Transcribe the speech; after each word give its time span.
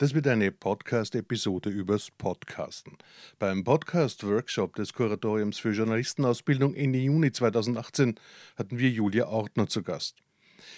Das 0.00 0.14
wird 0.14 0.28
eine 0.28 0.52
Podcast-Episode 0.52 1.70
übers 1.70 2.12
Podcasten. 2.12 2.96
Beim 3.40 3.64
Podcast-Workshop 3.64 4.76
des 4.76 4.92
Kuratoriums 4.92 5.58
für 5.58 5.72
Journalistenausbildung 5.72 6.76
Ende 6.76 7.00
Juni 7.00 7.32
2018 7.32 8.14
hatten 8.54 8.78
wir 8.78 8.90
Julia 8.90 9.26
Ortner 9.26 9.66
zu 9.66 9.82
Gast. 9.82 10.22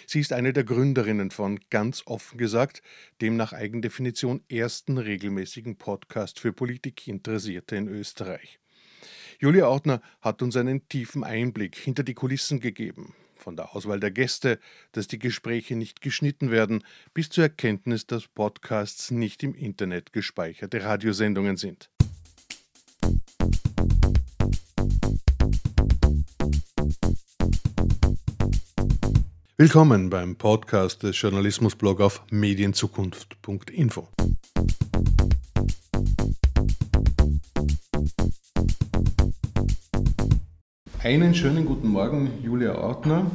Sie 0.07 0.21
ist 0.21 0.33
eine 0.33 0.53
der 0.53 0.63
Gründerinnen 0.63 1.29
von 1.29 1.59
ganz 1.69 2.01
offen 2.07 2.39
gesagt 2.39 2.81
dem 3.21 3.37
nach 3.37 3.53
Eigendefinition 3.53 4.43
ersten 4.49 4.97
regelmäßigen 4.97 5.75
Podcast 5.75 6.39
für 6.39 6.51
Politikinteressierte 6.51 7.75
in 7.75 7.89
Österreich. 7.89 8.59
Julia 9.39 9.67
Ortner 9.67 10.01
hat 10.21 10.41
uns 10.41 10.57
einen 10.57 10.87
tiefen 10.87 11.23
Einblick 11.23 11.75
hinter 11.75 12.01
die 12.01 12.15
Kulissen 12.15 12.59
gegeben, 12.59 13.13
von 13.41 13.55
der 13.55 13.75
Auswahl 13.75 13.99
der 13.99 14.11
Gäste, 14.11 14.59
dass 14.91 15.07
die 15.07 15.19
Gespräche 15.19 15.75
nicht 15.75 16.01
geschnitten 16.01 16.51
werden, 16.51 16.83
bis 17.13 17.29
zur 17.29 17.45
Erkenntnis, 17.45 18.07
dass 18.07 18.27
Podcasts 18.27 19.11
nicht 19.11 19.43
im 19.43 19.55
Internet 19.55 20.13
gespeicherte 20.13 20.83
Radiosendungen 20.83 21.57
sind. 21.57 21.89
Willkommen 29.57 30.09
beim 30.09 30.37
Podcast 30.37 31.03
des 31.03 31.21
Journalismusblog 31.21 32.01
auf 32.01 32.23
medienzukunft.info. 32.31 34.07
Einen 41.03 41.33
schönen 41.33 41.65
guten 41.65 41.87
Morgen, 41.87 42.29
Julia 42.43 42.75
Ortner 42.75 43.25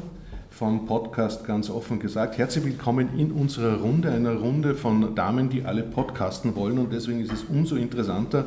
vom 0.50 0.86
Podcast 0.86 1.44
ganz 1.44 1.68
offen 1.68 1.98
gesagt. 1.98 2.38
Herzlich 2.38 2.64
willkommen 2.64 3.18
in 3.18 3.32
unserer 3.32 3.80
Runde, 3.80 4.12
einer 4.12 4.34
Runde 4.36 4.76
von 4.76 5.16
Damen, 5.16 5.50
die 5.50 5.64
alle 5.64 5.82
podcasten 5.82 6.54
wollen. 6.54 6.78
Und 6.78 6.92
deswegen 6.92 7.20
ist 7.20 7.32
es 7.32 7.42
umso 7.42 7.74
interessanter, 7.74 8.44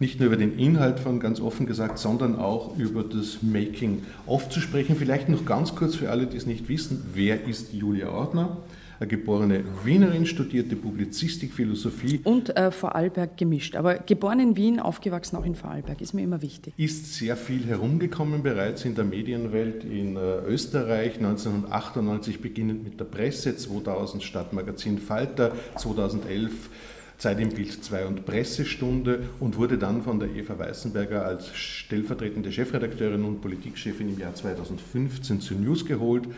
nicht 0.00 0.18
nur 0.18 0.26
über 0.26 0.36
den 0.36 0.58
Inhalt 0.58 0.98
von 0.98 1.20
ganz 1.20 1.40
offen 1.40 1.66
gesagt, 1.66 1.98
sondern 2.00 2.34
auch 2.34 2.76
über 2.76 3.04
das 3.04 3.42
Making 3.42 4.02
of 4.26 4.48
zu 4.48 4.58
sprechen. 4.58 4.96
Vielleicht 4.96 5.28
noch 5.28 5.44
ganz 5.44 5.76
kurz 5.76 5.94
für 5.94 6.10
alle, 6.10 6.26
die 6.26 6.36
es 6.36 6.46
nicht 6.46 6.68
wissen, 6.68 7.04
wer 7.14 7.44
ist 7.46 7.72
Julia 7.72 8.08
Ortner? 8.08 8.56
Eine 9.00 9.08
geborene 9.08 9.64
Wienerin, 9.84 10.26
studierte 10.26 10.74
Publizistik, 10.74 11.52
Philosophie. 11.52 12.20
Und 12.24 12.56
äh, 12.56 12.70
Vorarlberg 12.70 13.36
gemischt. 13.36 13.76
Aber 13.76 13.94
geboren 13.98 14.40
in 14.40 14.56
Wien, 14.56 14.80
aufgewachsen 14.80 15.36
auch 15.36 15.44
in 15.44 15.54
Vorarlberg, 15.54 16.00
ist 16.00 16.14
mir 16.14 16.22
immer 16.22 16.42
wichtig. 16.42 16.74
Ist 16.76 17.14
sehr 17.14 17.36
viel 17.36 17.64
herumgekommen 17.66 18.42
bereits 18.42 18.84
in 18.84 18.94
der 18.94 19.04
Medienwelt 19.04 19.84
in 19.84 20.16
äh, 20.16 20.38
Österreich. 20.46 21.16
1998 21.16 22.40
beginnend 22.40 22.84
mit 22.84 22.98
der 22.98 23.04
Presse, 23.04 23.56
2000 23.56 24.22
Stadtmagazin 24.22 24.98
Falter, 24.98 25.52
2011 25.76 26.70
Zeit 27.18 27.40
im 27.40 27.48
Bild 27.48 27.84
2 27.84 28.06
und 28.06 28.24
Pressestunde 28.24 29.24
und 29.40 29.56
wurde 29.56 29.76
dann 29.76 30.02
von 30.02 30.20
der 30.20 30.30
Eva 30.30 30.56
Weißenberger 30.56 31.24
als 31.24 31.54
stellvertretende 31.56 32.52
Chefredakteurin 32.52 33.24
und 33.24 33.40
Politikchefin 33.40 34.08
im 34.08 34.18
Jahr 34.20 34.34
2015 34.34 35.40
zu 35.40 35.54
News 35.54 35.84
geholt. 35.84 36.28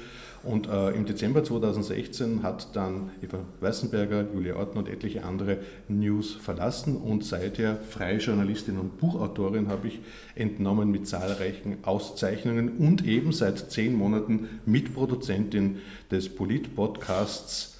Und 0.42 0.68
äh, 0.68 0.92
im 0.92 1.04
Dezember 1.04 1.44
2016 1.44 2.42
hat 2.42 2.74
dann 2.74 3.10
Eva 3.22 3.40
Weißenberger, 3.60 4.24
Julia 4.32 4.56
Ortner 4.56 4.78
und 4.78 4.88
etliche 4.88 5.22
andere 5.22 5.58
News 5.88 6.32
verlassen 6.32 6.96
und 6.96 7.26
seither 7.26 7.76
freie 7.76 8.16
Journalistin 8.16 8.78
und 8.78 8.96
Buchautorin 8.96 9.68
habe 9.68 9.88
ich 9.88 10.00
entnommen 10.34 10.90
mit 10.90 11.06
zahlreichen 11.06 11.84
Auszeichnungen 11.84 12.78
und 12.78 13.06
eben 13.06 13.32
seit 13.32 13.70
zehn 13.70 13.94
Monaten 13.94 14.48
Mitproduzentin 14.64 15.80
des 16.10 16.30
Polit-Podcasts 16.30 17.76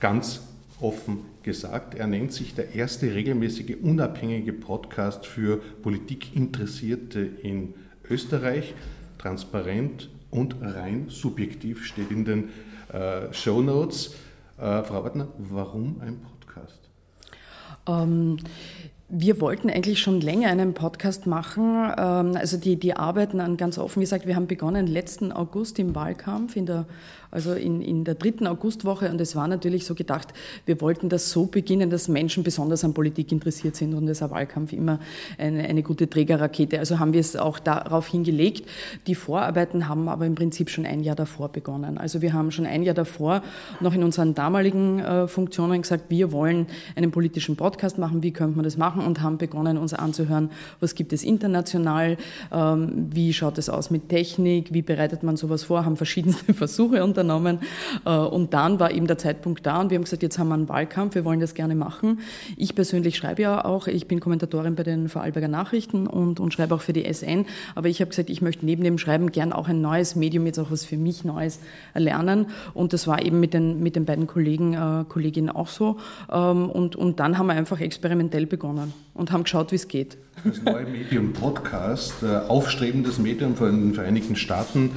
ganz 0.00 0.40
offen 0.80 1.20
gesagt. 1.42 1.94
Er 1.94 2.06
nennt 2.06 2.32
sich 2.32 2.54
der 2.54 2.74
erste 2.74 3.14
regelmäßige 3.14 3.76
unabhängige 3.82 4.52
Podcast 4.52 5.26
für 5.26 5.58
Politikinteressierte 5.82 7.20
in 7.20 7.74
Österreich. 8.08 8.74
Transparent, 9.18 10.08
und 10.30 10.56
rein 10.60 11.06
subjektiv 11.08 11.84
steht 11.84 12.10
in 12.10 12.24
den 12.24 12.48
äh, 12.92 13.32
Show 13.32 13.60
Notes. 13.60 14.14
Äh, 14.58 14.82
Frau 14.82 15.04
Wartner, 15.04 15.28
warum 15.38 16.00
ein 16.00 16.20
Podcast? 16.20 16.78
Ähm, 17.86 18.38
wir 19.08 19.40
wollten 19.40 19.70
eigentlich 19.70 20.00
schon 20.00 20.20
länger 20.20 20.50
einen 20.50 20.74
Podcast 20.74 21.26
machen. 21.26 21.92
Ähm, 21.98 22.36
also 22.36 22.56
die, 22.56 22.76
die 22.76 22.94
arbeiten 22.94 23.40
an 23.40 23.56
ganz 23.56 23.78
offen 23.78 24.00
gesagt, 24.00 24.26
wir 24.26 24.36
haben 24.36 24.46
begonnen 24.46 24.86
letzten 24.86 25.32
August 25.32 25.78
im 25.78 25.94
Wahlkampf 25.94 26.56
in 26.56 26.66
der 26.66 26.86
also 27.30 27.52
in, 27.52 27.82
in 27.82 28.04
der 28.04 28.14
dritten 28.14 28.46
Augustwoche. 28.46 29.10
Und 29.10 29.20
es 29.20 29.36
war 29.36 29.48
natürlich 29.48 29.84
so 29.86 29.94
gedacht, 29.94 30.28
wir 30.66 30.80
wollten 30.80 31.08
das 31.08 31.30
so 31.30 31.46
beginnen, 31.46 31.90
dass 31.90 32.08
Menschen 32.08 32.42
besonders 32.42 32.84
an 32.84 32.94
Politik 32.94 33.32
interessiert 33.32 33.76
sind 33.76 33.94
und 33.94 34.08
es 34.08 34.20
Wahlkampf 34.20 34.72
immer 34.72 35.00
eine, 35.38 35.64
eine 35.64 35.82
gute 35.82 36.08
Trägerrakete. 36.08 36.78
Also 36.78 36.98
haben 36.98 37.12
wir 37.12 37.20
es 37.20 37.36
auch 37.36 37.58
darauf 37.58 38.06
hingelegt. 38.06 38.68
Die 39.06 39.14
Vorarbeiten 39.14 39.88
haben 39.88 40.08
aber 40.08 40.26
im 40.26 40.34
Prinzip 40.34 40.70
schon 40.70 40.86
ein 40.86 41.02
Jahr 41.02 41.16
davor 41.16 41.48
begonnen. 41.48 41.98
Also 41.98 42.22
wir 42.22 42.32
haben 42.32 42.50
schon 42.50 42.66
ein 42.66 42.82
Jahr 42.82 42.94
davor 42.94 43.42
noch 43.80 43.94
in 43.94 44.02
unseren 44.02 44.34
damaligen 44.34 45.00
äh, 45.00 45.28
Funktionen 45.28 45.82
gesagt, 45.82 46.04
wir 46.08 46.32
wollen 46.32 46.66
einen 46.96 47.10
politischen 47.10 47.56
Podcast 47.56 47.98
machen, 47.98 48.22
wie 48.22 48.32
könnte 48.32 48.56
man 48.56 48.64
das 48.64 48.76
machen 48.76 49.04
und 49.04 49.22
haben 49.22 49.38
begonnen, 49.38 49.78
uns 49.78 49.94
anzuhören, 49.94 50.50
was 50.80 50.94
gibt 50.94 51.12
es 51.12 51.22
international, 51.22 52.16
ähm, 52.52 53.08
wie 53.12 53.32
schaut 53.32 53.58
es 53.58 53.68
aus 53.68 53.90
mit 53.90 54.08
Technik, 54.08 54.72
wie 54.72 54.82
bereitet 54.82 55.22
man 55.22 55.36
sowas 55.36 55.64
vor, 55.64 55.84
haben 55.84 55.96
verschiedenste 55.96 56.54
Versuche 56.60 57.02
unter 57.04 57.19
unternommen. 57.20 57.60
Äh, 58.04 58.10
und 58.10 58.54
dann 58.54 58.80
war 58.80 58.90
eben 58.90 59.06
der 59.06 59.18
Zeitpunkt 59.18 59.64
da 59.66 59.80
und 59.80 59.90
wir 59.90 59.96
haben 59.96 60.04
gesagt, 60.04 60.22
jetzt 60.22 60.38
haben 60.38 60.48
wir 60.48 60.54
einen 60.54 60.68
Wahlkampf, 60.68 61.14
wir 61.14 61.24
wollen 61.24 61.40
das 61.40 61.54
gerne 61.54 61.74
machen. 61.74 62.20
Ich 62.56 62.74
persönlich 62.74 63.16
schreibe 63.16 63.42
ja 63.42 63.64
auch, 63.64 63.86
ich 63.86 64.08
bin 64.08 64.20
Kommentatorin 64.20 64.74
bei 64.74 64.82
den 64.82 65.08
Vorarlberger 65.08 65.48
Nachrichten 65.48 66.06
und, 66.06 66.40
und 66.40 66.52
schreibe 66.52 66.74
auch 66.74 66.80
für 66.80 66.92
die 66.92 67.04
SN, 67.12 67.46
aber 67.74 67.88
ich 67.88 68.00
habe 68.00 68.10
gesagt, 68.10 68.30
ich 68.30 68.42
möchte 68.42 68.64
neben 68.64 68.84
dem 68.84 68.98
Schreiben 68.98 69.32
gern 69.32 69.52
auch 69.52 69.68
ein 69.68 69.80
neues 69.80 70.16
Medium, 70.16 70.46
jetzt 70.46 70.58
auch 70.58 70.70
was 70.70 70.84
für 70.84 70.96
mich 70.96 71.24
Neues 71.24 71.60
lernen 71.94 72.46
und 72.74 72.92
das 72.92 73.06
war 73.06 73.22
eben 73.22 73.40
mit 73.40 73.54
den, 73.54 73.82
mit 73.82 73.96
den 73.96 74.04
beiden 74.04 74.26
Kollegen, 74.26 74.74
äh, 74.74 75.04
Kolleginnen 75.08 75.50
auch 75.50 75.68
so 75.68 75.98
ähm, 76.32 76.70
und, 76.70 76.96
und 76.96 77.20
dann 77.20 77.38
haben 77.38 77.46
wir 77.46 77.54
einfach 77.54 77.80
experimentell 77.80 78.46
begonnen 78.46 78.92
und 79.14 79.32
haben 79.32 79.44
geschaut, 79.44 79.72
wie 79.72 79.76
es 79.76 79.88
geht. 79.88 80.16
Das 80.44 80.62
neue 80.62 80.86
Medium 80.86 81.32
Podcast, 81.32 82.22
äh, 82.22 82.36
aufstrebendes 82.48 83.18
Medium 83.18 83.56
von 83.56 83.70
den 83.70 83.94
Vereinigten 83.94 84.36
Staaten, 84.36 84.90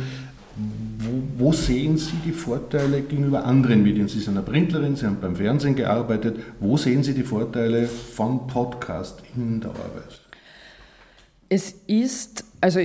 wo, 1.38 1.52
sehen 1.52 1.98
Sie 1.98 2.18
die 2.26 2.32
Vorteile 2.32 3.02
gegenüber 3.02 3.46
anderen 3.46 3.84
Medien? 3.84 4.08
Sie 4.08 4.20
sind 4.20 4.38
eine 4.38 4.46
Printlerin, 4.46 4.96
Sie 4.96 5.06
haben 5.06 5.20
beim 5.20 5.36
Fernsehen 5.36 5.76
gearbeitet. 5.76 6.38
Wo 6.60 6.78
sehen 6.78 7.04
Sie 7.04 7.14
die 7.14 7.24
Vorteile 7.24 7.88
von 7.88 8.48
Podcast 8.48 9.22
in 9.36 9.62
der 9.62 9.72
Arbeit? 9.72 10.22
Es 11.50 11.76
ist, 11.88 12.46
also 12.62 12.80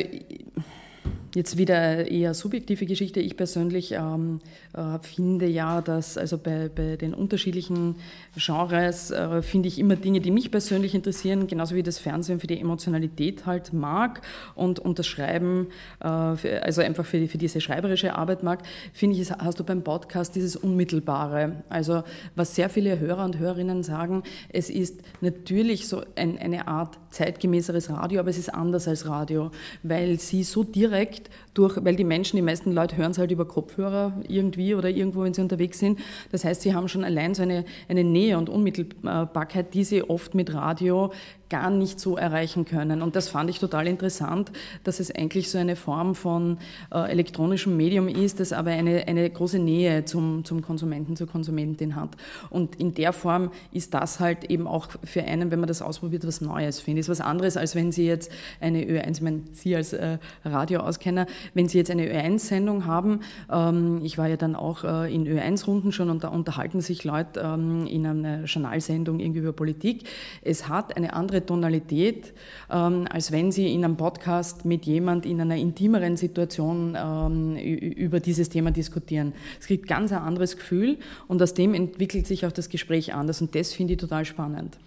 Jetzt 1.34 1.58
wieder 1.58 2.10
eher 2.10 2.32
subjektive 2.32 2.86
Geschichte. 2.86 3.20
Ich 3.20 3.36
persönlich 3.36 3.92
ähm, 3.92 4.40
äh, 4.72 4.98
finde 5.00 5.46
ja, 5.46 5.82
dass 5.82 6.16
also 6.16 6.38
bei, 6.38 6.70
bei 6.74 6.96
den 6.96 7.12
unterschiedlichen 7.12 7.96
Genres 8.34 9.10
äh, 9.10 9.42
finde 9.42 9.68
ich 9.68 9.78
immer 9.78 9.96
Dinge, 9.96 10.20
die 10.20 10.30
mich 10.30 10.50
persönlich 10.50 10.94
interessieren, 10.94 11.46
genauso 11.46 11.74
wie 11.74 11.82
das 11.82 11.98
Fernsehen 11.98 12.40
für 12.40 12.46
die 12.46 12.58
Emotionalität 12.58 13.44
halt 13.44 13.74
mag 13.74 14.22
und, 14.54 14.78
und 14.78 14.98
das 14.98 15.06
Schreiben, 15.06 15.66
äh, 16.00 16.34
für, 16.36 16.62
also 16.62 16.80
einfach 16.80 17.04
für, 17.04 17.28
für 17.28 17.36
diese 17.36 17.60
schreiberische 17.60 18.14
Arbeit 18.14 18.42
mag, 18.42 18.62
finde 18.94 19.20
ich, 19.20 19.30
hast 19.30 19.60
du 19.60 19.64
beim 19.64 19.84
Podcast 19.84 20.34
dieses 20.34 20.56
Unmittelbare. 20.56 21.62
Also 21.68 22.04
was 22.36 22.54
sehr 22.54 22.70
viele 22.70 23.00
Hörer 23.00 23.26
und 23.26 23.38
Hörerinnen 23.38 23.82
sagen, 23.82 24.22
es 24.48 24.70
ist 24.70 25.02
natürlich 25.20 25.88
so 25.88 26.02
ein, 26.16 26.38
eine 26.38 26.68
Art 26.68 26.98
zeitgemäßeres 27.10 27.90
Radio, 27.90 28.20
aber 28.20 28.30
es 28.30 28.38
ist 28.38 28.52
anders 28.52 28.88
als 28.88 29.06
Radio, 29.06 29.50
weil 29.82 30.18
sie 30.18 30.42
so 30.42 30.64
direkt 30.64 31.30
durch, 31.58 31.84
weil 31.84 31.96
die 31.96 32.04
Menschen, 32.04 32.36
die 32.36 32.42
meisten 32.42 32.72
Leute 32.72 32.96
hören 32.96 33.10
es 33.10 33.18
halt 33.18 33.30
über 33.30 33.46
Kopfhörer 33.46 34.12
irgendwie 34.28 34.74
oder 34.74 34.88
irgendwo, 34.88 35.22
wenn 35.22 35.34
sie 35.34 35.40
unterwegs 35.40 35.78
sind. 35.78 35.98
Das 36.30 36.44
heißt, 36.44 36.62
sie 36.62 36.74
haben 36.74 36.88
schon 36.88 37.04
allein 37.04 37.34
so 37.34 37.42
eine, 37.42 37.64
eine 37.88 38.04
Nähe 38.04 38.38
und 38.38 38.48
Unmittelbarkeit, 38.48 39.74
die 39.74 39.84
sie 39.84 40.02
oft 40.02 40.34
mit 40.34 40.54
Radio 40.54 41.10
gar 41.48 41.70
nicht 41.70 41.98
so 41.98 42.16
erreichen 42.16 42.64
können. 42.64 43.02
Und 43.02 43.16
das 43.16 43.28
fand 43.28 43.50
ich 43.50 43.58
total 43.58 43.86
interessant, 43.86 44.52
dass 44.84 45.00
es 45.00 45.14
eigentlich 45.14 45.50
so 45.50 45.58
eine 45.58 45.76
Form 45.76 46.14
von 46.14 46.58
äh, 46.92 47.10
elektronischem 47.10 47.76
Medium 47.76 48.08
ist, 48.08 48.40
das 48.40 48.52
aber 48.52 48.70
eine, 48.70 49.06
eine 49.06 49.28
große 49.28 49.58
Nähe 49.58 50.04
zum, 50.04 50.44
zum 50.44 50.62
Konsumenten, 50.62 51.16
zur 51.16 51.26
Konsumentin 51.26 51.96
hat. 51.96 52.10
Und 52.50 52.76
in 52.76 52.94
der 52.94 53.12
Form 53.12 53.50
ist 53.72 53.94
das 53.94 54.20
halt 54.20 54.44
eben 54.44 54.66
auch 54.66 54.88
für 55.04 55.22
einen, 55.22 55.50
wenn 55.50 55.60
man 55.60 55.68
das 55.68 55.82
ausprobiert, 55.82 56.26
was 56.26 56.40
Neues, 56.40 56.80
finde 56.80 57.00
ich. 57.00 57.04
Ist 57.04 57.08
was 57.08 57.20
anderes, 57.20 57.56
als 57.56 57.74
wenn 57.74 57.92
Sie 57.92 58.06
jetzt 58.06 58.30
eine 58.60 58.82
Ö1, 58.84 59.10
ich 59.12 59.22
meine, 59.22 59.42
Sie 59.52 59.74
als 59.74 59.92
äh, 59.92 60.18
Radioauskenner, 60.44 61.26
wenn 61.54 61.68
Sie 61.68 61.78
jetzt 61.78 61.90
eine 61.90 62.06
Ö1-Sendung 62.06 62.86
haben, 62.86 63.20
ähm, 63.50 64.00
ich 64.02 64.18
war 64.18 64.28
ja 64.28 64.36
dann 64.36 64.54
auch 64.56 64.84
äh, 64.84 65.14
in 65.14 65.26
Ö1-Runden 65.26 65.92
schon 65.92 66.10
und 66.10 66.24
da 66.24 66.28
unterhalten 66.28 66.80
sich 66.80 67.04
Leute 67.04 67.40
ähm, 67.40 67.86
in 67.86 68.06
einer 68.06 68.44
Journalsendung 68.44 69.20
irgendwie 69.20 69.40
über 69.40 69.52
Politik. 69.52 70.04
Es 70.42 70.68
hat 70.68 70.96
eine 70.96 71.12
andere 71.12 71.44
Tonalität, 71.44 72.32
ähm, 72.70 73.06
als 73.10 73.32
wenn 73.32 73.52
Sie 73.52 73.72
in 73.72 73.84
einem 73.84 73.96
Podcast 73.96 74.64
mit 74.64 74.86
jemand 74.86 75.26
in 75.26 75.40
einer 75.40 75.56
intimeren 75.56 76.16
Situation 76.16 76.96
ähm, 76.96 77.56
über 77.56 78.20
dieses 78.20 78.48
Thema 78.48 78.70
diskutieren. 78.70 79.32
Es 79.60 79.66
kriegt 79.66 79.86
ganz 79.86 80.12
ein 80.12 80.18
anderes 80.18 80.56
Gefühl 80.56 80.98
und 81.26 81.42
aus 81.42 81.54
dem 81.54 81.74
entwickelt 81.74 82.26
sich 82.26 82.46
auch 82.46 82.52
das 82.52 82.68
Gespräch 82.68 83.14
anders 83.14 83.40
und 83.40 83.54
das 83.54 83.72
finde 83.72 83.94
ich 83.94 83.98
total 83.98 84.24
spannend. 84.24 84.78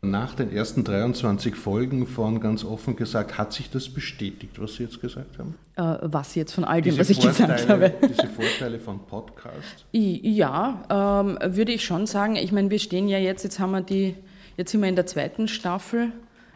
Nach 0.00 0.36
den 0.36 0.52
ersten 0.52 0.84
23 0.84 1.56
Folgen 1.56 2.06
von 2.06 2.38
ganz 2.38 2.64
offen 2.64 2.94
gesagt, 2.94 3.36
hat 3.36 3.52
sich 3.52 3.68
das 3.68 3.88
bestätigt, 3.88 4.60
was 4.60 4.74
Sie 4.74 4.84
jetzt 4.84 5.00
gesagt 5.00 5.38
haben? 5.38 5.56
Äh, 5.74 5.98
was 6.02 6.36
jetzt 6.36 6.52
von 6.52 6.62
all 6.62 6.80
dem, 6.80 6.92
diese 6.92 7.00
was 7.00 7.10
ich 7.10 7.20
Vorteile, 7.20 7.54
gesagt 7.54 7.68
habe? 7.68 7.94
Diese 8.08 8.28
Vorteile 8.28 8.78
von 8.78 9.00
Podcast? 9.00 9.86
Ja, 9.90 10.84
ähm, 10.88 11.56
würde 11.56 11.72
ich 11.72 11.84
schon 11.84 12.06
sagen. 12.06 12.36
Ich 12.36 12.52
meine, 12.52 12.70
wir 12.70 12.78
stehen 12.78 13.08
ja 13.08 13.18
jetzt, 13.18 13.42
jetzt 13.42 13.58
haben 13.58 13.72
wir 13.72 13.80
die, 13.80 14.14
jetzt 14.56 14.70
sind 14.70 14.82
wir 14.82 14.88
in 14.88 14.94
der 14.94 15.06
zweiten 15.06 15.48
Staffel. 15.48 16.12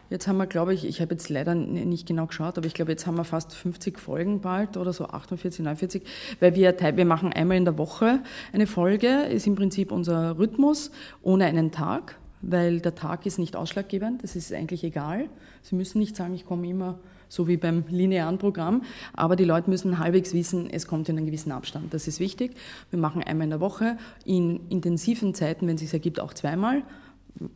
Jetzt 0.09 0.27
haben 0.27 0.37
wir, 0.37 0.47
glaube 0.47 0.73
ich, 0.73 0.85
ich 0.85 1.01
habe 1.01 1.13
jetzt 1.13 1.27
leider 1.29 1.53
nicht 1.53 2.07
genau 2.07 2.27
geschaut, 2.27 2.57
aber 2.57 2.67
ich 2.67 2.73
glaube, 2.73 2.91
jetzt 2.91 3.07
haben 3.07 3.17
wir 3.17 3.25
fast 3.25 3.53
50 3.55 3.99
Folgen 3.99 4.39
bald 4.39 4.77
oder 4.77 4.93
so 4.93 5.07
48, 5.07 5.65
49, 5.65 6.03
weil 6.39 6.55
wir, 6.55 6.77
wir 6.79 7.05
machen 7.05 7.33
einmal 7.33 7.57
in 7.57 7.65
der 7.65 7.77
Woche 7.77 8.19
eine 8.53 8.67
Folge, 8.67 9.23
ist 9.23 9.47
im 9.47 9.55
Prinzip 9.55 9.91
unser 9.91 10.37
Rhythmus 10.37 10.91
ohne 11.23 11.45
einen 11.45 11.71
Tag 11.71 12.15
weil 12.43 12.81
der 12.81 12.93
Tag 12.93 13.25
ist 13.25 13.39
nicht 13.39 13.55
ausschlaggebend, 13.55 14.23
das 14.23 14.35
ist 14.35 14.53
eigentlich 14.53 14.83
egal. 14.83 15.29
Sie 15.61 15.75
müssen 15.75 15.99
nicht 15.99 16.15
sagen, 16.15 16.33
ich 16.33 16.45
komme 16.45 16.67
immer 16.67 16.99
so 17.29 17.47
wie 17.47 17.57
beim 17.57 17.85
linearen 17.89 18.37
Programm, 18.37 18.83
aber 19.13 19.35
die 19.35 19.45
Leute 19.45 19.69
müssen 19.69 19.97
halbwegs 19.97 20.33
wissen, 20.33 20.69
es 20.69 20.85
kommt 20.85 21.09
in 21.09 21.17
einen 21.17 21.25
gewissen 21.25 21.51
Abstand. 21.51 21.93
Das 21.93 22.07
ist 22.07 22.19
wichtig. 22.19 22.55
Wir 22.91 22.99
machen 22.99 23.23
einmal 23.23 23.45
in 23.45 23.49
der 23.49 23.59
Woche, 23.59 23.97
in 24.25 24.59
intensiven 24.69 25.33
Zeiten, 25.33 25.67
wenn 25.67 25.75
es 25.75 25.81
sich 25.81 25.93
ergibt, 25.93 26.19
auch 26.19 26.33
zweimal. 26.33 26.83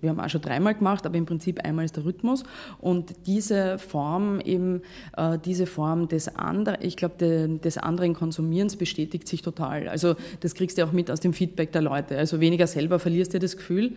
Wir 0.01 0.09
haben 0.09 0.19
auch 0.19 0.29
schon 0.29 0.41
dreimal 0.41 0.73
gemacht, 0.73 1.05
aber 1.05 1.17
im 1.17 1.27
Prinzip 1.27 1.63
einmal 1.63 1.85
ist 1.85 1.95
der 1.95 2.05
Rhythmus. 2.05 2.43
Und 2.79 3.13
diese 3.27 3.77
Form 3.77 4.39
eben, 4.39 4.81
äh, 5.15 5.37
diese 5.37 5.67
Form 5.67 6.07
des 6.07 6.35
anderen, 6.35 6.79
ich 6.81 6.97
glaube, 6.97 7.15
de, 7.19 7.59
des 7.59 7.77
anderen 7.77 8.15
Konsumierens 8.15 8.75
bestätigt 8.75 9.27
sich 9.27 9.43
total. 9.43 9.87
Also 9.87 10.15
das 10.39 10.55
kriegst 10.55 10.79
du 10.79 10.83
auch 10.83 10.91
mit 10.91 11.11
aus 11.11 11.19
dem 11.19 11.33
Feedback 11.33 11.71
der 11.71 11.83
Leute. 11.83 12.17
Also 12.17 12.39
weniger 12.39 12.65
selber 12.65 12.97
verlierst 12.97 13.35
du 13.35 13.39
das 13.39 13.55
Gefühl, 13.55 13.93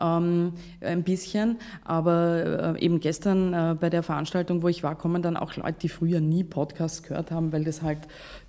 ähm, 0.00 0.52
ein 0.80 1.02
bisschen. 1.02 1.58
Aber 1.84 2.74
äh, 2.76 2.84
eben 2.84 3.00
gestern 3.00 3.52
äh, 3.52 3.76
bei 3.78 3.90
der 3.90 4.02
Veranstaltung, 4.02 4.62
wo 4.62 4.68
ich 4.68 4.82
war, 4.82 4.96
kommen 4.96 5.22
dann 5.22 5.36
auch 5.36 5.56
Leute, 5.56 5.78
die 5.80 5.88
früher 5.88 6.20
nie 6.20 6.44
Podcasts 6.44 7.02
gehört 7.02 7.30
haben, 7.30 7.52
weil 7.52 7.64
das 7.64 7.82
halt, 7.82 7.98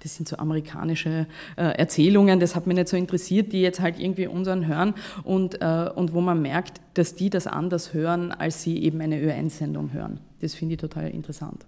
das 0.03 0.15
sind 0.15 0.27
so 0.27 0.38
amerikanische 0.38 1.27
äh, 1.56 1.63
Erzählungen, 1.77 2.39
das 2.39 2.56
hat 2.56 2.68
mich 2.68 2.75
nicht 2.75 2.89
so 2.89 2.97
interessiert, 2.97 3.53
die 3.53 3.62
jetzt 3.62 3.80
halt 3.80 4.00
irgendwie 4.00 4.27
unseren 4.27 4.68
hören 4.68 4.94
und, 5.24 5.62
äh, 5.62 5.89
und 5.94 6.13
wo 6.13 6.21
man 6.21 6.42
merkt, 6.42 6.81
dass 6.94 7.15
die 7.15 7.30
das 7.30 7.47
anders 7.47 7.94
hören, 7.94 8.31
als 8.31 8.63
sie 8.63 8.81
eben 8.83 9.01
eine 9.01 9.18
Ö1-Sendung 9.18 9.94
hören. 9.94 10.19
Das 10.42 10.53
finde 10.53 10.75
ich 10.75 10.81
total 10.81 11.09
interessant. 11.09 11.65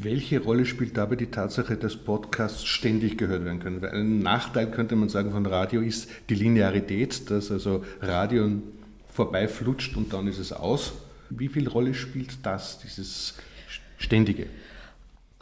Welche 0.00 0.40
Rolle 0.40 0.64
spielt 0.64 0.96
dabei 0.96 1.16
die 1.16 1.26
Tatsache, 1.26 1.76
dass 1.76 1.96
Podcasts 1.96 2.64
ständig 2.64 3.18
gehört 3.18 3.44
werden 3.44 3.58
können? 3.58 3.82
Weil 3.82 3.90
ein 3.90 4.20
Nachteil 4.20 4.70
könnte 4.70 4.94
man 4.94 5.08
sagen 5.08 5.32
von 5.32 5.44
Radio 5.44 5.80
ist 5.80 6.08
die 6.28 6.36
Linearität, 6.36 7.28
dass 7.30 7.50
also 7.50 7.84
Radio 8.00 8.48
vorbeiflutscht 9.12 9.96
und 9.96 10.12
dann 10.12 10.28
ist 10.28 10.38
es 10.38 10.52
aus. 10.52 10.92
Wie 11.30 11.48
viel 11.48 11.66
Rolle 11.66 11.94
spielt 11.94 12.46
das, 12.46 12.78
dieses 12.78 13.34
Ständige? 13.96 14.46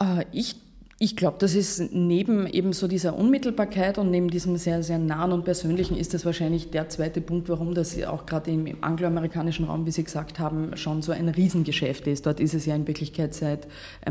Äh, 0.01 0.25
ich 0.31 0.55
ich 0.99 1.15
glaube, 1.15 1.37
das 1.37 1.53
ist 1.53 1.93
neben 1.93 2.47
eben 2.47 2.73
so 2.73 2.87
dieser 2.87 3.15
Unmittelbarkeit 3.15 3.99
und 3.99 4.09
neben 4.09 4.31
diesem 4.31 4.57
sehr, 4.57 4.81
sehr 4.81 4.97
nahen 4.97 5.31
und 5.31 5.45
persönlichen 5.45 5.95
ist 5.95 6.15
das 6.15 6.25
wahrscheinlich 6.25 6.71
der 6.71 6.89
zweite 6.89 7.21
Punkt, 7.21 7.49
warum 7.49 7.75
das 7.75 8.01
auch 8.03 8.25
gerade 8.25 8.49
im 8.49 8.77
angloamerikanischen 8.81 9.65
Raum, 9.65 9.85
wie 9.85 9.91
Sie 9.91 10.03
gesagt 10.03 10.39
haben, 10.39 10.75
schon 10.75 11.03
so 11.03 11.11
ein 11.11 11.29
Riesengeschäft 11.29 12.07
ist. 12.07 12.25
Dort 12.25 12.39
ist 12.39 12.55
es 12.55 12.65
ja 12.65 12.73
in 12.73 12.87
Wirklichkeit 12.87 13.35
seit 13.35 13.67
äh, 14.05 14.09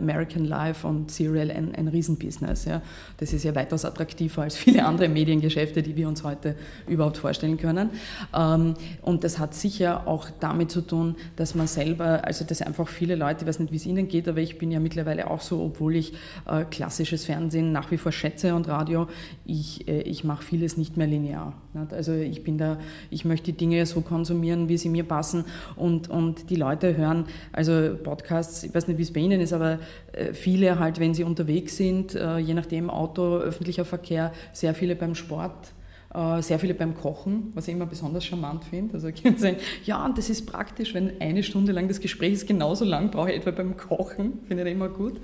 American 0.00 0.44
Life 0.44 0.84
und 0.84 1.12
Serial 1.12 1.52
ein, 1.52 1.72
ein 1.76 1.86
Riesenbusiness. 1.86 2.64
Ja. 2.64 2.82
Das 3.18 3.32
ist 3.32 3.44
ja 3.44 3.54
weitaus 3.54 3.84
attraktiver 3.84 4.42
als 4.42 4.56
viele 4.56 4.84
andere 4.84 5.08
Mediengeschäfte, 5.08 5.84
die 5.84 5.94
wir 5.94 6.08
uns 6.08 6.24
heute 6.24 6.56
überhaupt 6.88 7.18
vorstellen 7.18 7.58
können. 7.58 7.90
Ähm, 8.36 8.74
und 9.02 9.22
das 9.22 9.38
hat 9.38 9.54
sicher 9.54 10.08
auch 10.08 10.26
damit 10.40 10.72
zu 10.72 10.80
tun, 10.80 11.14
dass 11.36 11.54
man 11.54 11.68
selber, 11.68 12.24
also 12.24 12.44
dass 12.44 12.60
einfach 12.60 12.88
viele 12.88 13.14
Leute, 13.14 13.42
ich 13.42 13.46
weiß 13.46 13.60
nicht, 13.60 13.70
wie 13.70 13.76
es 13.76 13.86
Ihnen 13.86 14.08
geht, 14.08 14.26
aber 14.26 14.40
ich 14.40 14.58
bin 14.58 14.72
ja 14.72 14.80
mittlerweile 14.80 15.30
auch 15.30 15.40
so, 15.40 15.62
obwohl 15.62 15.91
obwohl 15.92 15.96
ich 15.96 16.12
äh, 16.46 16.64
klassisches 16.64 17.24
Fernsehen 17.24 17.72
nach 17.72 17.90
wie 17.90 17.98
vor 17.98 18.12
schätze 18.12 18.54
und 18.54 18.68
Radio, 18.68 19.08
ich, 19.44 19.86
äh, 19.88 20.02
ich 20.02 20.24
mache 20.24 20.42
vieles 20.42 20.76
nicht 20.76 20.96
mehr 20.96 21.06
linear. 21.06 21.54
Nicht? 21.74 21.92
Also 21.92 22.12
ich 22.12 22.42
bin 22.42 22.58
da, 22.58 22.78
ich 23.10 23.24
möchte 23.24 23.52
die 23.52 23.56
Dinge 23.56 23.84
so 23.86 24.00
konsumieren, 24.00 24.68
wie 24.68 24.78
sie 24.78 24.88
mir 24.88 25.04
passen 25.04 25.44
und, 25.76 26.08
und 26.08 26.50
die 26.50 26.56
Leute 26.56 26.96
hören, 26.96 27.26
also 27.52 27.96
Podcasts, 28.02 28.62
ich 28.62 28.74
weiß 28.74 28.88
nicht, 28.88 28.98
wie 28.98 29.02
es 29.02 29.12
bei 29.12 29.20
Ihnen 29.20 29.40
ist, 29.40 29.52
aber 29.52 29.78
äh, 30.12 30.32
viele 30.32 30.78
halt, 30.78 30.98
wenn 30.98 31.14
sie 31.14 31.24
unterwegs 31.24 31.76
sind, 31.76 32.14
äh, 32.14 32.38
je 32.38 32.54
nachdem 32.54 32.90
Auto, 32.90 33.38
öffentlicher 33.38 33.84
Verkehr, 33.84 34.32
sehr 34.52 34.74
viele 34.74 34.96
beim 34.96 35.14
Sport 35.14 35.72
sehr 36.40 36.58
viele 36.58 36.74
beim 36.74 36.94
Kochen, 36.94 37.52
was 37.54 37.68
ich 37.68 37.74
immer 37.74 37.86
besonders 37.86 38.24
charmant 38.24 38.64
finde. 38.64 38.94
Also 38.94 39.10
können 39.10 39.38
sagen, 39.38 39.56
ja, 39.84 40.04
und 40.04 40.18
das 40.18 40.28
ist 40.28 40.46
praktisch, 40.46 40.92
wenn 40.92 41.20
eine 41.20 41.42
Stunde 41.42 41.72
lang 41.72 41.88
das 41.88 42.00
Gespräch 42.00 42.34
ist, 42.34 42.46
genauso 42.46 42.84
lang 42.84 43.10
brauche 43.10 43.30
ich 43.30 43.38
etwa 43.38 43.50
beim 43.50 43.78
Kochen, 43.78 44.40
finde 44.46 44.64
ich 44.64 44.72
immer 44.72 44.90
gut. 44.90 45.20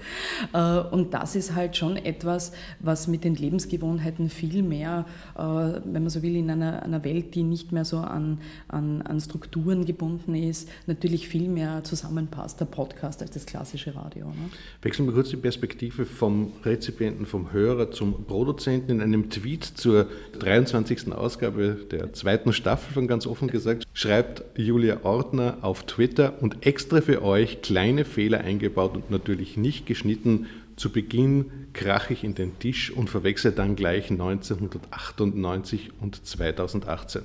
Äh, 0.55 0.79
und 0.79 1.13
das 1.13 1.37
ist 1.37 1.55
halt 1.55 1.77
schon 1.77 1.97
etwas, 1.97 2.53
was 2.81 3.07
mit 3.07 3.25
den 3.25 3.35
Lebensgewohnheiten 3.35 4.31
viel 4.31 4.63
mehr, 4.63 5.05
äh, 5.37 5.43
wenn 5.43 6.03
man 6.03 6.09
so 6.09 6.23
will, 6.23 6.37
in 6.37 6.51
einer, 6.51 6.83
einer 6.83 7.05
Welt, 7.05 7.35
die 7.35 7.43
nicht 7.43 7.71
mehr 7.73 7.85
so 7.85 7.99
an, 7.99 8.41
an, 8.69 9.03
an 9.03 9.21
Strukturen 9.21 9.85
gebunden 9.85 10.35
ist, 10.35 10.71
natürlich 10.87 11.29
viel 11.29 11.49
mehr 11.49 11.85
zusammenpasst, 11.85 12.61
der 12.61 12.67
Podcast, 12.67 13.21
als 13.21 13.33
das 13.33 13.45
klassische 13.45 13.95
Radio. 13.95 14.27
Ne? 14.29 14.51
Wechseln 14.81 15.07
wir 15.07 15.13
kurz 15.13 15.29
die 15.29 15.37
Perspektive 15.37 16.07
vom 16.07 16.53
Rezipienten, 16.65 17.27
vom 17.27 17.53
Hörer 17.53 17.91
zum 17.91 18.25
Produzenten. 18.25 18.93
In 18.93 19.03
einem 19.03 19.29
Tweet 19.29 19.65
zur 19.65 20.07
23 20.39 20.78
24. 20.85 21.13
Ausgabe 21.13 21.77
der 21.91 22.13
zweiten 22.13 22.53
Staffel 22.53 22.93
von 22.93 23.09
ganz 23.09 23.27
offen 23.27 23.49
gesagt, 23.49 23.85
schreibt 23.95 24.45
Julia 24.57 25.01
Ortner 25.03 25.59
auf 25.63 25.85
Twitter 25.85 26.41
und 26.41 26.65
extra 26.67 27.01
für 27.01 27.23
euch 27.23 27.63
kleine 27.63 28.05
Fehler 28.05 28.41
eingebaut 28.41 28.95
und 28.95 29.11
natürlich 29.11 29.57
nicht 29.57 29.87
geschnitten. 29.87 30.47
Zu 30.77 30.91
Beginn 30.91 31.47
krache 31.73 32.13
ich 32.13 32.23
in 32.23 32.35
den 32.35 32.59
Tisch 32.59 32.93
und 32.93 33.11
verwechsel 33.11 33.53
dann 33.53 33.75
gleich 33.75 34.11
1998 34.11 35.91
und 36.01 36.25
2018. 36.25 37.23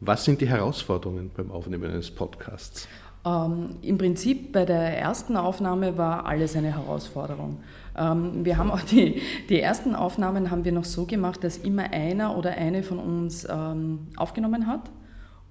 Was 0.00 0.24
sind 0.24 0.40
die 0.40 0.48
Herausforderungen 0.48 1.30
beim 1.36 1.50
Aufnehmen 1.50 1.90
eines 1.90 2.10
Podcasts? 2.10 2.88
Ähm, 3.24 3.76
Im 3.82 3.98
Prinzip 3.98 4.52
bei 4.52 4.64
der 4.64 4.98
ersten 4.98 5.36
Aufnahme 5.36 5.96
war 5.96 6.26
alles 6.26 6.56
eine 6.56 6.74
Herausforderung. 6.74 7.58
Ähm, 7.96 8.44
wir 8.44 8.56
haben 8.58 8.70
auch 8.70 8.80
die, 8.80 9.22
die 9.48 9.60
ersten 9.60 9.94
Aufnahmen 9.94 10.50
haben 10.50 10.64
wir 10.64 10.72
noch 10.72 10.84
so 10.84 11.06
gemacht, 11.06 11.44
dass 11.44 11.58
immer 11.58 11.92
einer 11.92 12.36
oder 12.36 12.52
eine 12.52 12.82
von 12.82 12.98
uns 12.98 13.46
ähm, 13.48 14.08
aufgenommen 14.16 14.66
hat 14.66 14.90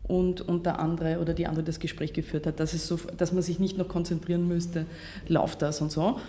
und, 0.03 0.41
und 0.41 0.65
der 0.65 0.79
andere 0.79 1.19
oder 1.19 1.33
die 1.33 1.47
andere 1.47 1.63
das 1.63 1.79
Gespräch 1.79 2.11
geführt 2.11 2.45
hat, 2.45 2.59
dass, 2.59 2.73
es 2.73 2.87
so, 2.87 2.99
dass 3.17 3.31
man 3.31 3.41
sich 3.41 3.59
nicht 3.59 3.77
noch 3.77 3.87
konzentrieren 3.87 4.47
müsste, 4.47 4.85
läuft 5.27 5.61
das 5.61 5.81
und 5.81 5.91
so 5.91 6.19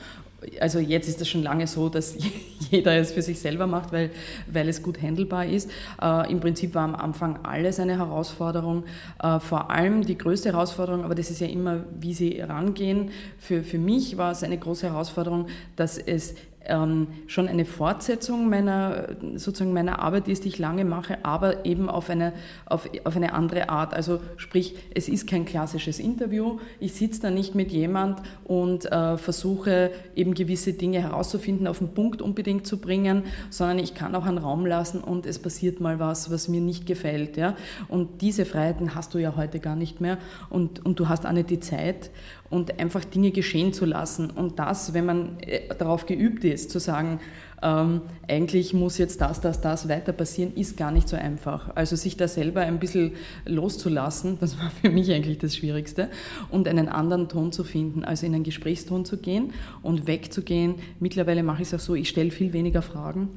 also 0.61 0.78
jetzt 0.78 1.08
ist 1.08 1.20
das 1.20 1.28
schon 1.28 1.42
lange 1.42 1.66
so, 1.66 1.88
dass 1.88 2.16
jeder 2.70 2.96
es 2.96 3.12
für 3.12 3.22
sich 3.22 3.40
selber 3.40 3.66
macht, 3.66 3.92
weil, 3.92 4.11
weil 4.50 4.68
es 4.68 4.82
gut 4.82 5.00
handelbar 5.00 5.46
ist. 5.46 5.70
Äh, 6.00 6.30
Im 6.30 6.40
Prinzip 6.40 6.75
war 6.75 6.84
am 6.84 6.94
Anfang 6.94 7.44
alles 7.44 7.80
eine 7.80 7.99
Herausforderung. 7.99 8.84
Äh, 9.22 9.40
vor 9.40 9.70
allem 9.70 10.04
die 10.04 10.18
größte 10.18 10.52
Herausforderung, 10.52 11.04
aber 11.04 11.14
das 11.14 11.30
ist 11.30 11.40
ja 11.40 11.46
immer, 11.46 11.84
wie 11.99 12.14
sie 12.14 12.40
rangehen. 12.40 13.11
Für, 13.38 13.62
für 13.62 13.78
mich 13.78 14.16
war 14.16 14.32
es 14.32 14.42
eine 14.42 14.58
große 14.58 14.88
Herausforderung, 14.88 15.46
dass 15.76 15.99
es 15.99 16.34
ähm, 16.66 17.09
schon 17.26 17.49
eine 17.49 17.64
Fortsetzung 17.64 18.49
meiner, 18.49 19.09
sozusagen 19.37 19.73
meiner 19.73 19.99
Arbeit 19.99 20.28
ist, 20.28 20.45
die 20.45 20.49
ich 20.49 20.59
lange 20.59 20.85
mache, 20.85 21.25
aber 21.25 21.64
eben 21.64 21.88
auf 21.88 22.11
eine, 22.11 22.33
auf, 22.66 22.88
auf 23.04 23.16
eine 23.16 23.33
andere 23.35 23.69
Art. 23.69 23.95
Also 23.95 24.21
sprich, 24.37 24.76
es 24.95 25.09
ist 25.09 25.26
kein 25.26 25.45
klassisches 25.45 25.99
Interview. 25.99 26.59
Ich 26.81 26.95
sitze 26.95 27.23
da 27.23 27.31
nicht 27.31 27.54
mit 27.54 27.73
jemand 27.73 28.21
und 28.45 28.90
äh, 28.90 29.16
versuche 29.19 29.90
eben 30.16 30.35
gewisse 30.35 30.73
Dinge 30.73 31.02
herauszufinden, 31.02 31.66
auf 31.66 31.78
den 31.78 31.95
Punkt 31.95 32.23
unbedingt 32.23 32.66
zu 32.66 32.78
bringen, 32.78 33.25
sondern 33.50 33.78
ich 33.78 33.95
kann 33.95 34.14
auch 34.14 34.26
einen 34.26 34.38
Raum 34.38 34.66
lassen 34.66 35.00
und 35.00 35.26
es 35.26 35.38
passiert 35.38 35.81
mal 35.81 35.99
was, 35.99 36.31
was 36.31 36.49
mir 36.49 36.61
nicht 36.61 36.87
gefällt. 36.87 37.37
Ja? 37.37 37.57
Und 37.88 38.23
diese 38.23 38.45
Freiheiten 38.45 38.95
hast 38.95 39.14
du 39.14 39.19
ja 39.19 39.35
heute 39.37 39.61
gar 39.61 39.76
nicht 39.76 40.00
mehr 40.00 40.19
und, 40.50 40.85
und 40.85 41.00
du 41.00 41.09
hast 41.09 41.26
auch 41.26 41.33
nicht 41.33 41.50
die 41.50 41.61
Zeit 41.61 42.11
und 42.52 42.78
einfach 42.78 43.02
Dinge 43.02 43.30
geschehen 43.30 43.73
zu 43.73 43.87
lassen. 43.87 44.28
Und 44.28 44.59
das, 44.59 44.92
wenn 44.92 45.06
man 45.06 45.40
äh, 45.40 45.75
darauf 45.78 46.04
geübt 46.04 46.44
ist, 46.44 46.71
zu 46.71 46.78
sagen, 46.78 47.18
ähm, 47.62 48.02
eigentlich 48.28 48.75
muss 48.75 48.99
jetzt 48.99 49.23
das, 49.23 49.40
das, 49.40 49.62
das 49.62 49.88
weiter 49.88 50.12
passieren, 50.12 50.52
ist 50.54 50.76
gar 50.76 50.90
nicht 50.90 51.09
so 51.09 51.16
einfach. 51.16 51.75
Also 51.75 51.97
sich 51.97 52.18
da 52.18 52.28
selber 52.28 52.61
ein 52.61 52.78
bisschen 52.78 53.12
loszulassen, 53.47 54.37
das 54.40 54.59
war 54.59 54.71
für 54.71 54.90
mich 54.90 55.11
eigentlich 55.11 55.38
das 55.38 55.56
Schwierigste, 55.56 56.11
und 56.50 56.68
einen 56.68 56.90
anderen 56.90 57.30
Ton 57.30 57.52
zu 57.52 57.64
finden, 57.64 58.04
also 58.04 58.26
in 58.26 58.35
einen 58.35 58.44
Gesprächston 58.44 59.06
zu 59.06 59.16
gehen 59.16 59.54
und 59.80 60.06
wegzugehen. 60.06 60.75
Mittlerweile 61.00 61.42
mache 61.42 61.62
ich 61.62 61.68
es 61.68 61.75
auch 61.75 61.80
so, 61.80 61.94
ich 61.94 62.11
stelle 62.11 62.30
viel 62.30 62.52
weniger 62.52 62.82
Fragen 62.82 63.30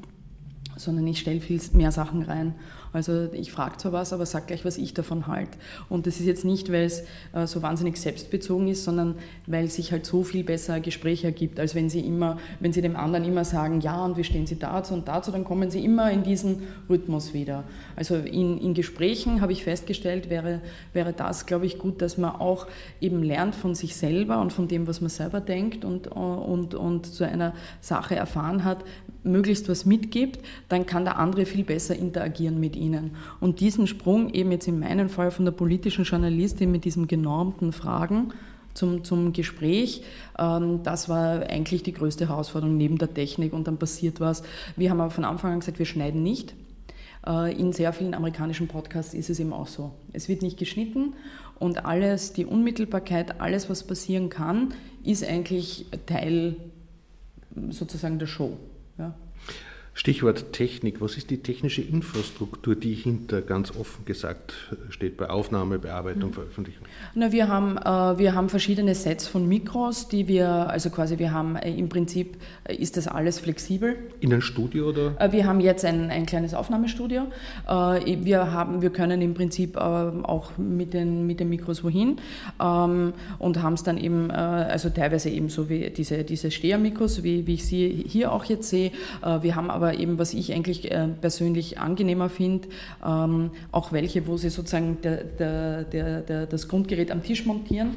sondern 0.76 1.06
ich 1.06 1.20
stelle 1.20 1.40
viel 1.40 1.60
mehr 1.72 1.90
Sachen 1.90 2.22
rein. 2.22 2.54
Also 2.96 3.28
ich 3.34 3.52
frage 3.52 3.76
zwar 3.76 3.92
was, 3.92 4.14
aber 4.14 4.24
sage 4.24 4.46
gleich, 4.46 4.64
was 4.64 4.78
ich 4.78 4.94
davon 4.94 5.26
halte. 5.26 5.58
Und 5.90 6.06
das 6.06 6.18
ist 6.18 6.24
jetzt 6.24 6.46
nicht, 6.46 6.72
weil 6.72 6.86
es 6.86 7.02
äh, 7.34 7.46
so 7.46 7.60
wahnsinnig 7.60 7.98
selbstbezogen 7.98 8.68
ist, 8.68 8.84
sondern 8.84 9.16
weil 9.46 9.68
sich 9.68 9.92
halt 9.92 10.06
so 10.06 10.24
viel 10.24 10.42
besser 10.44 10.72
ein 10.72 10.82
Gespräch 10.82 11.22
ergibt, 11.22 11.60
als 11.60 11.74
wenn 11.74 11.90
Sie 11.90 12.00
immer, 12.00 12.38
wenn 12.58 12.72
Sie 12.72 12.80
dem 12.80 12.96
anderen 12.96 13.26
immer 13.26 13.44
sagen, 13.44 13.82
ja, 13.82 14.02
und 14.02 14.16
wie 14.16 14.24
stehen 14.24 14.46
Sie 14.46 14.58
dazu 14.58 14.94
und 14.94 15.08
dazu, 15.08 15.30
dann 15.30 15.44
kommen 15.44 15.70
Sie 15.70 15.84
immer 15.84 16.10
in 16.10 16.22
diesen 16.22 16.62
Rhythmus 16.88 17.34
wieder. 17.34 17.64
Also 17.96 18.14
in, 18.14 18.56
in 18.56 18.72
Gesprächen 18.72 19.42
habe 19.42 19.52
ich 19.52 19.62
festgestellt, 19.62 20.30
wäre, 20.30 20.62
wäre 20.94 21.12
das, 21.12 21.44
glaube 21.44 21.66
ich, 21.66 21.76
gut, 21.76 22.00
dass 22.00 22.16
man 22.16 22.36
auch 22.36 22.66
eben 23.02 23.22
lernt 23.22 23.54
von 23.54 23.74
sich 23.74 23.94
selber 23.94 24.40
und 24.40 24.54
von 24.54 24.68
dem, 24.68 24.86
was 24.86 25.02
man 25.02 25.10
selber 25.10 25.42
denkt 25.42 25.84
und, 25.84 26.06
und, 26.06 26.74
und 26.74 27.04
zu 27.04 27.24
einer 27.24 27.52
Sache 27.82 28.16
erfahren 28.16 28.64
hat, 28.64 28.84
möglichst 29.26 29.68
was 29.68 29.84
mitgibt, 29.84 30.40
dann 30.68 30.86
kann 30.86 31.04
der 31.04 31.18
andere 31.18 31.44
viel 31.44 31.64
besser 31.64 31.96
interagieren 31.96 32.58
mit 32.58 32.76
ihnen. 32.86 33.12
Und 33.40 33.60
diesen 33.60 33.86
Sprung 33.86 34.30
eben 34.30 34.52
jetzt 34.52 34.68
in 34.68 34.80
meinem 34.80 35.08
Fall 35.08 35.30
von 35.30 35.44
der 35.44 35.52
politischen 35.52 36.04
Journalistin 36.04 36.70
mit 36.70 36.84
diesen 36.84 37.06
genormten 37.06 37.72
Fragen 37.72 38.32
zum, 38.74 39.04
zum 39.04 39.32
Gespräch. 39.32 40.02
Ähm, 40.38 40.82
das 40.82 41.08
war 41.08 41.42
eigentlich 41.42 41.82
die 41.82 41.92
größte 41.92 42.28
Herausforderung 42.28 42.76
neben 42.76 42.98
der 42.98 43.12
Technik 43.12 43.52
und 43.52 43.66
dann 43.66 43.78
passiert 43.78 44.20
was. 44.20 44.42
Wir 44.76 44.90
haben 44.90 45.00
aber 45.00 45.10
von 45.10 45.24
Anfang 45.24 45.52
an 45.52 45.60
gesagt, 45.60 45.78
wir 45.78 45.86
schneiden 45.86 46.22
nicht. 46.22 46.54
Äh, 47.26 47.58
in 47.58 47.72
sehr 47.72 47.92
vielen 47.92 48.14
amerikanischen 48.14 48.68
Podcasts 48.68 49.14
ist 49.14 49.30
es 49.30 49.40
eben 49.40 49.52
auch 49.52 49.66
so. 49.66 49.92
Es 50.12 50.28
wird 50.28 50.42
nicht 50.42 50.58
geschnitten 50.58 51.14
und 51.58 51.84
alles, 51.84 52.32
die 52.32 52.44
Unmittelbarkeit, 52.44 53.40
alles, 53.40 53.68
was 53.70 53.84
passieren 53.84 54.28
kann, 54.28 54.74
ist 55.02 55.26
eigentlich 55.26 55.86
Teil 56.06 56.56
sozusagen 57.70 58.18
der 58.18 58.26
Show. 58.26 58.56
Ja. 58.98 59.14
Stichwort 59.96 60.52
Technik. 60.52 61.00
Was 61.00 61.16
ist 61.16 61.30
die 61.30 61.38
technische 61.38 61.80
Infrastruktur, 61.80 62.76
die 62.76 62.92
hinter 62.92 63.40
ganz 63.40 63.74
offen 63.74 64.04
gesagt 64.04 64.52
steht 64.90 65.16
bei 65.16 65.30
Aufnahme, 65.30 65.78
Bearbeitung, 65.78 66.28
mhm. 66.28 66.34
Veröffentlichung? 66.34 66.86
Na, 67.14 67.32
wir, 67.32 67.48
haben, 67.48 67.78
äh, 67.78 68.18
wir 68.18 68.34
haben 68.34 68.50
verschiedene 68.50 68.94
Sets 68.94 69.26
von 69.26 69.48
Mikros, 69.48 70.08
die 70.08 70.28
wir, 70.28 70.48
also 70.48 70.90
quasi 70.90 71.18
wir 71.18 71.32
haben 71.32 71.56
äh, 71.56 71.74
im 71.74 71.88
Prinzip 71.88 72.36
äh, 72.64 72.74
ist 72.76 72.98
das 72.98 73.08
alles 73.08 73.40
flexibel. 73.40 73.96
In 74.20 74.34
ein 74.34 74.42
Studio 74.42 74.90
oder? 74.90 75.18
Äh, 75.18 75.32
wir 75.32 75.46
haben 75.46 75.60
jetzt 75.60 75.82
ein, 75.86 76.10
ein 76.10 76.26
kleines 76.26 76.52
Aufnahmestudio. 76.52 77.28
Äh, 77.66 78.18
wir, 78.22 78.52
haben, 78.52 78.82
wir 78.82 78.90
können 78.90 79.22
im 79.22 79.32
Prinzip 79.32 79.76
äh, 79.76 79.80
auch 79.80 80.58
mit 80.58 80.92
den, 80.92 81.26
mit 81.26 81.40
den 81.40 81.48
Mikros 81.48 81.82
wohin 81.82 82.18
ähm, 82.60 83.14
und 83.38 83.62
haben 83.62 83.72
es 83.72 83.82
dann 83.82 83.96
eben, 83.96 84.30
also 84.30 84.90
teilweise 84.90 85.30
eben 85.30 85.48
so 85.48 85.70
wie 85.70 85.88
diese, 85.88 86.22
diese 86.22 86.50
Stehermikros, 86.50 87.22
wie, 87.22 87.46
wie 87.46 87.54
ich 87.54 87.64
sie 87.64 88.04
hier 88.06 88.30
auch 88.30 88.44
jetzt 88.44 88.68
sehe. 88.68 88.90
wir 89.22 89.54
haben 89.54 89.70
aber 89.70 89.85
aber 89.86 89.98
eben, 89.98 90.18
was 90.18 90.34
ich 90.34 90.52
eigentlich 90.52 90.90
äh, 90.90 91.06
persönlich 91.20 91.78
angenehmer 91.78 92.28
finde, 92.28 92.68
ähm, 93.06 93.50
auch 93.70 93.92
welche, 93.92 94.26
wo 94.26 94.36
sie 94.36 94.50
sozusagen 94.50 94.98
der, 95.02 95.22
der, 95.84 96.20
der, 96.22 96.46
das 96.46 96.66
Grundgerät 96.66 97.12
am 97.12 97.22
Tisch 97.22 97.46
montieren 97.46 97.96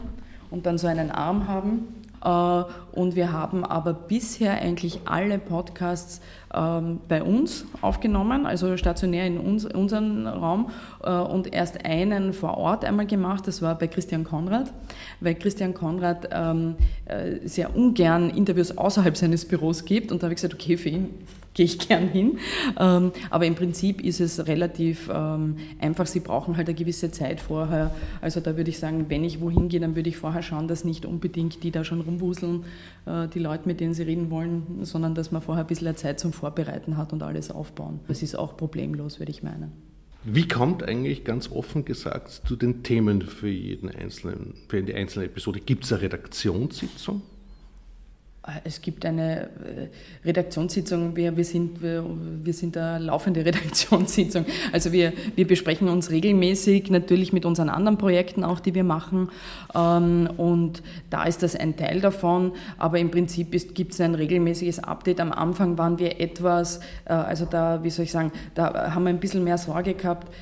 und 0.51 0.67
dann 0.67 0.77
so 0.77 0.85
einen 0.85 1.09
Arm 1.09 1.47
haben. 1.47 1.87
Äh, 2.23 2.63
und 2.91 3.15
wir 3.15 3.31
haben 3.31 3.65
aber 3.65 3.93
bisher 3.93 4.61
eigentlich 4.61 5.01
alle 5.05 5.39
Podcasts 5.39 6.21
ähm, 6.53 6.99
bei 7.07 7.23
uns 7.23 7.65
aufgenommen, 7.81 8.45
also 8.45 8.77
stationär 8.77 9.25
in 9.25 9.39
uns, 9.39 9.65
unserem 9.65 10.27
Raum 10.27 10.69
äh, 11.03 11.09
und 11.09 11.51
erst 11.51 11.85
einen 11.85 12.33
vor 12.33 12.57
Ort 12.57 12.85
einmal 12.85 13.07
gemacht, 13.07 13.47
das 13.47 13.63
war 13.63 13.75
bei 13.75 13.87
Christian 13.87 14.23
Konrad, 14.25 14.71
weil 15.21 15.33
Christian 15.33 15.73
Konrad 15.73 16.29
ähm, 16.31 16.75
sehr 17.45 17.75
ungern 17.75 18.29
Interviews 18.29 18.77
außerhalb 18.77 19.17
seines 19.17 19.47
Büros 19.47 19.85
gibt 19.85 20.11
und 20.11 20.21
da 20.21 20.25
habe 20.25 20.33
ich 20.33 20.41
gesagt, 20.41 20.53
okay, 20.53 20.77
für 20.77 20.89
ihn 20.89 21.09
gehe 21.59 21.65
ich 21.65 21.79
gern 21.87 22.07
hin. 22.07 22.39
Ähm, 22.79 23.11
aber 23.29 23.45
im 23.45 23.55
Prinzip 23.55 24.01
ist 24.01 24.21
es 24.21 24.47
relativ 24.47 25.09
ähm, 25.13 25.57
einfach. 25.79 26.07
Sie 26.07 26.21
brauchen 26.21 26.55
halt 26.55 26.69
eine 26.69 26.75
gewisse 26.75 27.11
Zeit 27.11 27.41
vorher. 27.41 27.93
Also 28.21 28.39
da 28.39 28.55
würde 28.55 28.69
ich 28.69 28.79
sagen, 28.79 29.05
wenn 29.09 29.23
ich 29.25 29.41
wohin 29.41 29.67
gehe, 29.67 29.81
dann 29.81 29.95
würde 29.95 30.09
ich 30.09 30.17
vorher 30.17 30.41
schauen, 30.41 30.67
dass 30.67 30.85
nicht 30.85 31.05
unbedingt 31.05 31.63
die 31.63 31.71
da 31.71 31.83
schon 31.83 31.99
rumwuseln, 31.99 32.63
äh, 33.05 33.27
die 33.27 33.39
Leute, 33.39 33.67
mit 33.67 33.81
denen 33.81 33.93
sie 33.93 34.03
reden 34.03 34.31
wollen, 34.31 34.79
sondern 34.83 35.15
dass 35.15 35.31
man 35.31 35.41
vorher 35.41 35.65
ein 35.65 35.67
bisschen 35.67 35.95
Zeit 35.97 36.19
zum 36.19 36.31
Vorbereiten 36.31 36.95
hat 36.95 37.11
und 37.11 37.21
alles 37.23 37.51
aufbauen. 37.51 37.99
Das 38.07 38.23
ist 38.23 38.35
auch 38.35 38.55
problemlos, 38.55 39.19
würde 39.19 39.31
ich 39.31 39.43
meinen. 39.43 39.71
Wie 40.23 40.47
kommt 40.47 40.83
eigentlich 40.83 41.23
ganz 41.23 41.51
offen 41.51 41.85
gesagt 41.85 42.29
zu 42.45 42.55
den 42.55 42.83
Themen 42.83 43.21
für 43.21 43.49
jeden 43.49 43.89
einzelnen, 43.89 44.53
für 44.67 44.77
jede 44.77 44.95
einzelne 44.95 45.25
Episode? 45.25 45.59
Gibt 45.59 45.85
es 45.85 45.93
eine 45.93 46.03
Redaktionssitzung? 46.03 47.21
Es 48.63 48.81
gibt 48.81 49.05
eine 49.05 49.41
äh, 49.43 49.47
Redaktionssitzung, 50.25 51.15
wir, 51.15 51.35
wir, 51.35 51.43
sind, 51.43 51.81
wir, 51.81 52.05
wir 52.41 52.53
sind 52.53 52.77
eine 52.77 53.03
laufende 53.05 53.43
Redaktionssitzung. 53.45 54.45
Also 54.71 54.93
wir, 54.93 55.11
wir 55.35 55.45
besprechen 55.45 55.89
uns 55.89 56.09
regelmäßig, 56.09 56.89
natürlich 56.89 57.33
mit 57.33 57.45
unseren 57.45 57.69
anderen 57.69 57.97
Projekten 57.97 58.45
auch, 58.45 58.61
die 58.61 58.73
wir 58.73 58.85
machen. 58.85 59.29
Ähm, 59.75 60.29
und 60.37 60.81
da 61.09 61.25
ist 61.25 61.43
das 61.43 61.55
ein 61.55 61.75
Teil 61.75 61.99
davon, 61.99 62.53
aber 62.77 62.99
im 62.99 63.11
Prinzip 63.11 63.51
gibt 63.73 63.93
es 63.93 64.01
ein 64.01 64.15
regelmäßiges 64.15 64.79
Update. 64.79 65.19
Am 65.19 65.33
Anfang 65.33 65.77
waren 65.77 65.99
wir 65.99 66.21
etwas, 66.21 66.79
äh, 67.05 67.13
also 67.13 67.45
da, 67.45 67.83
wie 67.83 67.89
soll 67.89 68.05
ich 68.05 68.11
sagen, 68.11 68.31
da 68.55 68.93
haben 68.95 69.03
wir 69.03 69.09
ein 69.09 69.19
bisschen 69.19 69.43
mehr 69.43 69.57
Sorge 69.57 69.95
gehabt, 69.95 70.33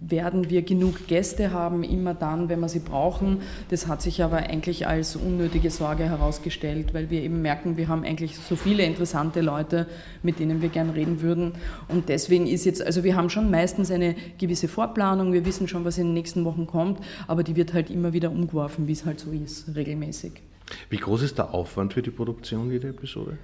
werden 0.00 0.50
wir 0.50 0.62
genug 0.62 1.06
Gäste 1.06 1.52
haben, 1.52 1.82
immer 1.84 2.12
dann, 2.12 2.48
wenn 2.50 2.60
wir 2.60 2.68
sie 2.68 2.80
brauchen. 2.80 3.40
Das 3.70 3.86
hat 3.86 4.02
sich 4.02 4.22
aber 4.22 4.38
eigentlich 4.38 4.86
als 4.86 5.16
unnötige 5.16 5.70
Sorge 5.70 6.04
herausgestellt, 6.04 6.92
weil 6.92 7.08
wir 7.08 7.22
eben 7.22 7.40
merken, 7.40 7.78
wir 7.78 7.88
haben 7.88 8.04
eigentlich 8.04 8.36
so 8.36 8.56
viele 8.56 8.82
interessante 8.82 9.40
Leute, 9.40 9.86
mit 10.22 10.38
denen 10.38 10.60
wir 10.60 10.68
gern 10.68 10.90
reden 10.90 11.22
würden. 11.22 11.52
Und 11.88 12.10
deswegen 12.10 12.46
ist 12.46 12.66
jetzt, 12.66 12.82
also 12.84 13.04
wir 13.04 13.16
haben 13.16 13.30
schon 13.30 13.50
meistens 13.50 13.90
eine 13.90 14.14
gewisse 14.38 14.68
Vorplanung, 14.68 15.32
wir 15.32 15.46
wissen 15.46 15.66
schon, 15.66 15.84
was 15.84 15.96
in 15.96 16.08
den 16.08 16.14
nächsten 16.14 16.44
Wochen 16.44 16.66
kommt, 16.66 17.00
aber 17.26 17.42
die 17.42 17.56
wird 17.56 17.72
halt 17.72 17.90
immer 17.90 18.12
wieder 18.12 18.30
umgeworfen, 18.30 18.86
wie 18.86 18.92
es 18.92 19.06
halt 19.06 19.20
so 19.20 19.30
ist, 19.30 19.74
regelmäßig. 19.74 20.32
Wie 20.90 20.98
groß 20.98 21.22
ist 21.22 21.38
der 21.38 21.54
Aufwand 21.54 21.94
für 21.94 22.02
die 22.02 22.10
Produktion 22.10 22.70
jeder 22.70 22.90
Episode? 22.90 23.38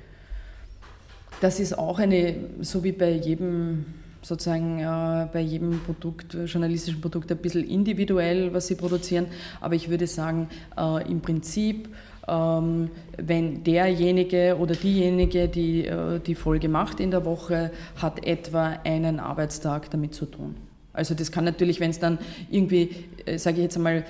Das 1.41 1.61
ist 1.61 1.79
auch 1.79 1.99
eine, 1.99 2.35
so 2.61 2.85
wie 2.85 2.93
bei 2.93 3.11
jedem 3.11 3.87
sozusagen 4.27 4.81
äh, 4.81 5.29
bei 5.33 5.41
jedem 5.41 5.81
Produkt, 5.81 6.35
journalistischen 6.35 7.01
Produkt 7.01 7.31
ein 7.31 7.39
bisschen 7.39 7.65
individuell, 7.65 8.53
was 8.53 8.67
sie 8.67 8.75
produzieren. 8.75 9.27
Aber 9.61 9.75
ich 9.75 9.89
würde 9.89 10.07
sagen, 10.07 10.49
äh, 10.77 11.09
im 11.09 11.21
Prinzip, 11.21 11.89
ähm, 12.27 12.91
wenn 13.17 13.63
derjenige 13.63 14.57
oder 14.59 14.75
diejenige, 14.75 15.47
die 15.49 15.87
äh, 15.87 16.19
die 16.19 16.35
Folge 16.35 16.69
macht 16.69 16.99
in 16.99 17.13
der 17.13 17.25
Woche, 17.25 17.71
hat 17.97 18.27
etwa 18.27 18.75
einen 18.83 19.21
Arbeitstag 19.21 19.91
damit 19.91 20.15
zu 20.15 20.27
tun. 20.27 20.57
Also 20.93 21.15
das 21.15 21.31
kann 21.31 21.45
natürlich, 21.45 21.79
wenn 21.79 21.91
es 21.91 22.01
dann 22.01 22.19
irgendwie, 22.51 23.05
äh, 23.27 23.39
sage 23.39 23.59
ich 23.59 23.63
jetzt 23.65 23.77
einmal, 23.77 24.05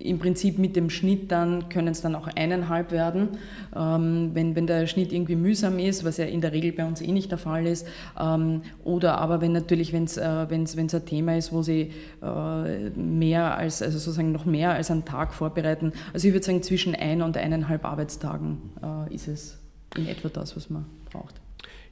im 0.00 0.18
Prinzip 0.18 0.58
mit 0.58 0.76
dem 0.76 0.90
Schnitt 0.90 1.30
dann 1.30 1.68
können 1.68 1.88
es 1.88 2.00
dann 2.00 2.14
auch 2.14 2.26
eineinhalb 2.26 2.90
werden. 2.90 3.28
Ähm, 3.76 4.30
wenn, 4.34 4.56
wenn 4.56 4.66
der 4.66 4.86
Schnitt 4.86 5.12
irgendwie 5.12 5.36
mühsam 5.36 5.78
ist, 5.78 6.04
was 6.04 6.16
ja 6.16 6.24
in 6.24 6.40
der 6.40 6.52
Regel 6.52 6.72
bei 6.72 6.84
uns 6.84 7.00
eh 7.00 7.12
nicht 7.12 7.30
der 7.30 7.38
Fall 7.38 7.66
ist. 7.66 7.86
Ähm, 8.18 8.62
oder 8.84 9.18
aber 9.18 9.40
wenn 9.40 9.52
natürlich, 9.52 9.92
wenn 9.92 10.04
es 10.04 10.16
äh, 10.16 10.46
ein 10.50 10.66
Thema 11.06 11.36
ist, 11.36 11.52
wo 11.52 11.62
sie 11.62 11.92
äh, 12.22 12.90
mehr 12.90 13.56
als, 13.56 13.82
also 13.82 13.98
sozusagen 13.98 14.32
noch 14.32 14.44
mehr 14.44 14.72
als 14.72 14.90
einen 14.90 15.04
Tag 15.04 15.34
vorbereiten. 15.34 15.92
Also 16.12 16.28
ich 16.28 16.34
würde 16.34 16.46
sagen, 16.46 16.62
zwischen 16.62 16.94
ein 16.94 17.22
und 17.22 17.36
eineinhalb 17.36 17.84
Arbeitstagen 17.84 18.58
äh, 18.82 19.14
ist 19.14 19.28
es 19.28 19.58
in 19.96 20.06
etwa 20.06 20.28
das, 20.28 20.56
was 20.56 20.70
man 20.70 20.86
braucht. 21.10 21.40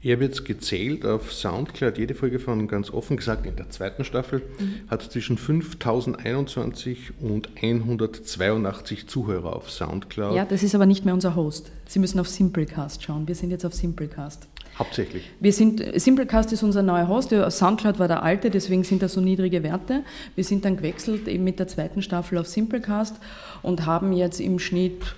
Ich 0.00 0.12
habe 0.12 0.25
jetzt 0.25 0.45
gezählt 0.45 1.05
auf 1.05 1.33
Soundcloud, 1.33 1.99
jede 1.99 2.14
Folge 2.14 2.38
von 2.38 2.69
ganz 2.69 2.90
offen 2.90 3.17
gesagt, 3.17 3.47
in 3.47 3.57
der 3.57 3.69
zweiten 3.71 4.05
Staffel 4.05 4.43
mhm. 4.59 4.88
hat 4.88 5.02
zwischen 5.02 5.37
5021 5.37 7.14
und 7.21 7.49
182 7.61 9.09
Zuhörer 9.09 9.57
auf 9.57 9.73
Soundcloud. 9.73 10.37
Ja, 10.37 10.45
das 10.45 10.62
ist 10.62 10.76
aber 10.76 10.87
nicht 10.87 11.05
mehr 11.05 11.14
unser 11.14 11.35
Host. 11.35 11.73
Sie 11.87 11.99
müssen 11.99 12.21
auf 12.21 12.28
Simplecast 12.28 13.02
schauen. 13.02 13.26
Wir 13.26 13.35
sind 13.35 13.50
jetzt 13.50 13.64
auf 13.64 13.75
Simplecast. 13.75 14.47
Hauptsächlich. 14.78 15.28
Wir 15.40 15.52
sind, 15.52 15.83
Simplecast 15.97 16.52
ist 16.52 16.62
unser 16.62 16.83
neuer 16.83 17.09
Host. 17.09 17.31
Soundcloud 17.31 17.99
war 17.99 18.07
der 18.07 18.23
alte, 18.23 18.50
deswegen 18.50 18.85
sind 18.85 19.02
da 19.02 19.09
so 19.09 19.21
niedrige 19.21 19.64
Werte. 19.64 20.05
Wir 20.37 20.45
sind 20.45 20.64
dann 20.64 20.76
gewechselt 20.76 21.26
eben 21.26 21.43
mit 21.43 21.59
der 21.59 21.67
zweiten 21.67 22.02
Staffel 22.02 22.38
auf 22.38 22.47
Simplecast 22.47 23.17
und 23.62 23.85
haben 23.85 24.12
jetzt 24.12 24.38
im 24.38 24.61
Schnitt 24.61 25.17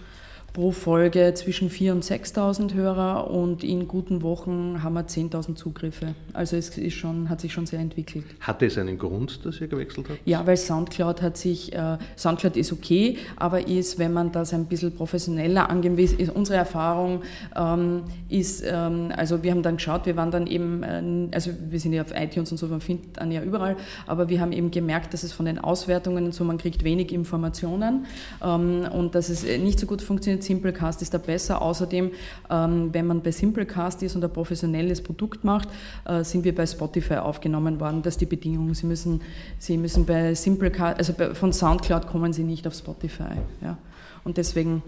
pro 0.52 0.72
Folge 0.72 1.32
zwischen 1.34 1.70
4.000 1.70 1.92
und 1.92 2.04
6.000 2.04 2.74
Hörer 2.74 3.30
und 3.30 3.62
in 3.62 3.86
guten 3.86 4.22
Wochen 4.22 4.82
haben 4.82 4.94
wir 4.94 5.06
10.000 5.06 5.54
Zugriffe. 5.54 6.14
Also 6.32 6.56
es 6.56 6.76
ist 6.76 6.94
schon, 6.94 7.28
hat 7.28 7.40
sich 7.40 7.52
schon 7.52 7.66
sehr 7.66 7.78
entwickelt. 7.80 8.24
Hatte 8.40 8.66
es 8.66 8.76
einen 8.78 8.98
Grund, 8.98 9.44
dass 9.44 9.60
ihr 9.60 9.68
gewechselt 9.68 10.08
habt? 10.08 10.20
Ja, 10.24 10.46
weil 10.46 10.56
Soundcloud 10.56 11.22
hat 11.22 11.36
sich, 11.36 11.72
äh, 11.72 11.98
Soundcloud 12.16 12.56
ist 12.56 12.72
okay, 12.72 13.18
aber 13.36 13.66
ist, 13.66 13.98
wenn 13.98 14.12
man 14.12 14.32
das 14.32 14.52
ein 14.52 14.66
bisschen 14.66 14.92
professioneller 14.92 15.70
angewiesen 15.70 16.18
ist, 16.18 16.34
unsere 16.34 16.58
Erfahrung 16.58 17.22
ähm, 17.56 18.02
ist, 18.28 18.64
ähm, 18.66 19.12
also 19.16 19.42
wir 19.42 19.52
haben 19.52 19.62
dann 19.62 19.76
geschaut, 19.76 20.06
wir 20.06 20.16
waren 20.16 20.30
dann 20.30 20.46
eben, 20.46 20.82
äh, 20.82 21.34
also 21.34 21.52
wir 21.68 21.78
sind 21.78 21.92
ja 21.92 22.02
auf 22.02 22.12
iTunes 22.14 22.50
und 22.50 22.58
so, 22.58 22.66
man 22.66 22.80
findet 22.80 23.18
dann 23.18 23.30
ja 23.30 23.42
überall, 23.42 23.76
aber 24.06 24.28
wir 24.28 24.40
haben 24.40 24.52
eben 24.52 24.70
gemerkt, 24.70 25.14
dass 25.14 25.22
es 25.22 25.32
von 25.32 25.46
den 25.46 25.58
Auswertungen 25.58 26.24
und 26.24 26.34
so, 26.34 26.44
man 26.44 26.58
kriegt 26.58 26.82
wenig 26.82 27.12
Informationen 27.12 28.06
ähm, 28.44 28.88
und 28.92 29.14
dass 29.14 29.28
es 29.28 29.44
nicht 29.44 29.78
so 29.78 29.86
gut 29.86 30.02
funktioniert 30.02 30.39
funktioniert 30.40 30.42
Simplecast, 30.42 31.02
ist 31.02 31.14
da 31.14 31.18
besser. 31.18 31.62
Außerdem, 31.62 32.10
ähm, 32.50 32.90
wenn 32.92 33.06
man 33.06 33.22
bei 33.22 33.30
Simplecast 33.30 34.02
ist 34.02 34.16
und 34.16 34.24
ein 34.24 34.32
professionelles 34.32 35.02
Produkt 35.02 35.44
macht, 35.44 35.68
äh, 36.04 36.24
sind 36.24 36.44
wir 36.44 36.54
bei 36.54 36.66
Spotify 36.66 37.16
aufgenommen 37.16 37.80
worden. 37.80 38.02
Das 38.02 38.14
ist 38.14 38.20
die 38.20 38.26
Bedingung. 38.26 38.74
Sie 38.74 38.86
müssen, 38.86 39.20
Sie 39.58 39.76
müssen 39.76 40.04
bei 40.04 40.34
Simplecast, 40.34 40.98
also 40.98 41.12
von 41.34 41.52
Soundcloud 41.52 42.06
kommen 42.06 42.32
Sie 42.32 42.44
nicht 42.44 42.66
auf 42.66 42.74
Spotify. 42.74 43.36
Ja. 43.62 43.76
Und 44.24 44.36
deswegen 44.36 44.82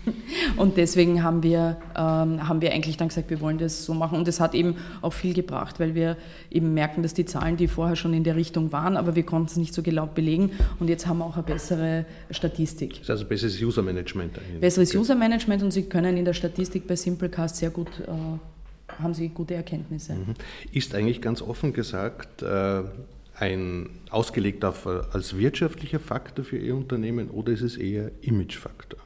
und 0.56 0.76
deswegen 0.76 1.22
haben 1.22 1.42
wir, 1.42 1.76
ähm, 1.96 2.48
haben 2.48 2.60
wir 2.60 2.72
eigentlich 2.72 2.96
dann 2.96 3.08
gesagt, 3.08 3.30
wir 3.30 3.40
wollen 3.40 3.58
das 3.58 3.84
so 3.84 3.94
machen. 3.94 4.18
Und 4.18 4.28
es 4.28 4.40
hat 4.40 4.54
eben 4.54 4.76
auch 5.00 5.12
viel 5.12 5.34
gebracht, 5.34 5.80
weil 5.80 5.94
wir 5.94 6.16
eben 6.50 6.74
merken, 6.74 7.02
dass 7.02 7.14
die 7.14 7.24
Zahlen, 7.24 7.56
die 7.56 7.68
vorher 7.68 7.96
schon 7.96 8.14
in 8.14 8.24
der 8.24 8.36
Richtung 8.36 8.72
waren, 8.72 8.96
aber 8.96 9.14
wir 9.14 9.24
konnten 9.24 9.48
es 9.48 9.56
nicht 9.56 9.74
so 9.74 9.82
genau 9.82 10.06
belegen. 10.06 10.52
Und 10.78 10.88
jetzt 10.88 11.06
haben 11.06 11.18
wir 11.18 11.26
auch 11.26 11.36
eine 11.36 11.42
bessere 11.42 12.06
Statistik. 12.30 12.92
Das 12.92 13.00
ist 13.00 13.10
also 13.10 13.24
besseres 13.26 13.60
User-Management. 13.60 14.38
Besseres 14.60 14.90
okay. 14.90 14.98
User-Management 14.98 15.62
und 15.62 15.70
Sie 15.70 15.84
können 15.84 16.16
in 16.16 16.24
der 16.24 16.34
Statistik 16.34 16.86
bei 16.86 16.96
Simplecast 16.96 17.56
sehr 17.56 17.70
gut, 17.70 17.88
äh, 18.00 19.02
haben 19.02 19.14
Sie 19.14 19.28
gute 19.28 19.54
Erkenntnisse. 19.54 20.14
Mhm. 20.14 20.34
Ist 20.72 20.94
eigentlich 20.94 21.20
ganz 21.20 21.42
offen 21.42 21.72
gesagt, 21.72 22.42
äh, 22.42 22.82
ein 23.34 23.88
ausgelegt 24.10 24.64
auf, 24.64 24.86
äh, 24.86 25.00
als 25.12 25.36
wirtschaftlicher 25.36 26.00
Faktor 26.00 26.44
für 26.44 26.58
Ihr 26.58 26.76
Unternehmen 26.76 27.30
oder 27.30 27.52
ist 27.52 27.62
es 27.62 27.76
eher 27.76 28.10
Imagefaktor? 28.20 29.00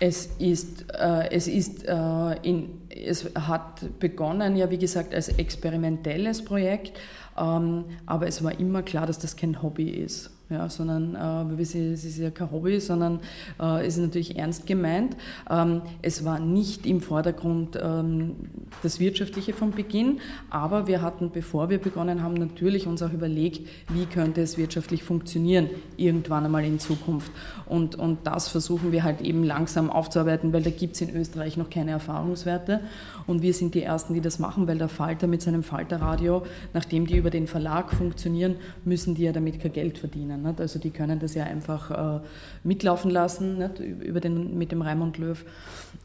Es 0.00 0.26
ist, 0.38 0.86
äh, 0.94 1.30
es 1.30 1.46
ist 1.46 1.84
äh, 1.86 2.36
in, 2.42 2.80
es 2.88 3.30
hat 3.34 3.98
begonnen 4.00 4.56
ja 4.56 4.70
wie 4.70 4.78
gesagt 4.78 5.14
als 5.14 5.28
experimentelles 5.28 6.42
Projekt, 6.44 6.98
ähm, 7.38 7.84
aber 8.06 8.26
es 8.26 8.42
war 8.42 8.58
immer 8.58 8.82
klar, 8.82 9.06
dass 9.06 9.18
das 9.18 9.36
kein 9.36 9.62
Hobby 9.62 9.90
ist 9.90 10.30
ja, 10.50 10.68
sondern 10.68 11.14
äh, 11.14 11.62
es 11.62 11.74
ist 11.74 12.18
ja 12.18 12.30
kein 12.30 12.50
Hobby, 12.50 12.80
sondern 12.80 13.20
äh, 13.60 13.86
ist 13.86 13.98
natürlich 13.98 14.36
ernst 14.36 14.66
gemeint. 14.66 15.16
Ähm, 15.48 15.82
es 16.02 16.24
war 16.24 16.40
nicht 16.40 16.86
im 16.86 17.00
Vordergrund 17.00 17.78
ähm, 17.80 18.36
das 18.82 18.98
Wirtschaftliche 18.98 19.52
von 19.52 19.70
Beginn, 19.70 20.20
aber 20.50 20.88
wir 20.88 21.02
hatten, 21.02 21.30
bevor 21.30 21.70
wir 21.70 21.78
begonnen 21.78 22.22
haben, 22.22 22.34
natürlich 22.34 22.86
uns 22.88 23.00
auch 23.02 23.12
überlegt, 23.12 23.66
wie 23.88 24.06
könnte 24.06 24.42
es 24.42 24.58
wirtschaftlich 24.58 25.04
funktionieren, 25.04 25.70
irgendwann 25.96 26.44
einmal 26.44 26.64
in 26.64 26.80
Zukunft. 26.80 27.30
Und, 27.66 27.94
und 27.94 28.26
das 28.26 28.48
versuchen 28.48 28.90
wir 28.90 29.04
halt 29.04 29.20
eben 29.20 29.44
langsam 29.44 29.88
aufzuarbeiten, 29.88 30.52
weil 30.52 30.62
da 30.62 30.70
gibt 30.70 30.96
es 30.96 31.00
in 31.00 31.14
Österreich 31.14 31.56
noch 31.56 31.70
keine 31.70 31.92
Erfahrungswerte. 31.92 32.80
Und 33.28 33.42
wir 33.42 33.54
sind 33.54 33.74
die 33.74 33.82
Ersten, 33.82 34.14
die 34.14 34.20
das 34.20 34.40
machen, 34.40 34.66
weil 34.66 34.78
der 34.78 34.88
Falter 34.88 35.28
mit 35.28 35.42
seinem 35.42 35.62
Falterradio, 35.62 36.42
nachdem 36.74 37.06
die 37.06 37.16
über 37.16 37.30
den 37.30 37.46
Verlag 37.46 37.92
funktionieren, 37.92 38.56
müssen 38.84 39.14
die 39.14 39.22
ja 39.22 39.32
damit 39.32 39.60
kein 39.60 39.72
Geld 39.72 39.98
verdienen. 39.98 40.39
Nicht? 40.42 40.60
Also 40.60 40.78
die 40.78 40.90
können 40.90 41.18
das 41.18 41.34
ja 41.34 41.44
einfach 41.44 42.20
äh, 42.20 42.20
mitlaufen 42.64 43.10
lassen 43.10 43.58
nicht? 43.58 43.80
Über 43.80 44.20
den, 44.20 44.58
mit 44.58 44.72
dem 44.72 44.82
Raimund 44.82 45.18
Löw. 45.18 45.44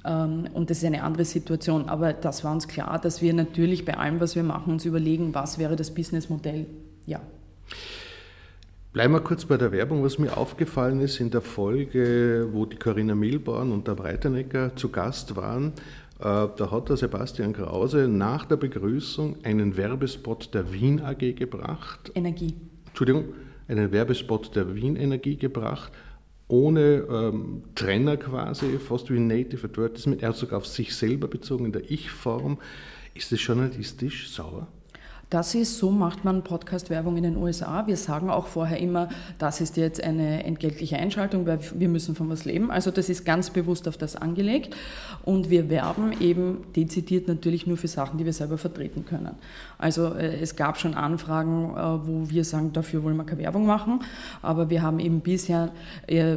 Ähm, 0.05 0.47
und 0.53 0.69
das 0.69 0.79
ist 0.79 0.85
eine 0.85 1.03
andere 1.03 1.25
Situation. 1.25 1.89
Aber 1.89 2.13
das 2.13 2.43
war 2.43 2.51
uns 2.51 2.67
klar, 2.67 2.99
dass 2.99 3.21
wir 3.21 3.33
natürlich 3.33 3.85
bei 3.85 3.97
allem, 3.97 4.19
was 4.19 4.35
wir 4.35 4.43
machen, 4.43 4.73
uns 4.73 4.85
überlegen, 4.85 5.33
was 5.33 5.57
wäre 5.57 5.75
das 5.75 5.91
Businessmodell. 5.91 6.65
Ja. 7.05 7.21
Bleiben 8.93 9.11
wir 9.11 9.19
kurz 9.19 9.43
bei 9.43 9.57
der 9.57 9.73
Werbung. 9.73 10.03
Was 10.03 10.19
mir 10.19 10.37
aufgefallen 10.37 11.01
ist 11.01 11.19
in 11.19 11.29
der 11.29 11.41
Folge, 11.41 12.47
wo 12.53 12.65
die 12.65 12.77
Corinna 12.77 13.13
Milborn 13.13 13.73
und 13.73 13.89
der 13.89 13.95
Breitenecker 13.95 14.73
zu 14.77 14.87
Gast 14.87 15.35
waren, 15.35 15.73
äh, 16.19 16.47
da 16.55 16.71
hat 16.71 16.87
der 16.87 16.95
Sebastian 16.95 17.51
Krause 17.51 18.07
nach 18.07 18.45
der 18.45 18.55
Begrüßung 18.55 19.35
einen 19.43 19.75
Werbespot 19.75 20.53
der 20.53 20.71
Wien 20.71 21.01
AG 21.01 21.35
gebracht. 21.35 22.09
Energie. 22.15 22.53
Entschuldigung, 22.87 23.25
einen 23.67 23.91
Werbespot 23.91 24.55
der 24.55 24.75
Wien 24.75 24.95
Energie 24.95 25.37
gebracht, 25.37 25.91
ohne 26.47 27.05
ähm, 27.09 27.63
Trenner 27.73 28.17
quasi, 28.17 28.77
fast 28.77 29.09
wie 29.11 29.19
Native 29.19 29.67
Advertisement. 29.67 30.21
Er 30.21 30.29
hat 30.29 30.35
sogar 30.35 30.57
auf 30.57 30.67
sich 30.67 30.95
selber 30.95 31.27
bezogen 31.27 31.65
in 31.65 31.71
der 31.71 31.89
Ich-Form. 31.89 32.59
Ist 33.13 33.31
das 33.31 33.45
journalistisch 33.45 34.29
sauer? 34.29 34.67
Das 35.31 35.55
ist, 35.55 35.79
so 35.79 35.89
macht 35.89 36.23
man 36.23 36.43
Podcast-Werbung 36.43 37.17
in 37.17 37.23
den 37.23 37.37
USA. 37.37 37.87
Wir 37.87 37.97
sagen 37.97 38.29
auch 38.29 38.45
vorher 38.45 38.77
immer, 38.77 39.09
das 39.39 39.59
ist 39.59 39.75
jetzt 39.75 40.03
eine 40.03 40.43
entgeltliche 40.43 40.97
Einschaltung, 40.97 41.47
weil 41.47 41.59
wir 41.73 41.89
müssen 41.89 42.13
von 42.13 42.29
was 42.29 42.45
leben. 42.45 42.69
Also 42.69 42.91
das 42.91 43.09
ist 43.09 43.25
ganz 43.25 43.49
bewusst 43.49 43.87
auf 43.87 43.97
das 43.97 44.15
angelegt. 44.15 44.75
Und 45.23 45.49
wir 45.49 45.69
werben 45.69 46.13
eben 46.21 46.65
dezidiert 46.75 47.27
natürlich 47.27 47.65
nur 47.65 47.77
für 47.77 47.87
Sachen, 47.87 48.19
die 48.19 48.25
wir 48.25 48.33
selber 48.33 48.59
vertreten 48.59 49.03
können. 49.03 49.31
Also 49.77 50.13
äh, 50.13 50.39
es 50.41 50.55
gab 50.55 50.77
schon 50.77 50.93
Anfragen, 50.93 51.71
äh, 51.75 52.07
wo 52.07 52.29
wir 52.29 52.43
sagen, 52.43 52.73
dafür 52.73 53.03
wollen 53.03 53.17
wir 53.17 53.25
keine 53.25 53.41
Werbung 53.41 53.65
machen. 53.65 53.99
Aber 54.41 54.69
wir 54.69 54.81
haben 54.81 54.99
eben 54.99 55.21
bisher, 55.21 55.71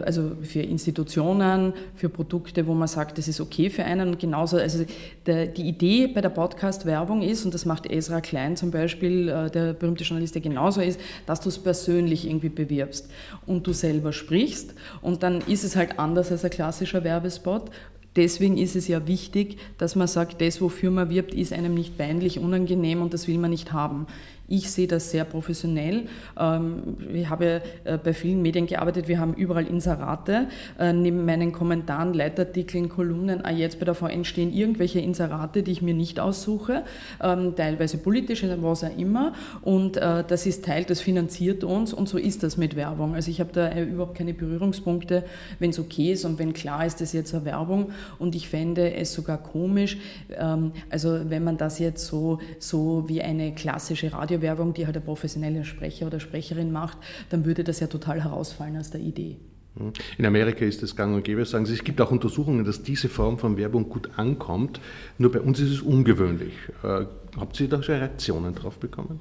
also 0.05 0.33
für 0.43 0.61
Institutionen, 0.61 1.73
für 1.95 2.09
Produkte, 2.09 2.67
wo 2.67 2.75
man 2.75 2.89
sagt, 2.89 3.19
das 3.19 3.29
ist 3.29 3.41
okay 3.41 3.71
für 3.71 3.85
einen. 3.85 4.11
Und 4.11 4.19
genauso, 4.19 4.57
also 4.57 4.85
die 5.27 5.69
Idee 5.69 6.07
bei 6.07 6.21
der 6.21 6.31
Podcast-Werbung 6.31 7.23
ist, 7.23 7.45
und 7.45 7.55
das 7.55 7.65
macht 7.65 7.91
Ezra 7.91 8.21
Klein 8.21 8.57
zum 8.57 8.71
Beispiel, 8.71 9.29
äh, 9.29 9.51
der 9.51 9.73
berühmte 9.73 10.05
Journalist, 10.05 10.35
der 10.35 10.43
genauso 10.43 10.81
ist, 10.81 11.01
dass 11.27 11.41
du 11.41 11.49
es 11.49 11.59
persönlich 11.59 12.27
irgendwie 12.27 12.49
bewirbst 12.49 13.11
und 13.47 13.67
du 13.67 13.73
selber 13.73 14.13
sprichst. 14.13 14.75
Und 15.03 15.23
dann 15.23 15.41
ist 15.43 15.65
es 15.65 15.77
halt 15.77 15.99
anders 15.99 16.31
als 16.31 16.45
ein 16.45 16.51
klassischer 16.51 17.05
Werbespot. 17.05 17.71
Deswegen 18.17 18.57
ist 18.57 18.75
es 18.75 18.89
ja 18.89 19.07
wichtig, 19.07 19.59
dass 19.77 19.95
man 19.95 20.09
sagt, 20.09 20.41
das, 20.41 20.61
wofür 20.61 20.91
man 20.91 21.11
wirbt, 21.11 21.35
ist 21.35 21.53
einem 21.53 21.75
nicht 21.75 21.97
peinlich, 21.99 22.39
unangenehm 22.39 23.03
und 23.03 23.15
das 23.15 23.29
will 23.29 23.39
man 23.39 23.51
nicht 23.51 23.73
haben. 23.73 24.07
Ich 24.51 24.71
sehe 24.71 24.87
das 24.87 25.11
sehr 25.11 25.25
professionell. 25.25 26.07
Ähm, 26.39 26.97
ich 27.13 27.29
habe 27.29 27.61
äh, 27.85 27.99
bei 27.99 28.15
vielen 28.15 28.41
Medien 28.41 28.67
gearbeitet, 28.67 29.07
wir 29.07 29.21
haben 29.21 29.35
überall 29.35 29.67
Inserate. 29.67 30.49
Äh, 30.79 30.95
neben 30.95 31.27
meinen 31.27 31.53
Kommentaren, 31.53 32.15
Leitartikeln, 32.15 32.89
Kolumnen, 32.89 33.43
jetzt 33.55 33.79
bei 33.79 33.85
der 33.85 33.95
VN 33.95 34.25
stehen 34.25 34.51
irgendwelche 34.53 35.01
Inserate, 35.01 35.63
die 35.63 35.73
ich 35.73 35.83
mir 35.83 35.93
nicht 35.93 36.19
aussuche, 36.19 36.85
ähm, 37.23 37.57
teilweise 37.57 37.99
politisch, 37.99 38.43
was 38.63 38.85
auch 38.85 38.97
immer. 38.97 39.35
Und 39.61 39.99
äh, 39.99 40.25
das 40.27 40.47
ist 40.47 40.65
Teil, 40.65 40.85
das 40.85 41.03
finanziert 41.03 41.63
uns 41.63 41.93
und 41.93 42.09
so 42.09 42.17
ist 42.17 42.43
das 42.43 42.57
mit 42.57 42.75
Werbung. 42.75 43.15
Also 43.15 43.31
ich 43.31 43.41
habe 43.41 43.51
da 43.53 43.79
überhaupt 43.79 44.17
keine 44.17 44.33
Berührungspunkte, 44.33 45.25
wenn 45.59 45.71
es 45.71 45.79
okay 45.79 46.13
ist 46.13 46.25
und 46.25 46.39
wenn 46.39 46.55
klar 46.55 46.87
ist, 46.87 47.03
das 47.03 47.09
ist 47.09 47.13
jetzt 47.13 47.35
eine 47.35 47.45
Werbung. 47.45 47.91
Und 48.19 48.35
ich 48.35 48.49
fände 48.49 48.95
es 48.95 49.13
sogar 49.13 49.37
komisch, 49.37 49.99
ähm, 50.39 50.73
also 50.89 51.19
wenn 51.29 51.45
man 51.45 51.59
das 51.59 51.79
jetzt 51.79 52.07
so, 52.07 52.39
so 52.59 53.05
wie 53.09 53.21
eine 53.21 53.53
klassische 53.53 54.11
Radio 54.13 54.38
Radiowerbung, 54.39 54.75
die 54.75 54.87
halt 54.87 54.95
der 54.95 55.01
professionelle 55.01 55.65
Sprecher 55.65 56.07
oder 56.07 56.21
Sprecherin 56.21 56.73
macht, 56.73 56.99
dann 57.31 57.45
würde 57.45 57.65
das 57.65 57.81
ja 57.81 57.87
total 57.87 58.23
herausfallen 58.23 58.77
aus 58.77 58.91
der 58.91 59.01
Idee. 59.01 59.37
In 60.17 60.27
Amerika 60.27 60.65
ist 60.65 60.83
es 60.83 60.97
gang 60.97 61.15
und 61.15 61.23
gäbe, 61.23 61.45
sagen 61.45 61.65
Sie, 61.65 61.75
es 61.75 61.85
gibt 61.85 62.01
auch 62.01 62.11
Untersuchungen, 62.11 62.65
dass 62.65 62.83
diese 62.83 63.09
Form 63.09 63.39
von 63.39 63.57
Werbung 63.57 63.89
gut 63.89 64.11
ankommt. 64.17 64.81
Nur 65.19 65.31
bei 65.31 65.41
uns 65.41 65.61
ist 65.61 65.71
es 65.71 65.83
ungewöhnlich. 65.83 66.53
Äh, 66.83 67.07
habt 67.37 67.61
ihr 67.61 67.69
da 67.69 67.81
schon 67.83 67.97
Reaktionen 67.97 68.55
drauf 68.55 68.79
bekommen? 68.79 69.21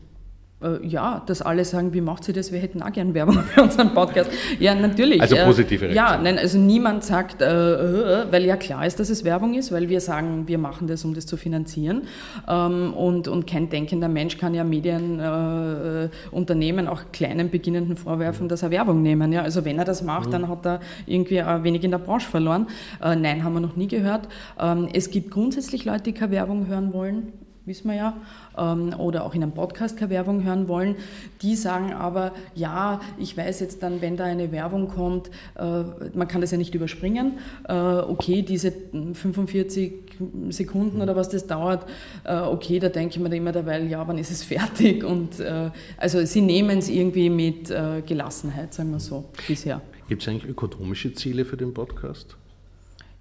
Äh, 0.59 0.83
ja, 0.87 1.21
dass 1.23 1.43
alle 1.43 1.63
sagen, 1.65 1.93
wie 1.93 2.01
macht 2.01 2.23
sie 2.23 2.33
das? 2.33 2.51
Wir 2.51 2.59
hätten 2.59 2.81
auch 2.81 2.91
gern 2.91 3.13
Werbung 3.13 3.43
für 3.43 3.61
unseren 3.61 3.93
Podcast. 3.93 4.31
Ja, 4.59 4.73
natürlich. 4.73 5.21
Also 5.21 5.35
äh, 5.35 5.45
positive 5.45 5.85
Reaktion. 5.85 6.05
Ja, 6.05 6.17
nein, 6.17 6.39
also 6.39 6.57
niemand 6.57 7.03
sagt, 7.03 7.43
äh, 7.43 8.23
äh, 8.23 8.31
weil 8.31 8.43
ja 8.43 8.57
klar 8.57 8.83
ist, 8.83 8.99
dass 8.99 9.11
es 9.11 9.23
Werbung 9.23 9.53
ist, 9.53 9.71
weil 9.71 9.87
wir 9.87 10.01
sagen, 10.01 10.47
wir 10.47 10.57
machen 10.57 10.87
das, 10.87 11.05
um 11.05 11.13
das 11.13 11.27
zu 11.27 11.37
finanzieren. 11.37 12.07
Ähm, 12.47 12.95
und, 12.95 13.27
und 13.27 13.45
kein 13.45 13.69
denkender 13.69 14.07
Mensch 14.07 14.39
kann 14.39 14.55
ja 14.55 14.63
Medienunternehmen, 14.63 16.87
äh, 16.87 16.89
auch 16.89 17.03
kleinen 17.11 17.51
Beginnenden 17.51 17.95
vorwerfen, 17.95 18.49
dass 18.49 18.63
er 18.63 18.71
Werbung 18.71 19.03
nehmen. 19.03 19.31
Ja, 19.31 19.43
also 19.43 19.63
wenn 19.63 19.77
er 19.77 19.85
das 19.85 20.01
macht, 20.01 20.29
mhm. 20.29 20.31
dann 20.31 20.49
hat 20.49 20.65
er 20.65 20.79
irgendwie 21.05 21.39
ein 21.39 21.63
wenig 21.63 21.83
in 21.83 21.91
der 21.91 21.99
Branche 21.99 22.27
verloren. 22.27 22.65
Äh, 22.99 23.15
nein, 23.15 23.43
haben 23.43 23.53
wir 23.53 23.59
noch 23.59 23.75
nie 23.75 23.87
gehört. 23.87 24.27
Ähm, 24.59 24.89
es 24.91 25.11
gibt 25.11 25.29
grundsätzlich 25.29 25.85
Leute, 25.85 26.05
die 26.05 26.13
keine 26.13 26.31
Werbung 26.31 26.65
hören 26.65 26.93
wollen 26.93 27.33
wissen 27.67 27.89
wir 27.89 27.95
ja, 27.95 28.17
ähm, 28.57 28.93
oder 28.97 29.25
auch 29.25 29.35
in 29.35 29.43
einem 29.43 29.51
Podcast 29.51 29.97
keine 29.97 30.09
Werbung 30.09 30.43
hören 30.43 30.69
wollen. 30.69 30.95
Die 31.41 31.55
sagen 31.55 31.91
aber, 31.91 32.31
ja, 32.55 33.01
ich 33.17 33.35
weiß 33.35 33.59
jetzt 33.59 33.83
dann, 33.83 34.01
wenn 34.01 34.15
da 34.15 34.23
eine 34.23 34.51
Werbung 34.53 34.87
kommt, 34.87 35.29
äh, 35.55 35.83
man 36.13 36.27
kann 36.27 36.39
das 36.41 36.51
ja 36.51 36.57
nicht 36.57 36.73
überspringen. 36.73 37.39
Äh, 37.67 37.73
okay, 37.73 38.41
diese 38.41 38.71
45 38.71 39.93
Sekunden 40.49 41.01
oder 41.01 41.15
was 41.15 41.29
das 41.29 41.45
dauert, 41.45 41.85
äh, 42.23 42.37
okay, 42.37 42.79
da 42.79 42.87
denke 42.87 43.17
ich 43.17 43.21
mir 43.21 43.35
immer 43.35 43.51
derweil, 43.51 43.87
ja, 43.87 44.07
wann 44.07 44.17
ist 44.17 44.31
es 44.31 44.43
fertig? 44.43 45.03
Und 45.03 45.41
also 45.97 46.25
sie 46.25 46.41
nehmen 46.41 46.79
es 46.79 46.89
irgendwie 46.89 47.29
mit 47.29 47.71
Gelassenheit, 48.05 48.73
sagen 48.73 48.91
wir 48.91 48.99
so, 48.99 49.25
bisher. 49.47 49.81
Gibt 50.07 50.21
es 50.21 50.27
eigentlich 50.27 50.49
ökonomische 50.49 51.13
Ziele 51.13 51.43
für 51.45 51.57
den 51.57 51.73
Podcast? 51.73 52.37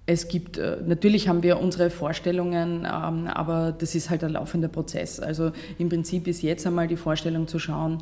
Es 0.09 0.29
gibt, 0.29 0.57
äh, 0.57 0.77
natürlich 0.87 1.29
haben 1.29 1.43
wir 1.43 1.59
unsere 1.61 1.91
Vorstellungen, 1.91 2.85
ähm, 2.85 3.27
aber 3.27 3.75
das 3.77 3.97
ist 3.97 4.09
halt 4.09 4.23
ein 4.23 4.33
laufender 4.33 4.69
Prozess. 4.69 5.19
Also 5.19 5.51
im 5.79 5.89
Prinzip 5.89 6.29
ist 6.29 6.43
jetzt 6.43 6.65
einmal 6.65 6.87
die 6.87 6.97
Vorstellung 6.97 7.49
zu 7.49 7.59
schauen, 7.59 7.99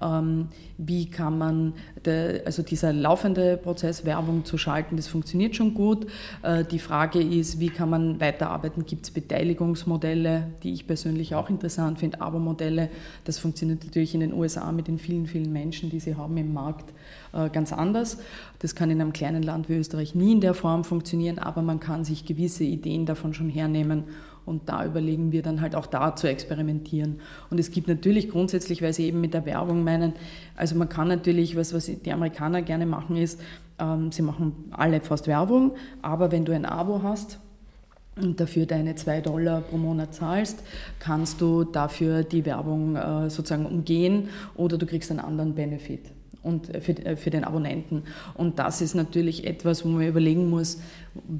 ähm, 0.00 0.48
wie 0.78 1.10
kann 1.10 1.36
man, 1.36 1.74
also 2.44 2.62
dieser 2.62 2.92
laufende 2.92 3.56
Prozess, 3.56 4.04
Werbung 4.04 4.44
zu 4.44 4.56
schalten, 4.56 4.96
das 4.96 5.08
funktioniert 5.08 5.56
schon 5.56 5.74
gut. 5.74 6.06
Äh, 6.42 6.64
die 6.64 6.78
Frage 6.78 7.20
ist, 7.20 7.58
wie 7.58 7.70
kann 7.70 7.90
man 7.90 8.20
weiterarbeiten? 8.20 8.86
Gibt 8.86 9.06
es 9.06 9.10
Beteiligungsmodelle, 9.10 10.46
die 10.62 10.72
ich 10.72 10.86
persönlich 10.86 11.34
auch 11.34 11.50
interessant 11.50 11.98
finde, 11.98 12.20
Abo-Modelle? 12.20 12.88
Das 13.24 13.40
funktioniert 13.40 13.84
natürlich 13.84 14.14
in 14.14 14.20
den 14.20 14.32
USA 14.32 14.70
mit 14.70 14.86
den 14.86 15.00
vielen, 15.00 15.26
vielen 15.26 15.52
Menschen, 15.52 15.90
die 15.90 15.98
sie 15.98 16.14
haben 16.14 16.36
im 16.36 16.52
Markt 16.52 16.92
äh, 17.32 17.50
ganz 17.50 17.72
anders. 17.72 18.18
Das 18.60 18.74
kann 18.74 18.90
in 18.90 19.00
einem 19.00 19.12
kleinen 19.12 19.42
Land 19.42 19.68
wie 19.68 19.76
Österreich 19.76 20.14
nie 20.14 20.32
in 20.32 20.40
der 20.40 20.54
Form 20.54 20.84
funktionieren, 20.84 21.38
aber 21.48 21.62
man 21.62 21.80
kann 21.80 22.04
sich 22.04 22.26
gewisse 22.26 22.64
Ideen 22.64 23.06
davon 23.06 23.32
schon 23.32 23.48
hernehmen 23.48 24.04
und 24.44 24.68
da 24.68 24.84
überlegen 24.84 25.32
wir 25.32 25.42
dann 25.42 25.60
halt 25.60 25.74
auch 25.74 25.86
da 25.86 26.14
zu 26.14 26.28
experimentieren. 26.28 27.20
Und 27.50 27.58
es 27.58 27.70
gibt 27.70 27.88
natürlich 27.88 28.28
grundsätzlich, 28.28 28.82
weil 28.82 28.92
Sie 28.92 29.06
eben 29.06 29.20
mit 29.20 29.34
der 29.34 29.44
Werbung 29.46 29.82
meinen, 29.82 30.12
also 30.56 30.76
man 30.76 30.88
kann 30.88 31.08
natürlich, 31.08 31.56
was, 31.56 31.74
was 31.74 31.86
die 31.86 32.12
Amerikaner 32.12 32.62
gerne 32.62 32.86
machen, 32.86 33.16
ist, 33.16 33.40
ähm, 33.78 34.12
sie 34.12 34.22
machen 34.22 34.52
alle 34.70 35.00
fast 35.00 35.26
Werbung, 35.26 35.72
aber 36.02 36.30
wenn 36.32 36.44
du 36.44 36.54
ein 36.54 36.64
Abo 36.64 37.02
hast, 37.02 37.38
und 38.20 38.40
dafür 38.40 38.66
deine 38.66 38.96
zwei 38.96 39.20
Dollar 39.20 39.60
pro 39.60 39.76
Monat 39.76 40.12
zahlst, 40.12 40.64
kannst 40.98 41.40
du 41.40 41.62
dafür 41.62 42.24
die 42.24 42.44
Werbung 42.44 42.96
äh, 42.96 43.30
sozusagen 43.30 43.64
umgehen 43.64 44.28
oder 44.56 44.76
du 44.76 44.86
kriegst 44.86 45.12
einen 45.12 45.20
anderen 45.20 45.54
Benefit 45.54 46.00
und 46.42 46.66
für, 46.82 46.92
äh, 47.04 47.16
für 47.16 47.30
den 47.30 47.44
Abonnenten. 47.44 48.04
Und 48.34 48.58
das 48.58 48.80
ist 48.80 48.94
natürlich 48.94 49.46
etwas, 49.46 49.84
wo 49.84 49.88
man 49.88 50.06
überlegen 50.06 50.48
muss, 50.48 50.80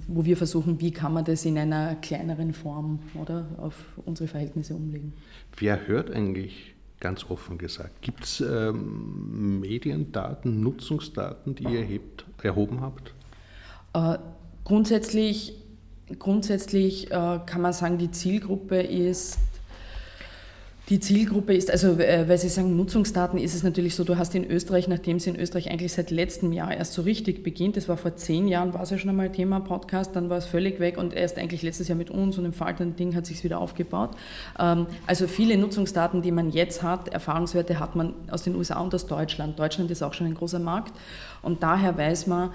wo 0.07 0.25
wir 0.25 0.37
versuchen, 0.37 0.81
wie 0.81 0.91
kann 0.91 1.13
man 1.13 1.25
das 1.25 1.45
in 1.45 1.59
einer 1.59 1.97
kleineren 1.97 2.53
Form 2.53 3.01
oder 3.15 3.47
auf 3.59 3.75
unsere 4.05 4.29
Verhältnisse 4.29 4.75
umlegen. 4.75 5.13
Wer 5.57 5.87
hört 5.87 6.11
eigentlich 6.11 6.75
ganz 7.01 7.25
offen 7.31 7.59
gesagt? 7.59 8.03
Gibt 8.03 8.25
es 8.25 8.41
ähm, 8.41 9.61
Mediendaten, 9.61 10.63
Nutzungsdaten, 10.63 11.55
die 11.55 11.65
ihr 11.65 11.81
erhebt, 11.81 12.25
erhoben 12.43 12.81
habt? 12.81 13.15
Äh, 13.95 14.19
grundsätzlich 14.65 15.55
grundsätzlich 16.19 17.11
äh, 17.11 17.41
kann 17.45 17.61
man 17.61 17.73
sagen, 17.73 17.99
die 17.99 18.11
Zielgruppe 18.11 18.81
ist 18.81 19.39
die 20.89 21.01
Zielgruppe 21.01 21.55
ist, 21.55 21.71
also 21.71 21.99
äh, 21.99 22.27
weil 22.29 22.39
Sie 22.39 22.49
sagen 22.49 22.75
Nutzungsdaten, 22.75 23.39
ist 23.39 23.55
es 23.55 23.63
natürlich 23.63 23.95
so, 23.95 24.05
du 24.05 24.17
hast 24.17 24.35
in 24.35 24.51
Österreich, 24.51 24.89
nachdem 24.89 25.19
es 25.19 25.27
in 25.27 25.37
Österreich 25.37 25.71
eigentlich 25.71 25.93
seit 25.93 26.11
letztem 26.11 26.51
Jahr 26.53 26.73
erst 26.75 26.95
so 26.95 27.03
richtig 27.03 27.43
beginnt, 27.43 27.77
das 27.77 27.91
war 27.91 27.99
vor 27.99 28.17
zehn 28.17 28.49
Jahren, 28.49 28.73
war 28.73 28.83
es 28.83 28.91
ja 28.91 28.97
schon 28.97 29.11
einmal 29.11 29.31
Thema 29.31 29.61
Podcast, 29.61 30.17
dann 30.17 30.31
war 30.31 30.39
es 30.39 30.47
völlig 30.47 30.81
weg 30.81 30.97
und 30.97 31.13
erst 31.13 31.37
eigentlich 31.37 31.63
letztes 31.63 31.89
Jahr 31.89 31.99
mit 31.99 32.11
uns 32.11 32.39
und 32.39 32.47
im 32.47 32.55
faltenden 32.55 32.97
Ding 32.97 33.15
hat 33.15 33.27
sich 33.27 33.45
wieder 33.45 33.61
aufgebaut. 33.61 34.11
Ähm, 34.59 34.87
also 35.07 35.27
viele 35.27 35.59
Nutzungsdaten, 35.59 36.23
die 36.23 36.33
man 36.33 36.51
jetzt 36.51 36.83
hat, 36.83 37.09
Erfahrungswerte 37.09 37.79
hat 37.79 37.95
man 37.95 38.15
aus 38.31 38.43
den 38.45 38.57
USA 38.57 38.81
und 38.81 38.95
aus 38.95 39.07
Deutschland. 39.07 39.59
Deutschland 39.59 39.91
ist 39.91 40.03
auch 40.03 40.15
schon 40.15 40.27
ein 40.27 40.35
großer 40.35 40.59
Markt 40.59 40.95
und 41.43 41.63
daher 41.63 41.99
weiß 41.99 42.29
man, 42.29 42.51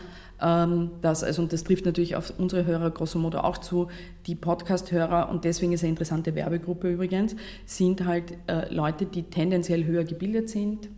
dass, 1.01 1.23
also, 1.23 1.41
und 1.41 1.53
das 1.53 1.63
trifft 1.63 1.85
natürlich 1.85 2.17
auf 2.17 2.33
unsere 2.37 2.65
Hörer 2.65 2.91
grosso 2.91 3.17
modo 3.17 3.39
auch 3.39 3.57
zu, 3.57 3.87
die 4.27 4.35
Podcast-Hörer, 4.35 5.29
und 5.29 5.45
deswegen 5.45 5.71
ist 5.71 5.83
eine 5.83 5.91
interessante 5.91 6.35
Werbegruppe 6.35 6.91
übrigens, 6.91 7.35
sind 7.65 8.05
halt 8.05 8.33
äh, 8.47 8.73
Leute, 8.73 9.05
die 9.05 9.23
tendenziell 9.23 9.85
höher 9.85 10.03
gebildet 10.03 10.49
sind, 10.49 10.89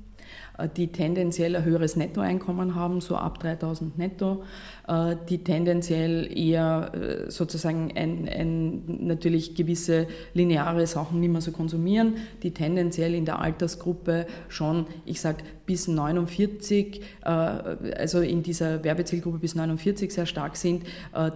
äh, 0.58 0.67
die 0.75 0.88
tendenziell 0.88 1.55
ein 1.55 1.63
höheres 1.63 1.95
Nettoeinkommen 1.95 2.73
haben, 2.73 3.01
so 3.01 3.17
ab 3.17 3.39
3000 3.39 3.99
netto, 3.99 4.43
die 4.88 5.39
tendenziell 5.39 6.30
eher 6.38 6.91
äh, 6.93 7.32
sozusagen 7.32 7.91
ein, 7.95 8.30
ein, 8.30 8.84
natürlich 8.88 9.56
gewisse 9.56 10.06
lineare 10.36 10.86
Sachen 10.86 11.19
nicht 11.19 11.32
mehr 11.32 11.41
so 11.41 11.52
konsumieren, 11.52 12.17
die 12.43 12.52
tendenziell 12.52 13.15
in 13.15 13.26
der 13.26 13.39
Altersgruppe 13.39 14.28
schon, 14.48 14.86
ich 15.06 15.21
sage, 15.21 15.43
bis 15.65 15.88
49, 15.88 17.02
äh, 17.24 17.28
also 17.28 18.19
in 18.19 18.43
dieser 18.43 18.84
Werbezielgruppe 18.84 19.39
bis 19.39 19.56
49 19.56 20.13
sehr 20.13 20.28
stark 20.28 20.56
sind. 20.56 20.84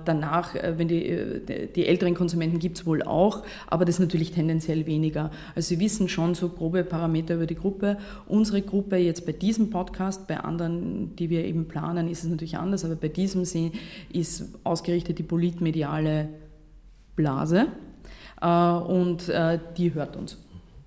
Danach, 0.05 0.55
wenn 0.77 0.87
die, 0.87 1.41
die 1.75 1.87
älteren 1.87 2.13
Konsumenten 2.13 2.59
gibt 2.59 2.77
es 2.77 2.85
wohl 2.85 3.01
auch, 3.01 3.43
aber 3.67 3.85
das 3.85 3.95
ist 3.95 3.99
natürlich 3.99 4.31
tendenziell 4.31 4.85
weniger. 4.85 5.31
Also 5.55 5.69
Sie 5.69 5.79
wissen 5.79 6.09
schon 6.09 6.35
so 6.35 6.49
grobe 6.49 6.83
Parameter 6.83 7.35
über 7.35 7.45
die 7.45 7.55
Gruppe. 7.55 7.97
Unsere 8.27 8.61
Gruppe 8.61 8.97
jetzt 8.97 9.25
bei 9.25 9.31
diesem 9.31 9.69
Podcast, 9.69 10.27
bei 10.27 10.37
anderen, 10.37 11.15
die 11.15 11.29
wir 11.29 11.45
eben 11.45 11.67
planen, 11.67 12.09
ist 12.09 12.23
es 12.23 12.29
natürlich 12.29 12.57
anders, 12.57 12.85
aber 12.85 12.95
bei 12.95 13.07
diesem 13.07 13.38
diesem 13.39 13.71
Sinn 13.71 13.79
ist 14.11 14.43
ausgerichtet 14.63 15.19
die 15.19 15.23
politmediale 15.23 16.29
Blase 17.15 17.67
äh, 18.41 18.47
und 18.47 19.29
äh, 19.29 19.59
die 19.77 19.93
hört 19.93 20.15
uns. 20.15 20.37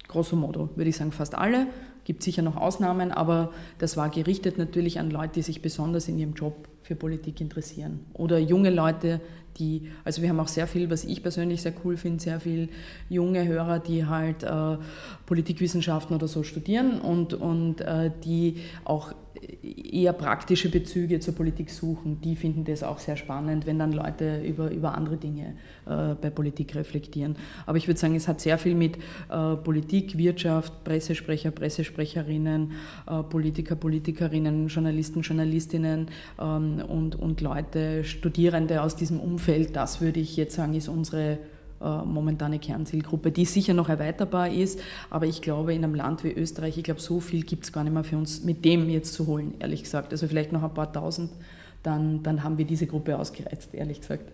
Grosso 0.09 0.37
modo 0.37 0.71
würde 0.77 0.91
ich 0.91 0.97
sagen, 0.97 1.13
fast 1.13 1.35
alle. 1.35 1.67
Gibt 2.05 2.25
sicher 2.25 2.43
noch 2.43 2.57
Ausnahmen, 2.57 3.13
aber 3.13 3.53
das 3.79 3.97
war 3.97 4.09
gerichtet 4.09 4.59
natürlich 4.59 4.99
an 4.99 5.11
Leute, 5.11 5.35
die 5.35 5.43
sich 5.43 5.63
besonders 5.63 6.09
in 6.09 6.19
ihrem 6.19 6.35
Job 6.35 6.69
für 6.83 6.97
Politik 6.97 7.41
interessieren. 7.41 8.01
Oder 8.13 8.41
junge 8.41 8.71
Leute, 8.71 9.21
die, 9.59 9.91
also 10.03 10.21
wir 10.21 10.29
haben 10.29 10.41
auch 10.41 10.49
sehr 10.49 10.67
viel, 10.67 10.91
was 10.91 11.05
ich 11.05 11.23
persönlich 11.23 11.63
sehr 11.63 11.75
cool 11.85 11.97
finde, 11.97 12.21
sehr 12.21 12.41
viel 12.41 12.71
junge 13.09 13.47
Hörer, 13.47 13.79
die 13.79 14.05
halt 14.05 14.43
äh, 14.43 14.79
Politikwissenschaften 15.27 16.17
oder 16.17 16.27
so 16.27 16.43
studieren 16.43 17.01
und, 17.01 17.35
und 17.35 17.83
äh, 17.83 18.11
die 18.25 18.57
auch 18.85 19.15
eher 19.63 20.13
praktische 20.13 20.71
Bezüge 20.71 21.21
zur 21.21 21.35
Politik 21.35 21.71
suchen, 21.71 22.21
die 22.21 22.37
finden 22.37 22.65
das 22.65 22.83
auch 22.83 22.99
sehr 22.99 23.17
spannend, 23.17 23.67
wenn 23.67 23.79
dann 23.79 23.93
Leute 23.93 24.43
über, 24.43 24.71
über 24.71 24.95
andere 24.95 25.17
Dinge 25.17 25.55
äh, 25.87 26.15
bei 26.15 26.31
Politik 26.31 26.75
reflektieren. 26.75 27.37
Aber 27.67 27.79
ich 27.79 27.87
würde 27.89 27.99
sagen, 27.99 28.15
es 28.15 28.29
hat 28.29 28.41
sehr 28.41 28.59
viel 28.59 28.75
mit 28.75 28.97
äh, 28.97 29.57
Politik, 29.57 30.17
Wirtschaft, 30.17 30.85
Pressesprecher, 30.85 31.51
Pressesprecherinnen, 31.51 32.73
äh, 33.07 33.23
Politiker, 33.23 33.77
Politikerinnen, 33.77 34.69
Journalisten, 34.69 35.23
Journalistinnen 35.23 36.09
ähm, 36.41 36.83
und, 36.89 37.17
und 37.17 37.41
Leute, 37.41 38.05
Studierende 38.05 38.83
aus 38.83 38.97
diesem 38.97 39.21
Umfeld, 39.21 39.77
das 39.77 40.01
würde 40.01 40.21
ich 40.21 40.37
jetzt 40.37 40.55
sagen, 40.55 40.75
ist 40.75 40.89
unsere 40.89 41.39
momentane 41.83 42.59
Kernzielgruppe, 42.59 43.33
die 43.33 43.45
sicher 43.45 43.75
noch 43.75 43.89
erweiterbar 43.89 44.49
ist. 44.49 44.81
Aber 45.11 45.27
ich 45.27 45.43
glaube, 45.43 45.75
in 45.75 45.85
einem 45.85 45.95
Land 45.95 46.25
wie 46.25 46.33
Österreich, 46.33 46.79
ich 46.79 46.85
glaube, 46.85 47.01
so 47.01 47.21
viel 47.21 47.43
gibt 47.43 47.65
es 47.65 47.73
gar 47.73 47.85
nicht 47.85 47.93
mehr 47.93 48.05
für 48.05 48.17
uns 48.17 48.45
mit 48.45 48.65
dem 48.65 48.89
jetzt 48.89 49.15
zu 49.15 49.27
holen, 49.27 49.55
ehrlich 49.59 49.83
gesagt. 49.83 50.13
Also 50.13 50.29
vielleicht 50.29 50.53
noch 50.53 50.63
ein 50.63 50.75
paar 50.75 50.93
tausend, 50.93 51.31
dann, 51.83 52.23
dann 52.23 52.45
haben 52.45 52.59
wir 52.59 52.65
diese 52.65 52.87
Gruppe 52.87 53.19
ausgereizt, 53.19 53.75
ehrlich 53.75 54.01
gesagt. 54.01 54.33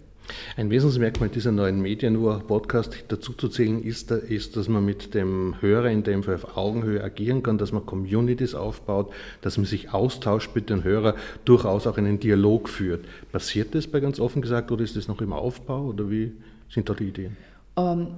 Ein 0.57 0.71
Wesensmerkmal 0.71 1.29
dieser 1.31 1.53
neuen 1.53 1.81
Medienuhr-Podcast 1.81 3.05
dazu 3.09 3.33
zu 3.33 3.49
zählen 3.49 3.83
ist, 3.83 4.11
ist, 4.11 4.57
dass 4.57 4.69
man 4.69 4.85
mit 4.85 5.15
dem 5.15 5.55
Hörer 5.61 5.91
in 5.91 6.03
dem 6.03 6.23
Fall 6.23 6.35
auf 6.35 6.57
Augenhöhe 6.57 7.03
agieren 7.03 7.43
kann, 7.43 7.59
dass 7.59 7.73
man 7.73 7.87
Communities 7.87 8.55
aufbaut, 8.55 9.11
dass 9.41 9.57
man 9.57 9.67
sich 9.67 9.93
austauscht 9.95 10.55
mit 10.55 10.69
den 10.69 10.85
Hörern, 10.85 11.15
durchaus 11.45 11.87
auch 11.87 11.97
einen 11.97 12.21
Dialog 12.21 12.69
führt. 12.69 13.07
Passiert 13.33 13.75
das 13.75 13.87
bei 13.87 14.01
ganz 14.01 14.21
offen 14.21 14.43
gesagt 14.43 14.71
oder 14.71 14.85
ist 14.85 14.97
das 14.97 15.09
noch 15.09 15.21
im 15.23 15.33
Aufbau 15.33 15.87
oder 15.87 16.11
wie, 16.11 16.33
sind 16.71 16.89
da 16.89 16.95
die 16.95 17.09
Ideen? 17.09 17.37
Ähm, 17.77 18.09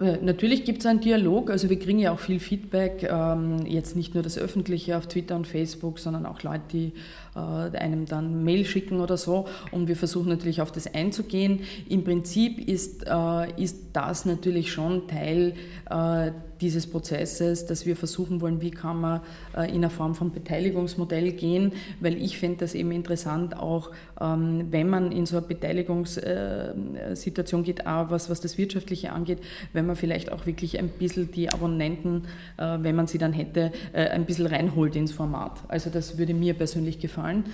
äh, 0.00 0.18
natürlich 0.22 0.64
gibt 0.64 0.80
es 0.80 0.86
einen 0.86 1.00
Dialog, 1.00 1.50
also 1.50 1.68
wir 1.68 1.78
kriegen 1.78 1.98
ja 1.98 2.12
auch 2.12 2.20
viel 2.20 2.38
Feedback, 2.38 3.08
ähm, 3.10 3.66
jetzt 3.66 3.96
nicht 3.96 4.14
nur 4.14 4.22
das 4.22 4.38
Öffentliche 4.38 4.96
auf 4.96 5.08
Twitter 5.08 5.34
und 5.34 5.46
Facebook, 5.46 5.98
sondern 5.98 6.24
auch 6.24 6.42
Leute, 6.44 6.62
die 6.72 6.92
äh, 7.34 7.38
einem 7.76 8.06
dann 8.06 8.44
Mail 8.44 8.64
schicken 8.64 9.00
oder 9.00 9.16
so 9.16 9.46
und 9.72 9.88
wir 9.88 9.96
versuchen 9.96 10.28
natürlich 10.28 10.60
auf 10.62 10.70
das 10.70 10.94
einzugehen. 10.94 11.62
Im 11.88 12.04
Prinzip 12.04 12.60
ist, 12.68 13.06
äh, 13.08 13.60
ist 13.60 13.86
das 13.92 14.24
natürlich 14.24 14.70
schon 14.70 15.08
Teil 15.08 15.54
äh, 15.90 16.30
dieses 16.60 16.86
Prozesses, 16.86 17.66
dass 17.66 17.86
wir 17.86 17.96
versuchen 17.96 18.40
wollen, 18.40 18.60
wie 18.60 18.70
kann 18.70 19.00
man 19.00 19.20
äh, 19.56 19.68
in 19.68 19.76
einer 19.76 19.90
Form 19.90 20.14
von 20.14 20.30
Beteiligungsmodell 20.32 21.32
gehen, 21.32 21.72
weil 22.00 22.20
ich 22.20 22.38
finde 22.38 22.58
das 22.58 22.74
eben 22.74 22.92
interessant, 22.92 23.56
auch 23.56 23.90
ähm, 24.20 24.66
wenn 24.70 24.88
man 24.88 25.12
in 25.12 25.26
so 25.26 25.36
eine 25.36 25.46
Beteiligungssituation 25.46 27.62
geht, 27.62 27.86
auch 27.86 28.10
was, 28.10 28.30
was 28.30 28.40
das 28.40 28.58
Wirtschaftliche 28.58 29.12
angeht, 29.12 29.38
wenn 29.72 29.86
man 29.86 29.94
vielleicht 29.96 30.32
auch 30.32 30.46
wirklich 30.46 30.78
ein 30.78 30.88
bisschen 30.88 31.30
die 31.30 31.50
Abonnenten, 31.50 32.24
äh, 32.56 32.78
wenn 32.80 32.96
man 32.96 33.06
sie 33.06 33.18
dann 33.18 33.32
hätte, 33.32 33.72
ein 33.92 34.26
bisschen 34.26 34.46
reinholt 34.46 34.96
ins 34.96 35.12
Format. 35.12 35.60
Also 35.68 35.90
das 35.90 36.18
würde 36.18 36.34
mir 36.34 36.54
persönlich 36.54 36.98
gefallen. 36.98 37.44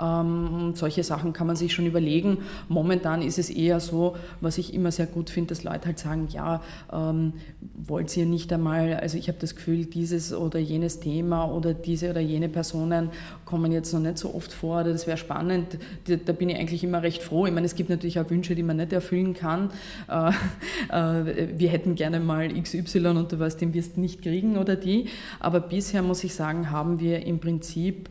Ähm, 0.00 0.72
solche 0.74 1.02
Sachen 1.02 1.32
kann 1.32 1.46
man 1.46 1.56
sich 1.56 1.72
schon 1.72 1.86
überlegen. 1.86 2.38
Momentan 2.68 3.22
ist 3.22 3.38
es 3.38 3.50
eher 3.50 3.80
so, 3.80 4.16
was 4.40 4.58
ich 4.58 4.74
immer 4.74 4.90
sehr 4.90 5.06
gut 5.06 5.30
finde, 5.30 5.48
dass 5.48 5.64
Leute 5.64 5.86
halt 5.86 5.98
sagen, 5.98 6.28
ja, 6.30 6.62
ähm, 6.92 7.34
wollt 7.74 8.14
ihr 8.16 8.26
nicht 8.26 8.50
einmal, 8.54 8.94
also 8.94 9.18
ich 9.18 9.28
habe 9.28 9.38
das 9.40 9.54
Gefühl, 9.54 9.84
dieses 9.84 10.32
oder 10.32 10.58
jenes 10.58 11.00
Thema 11.00 11.44
oder 11.44 11.74
diese 11.74 12.10
oder 12.10 12.20
jene 12.20 12.48
Personen 12.48 13.10
kommen 13.44 13.72
jetzt 13.72 13.92
noch 13.92 14.00
nicht 14.00 14.18
so 14.18 14.34
oft 14.34 14.52
vor 14.52 14.80
oder 14.80 14.92
das 14.92 15.06
wäre 15.06 15.16
spannend. 15.16 15.78
Da 16.06 16.32
bin 16.32 16.48
ich 16.48 16.56
eigentlich 16.56 16.82
immer 16.84 17.02
recht 17.02 17.22
froh. 17.22 17.46
Ich 17.46 17.52
meine, 17.52 17.66
es 17.66 17.74
gibt 17.74 17.90
natürlich 17.90 18.18
auch 18.18 18.30
Wünsche, 18.30 18.54
die 18.54 18.62
man 18.62 18.76
nicht 18.78 18.92
erfüllen 18.92 19.34
kann. 19.34 19.70
Äh, 20.08 20.28
äh, 20.90 21.48
wir 21.56 21.68
hätten 21.68 21.94
gerne 21.94 22.20
mal 22.20 22.48
XY 22.48 23.06
und 23.08 23.32
du 23.32 23.38
weißt, 23.38 23.60
den 23.60 23.74
wirst 23.74 23.96
du 23.96 24.00
nicht 24.00 24.22
kriegen 24.22 24.56
oder 24.56 24.76
die. 24.76 25.08
Aber 25.40 25.60
bisher 25.60 26.02
muss 26.02 26.24
ich 26.24 26.34
sagen, 26.34 26.70
haben 26.70 27.00
wir 27.00 27.26
im 27.26 27.40
Prinzip 27.40 28.08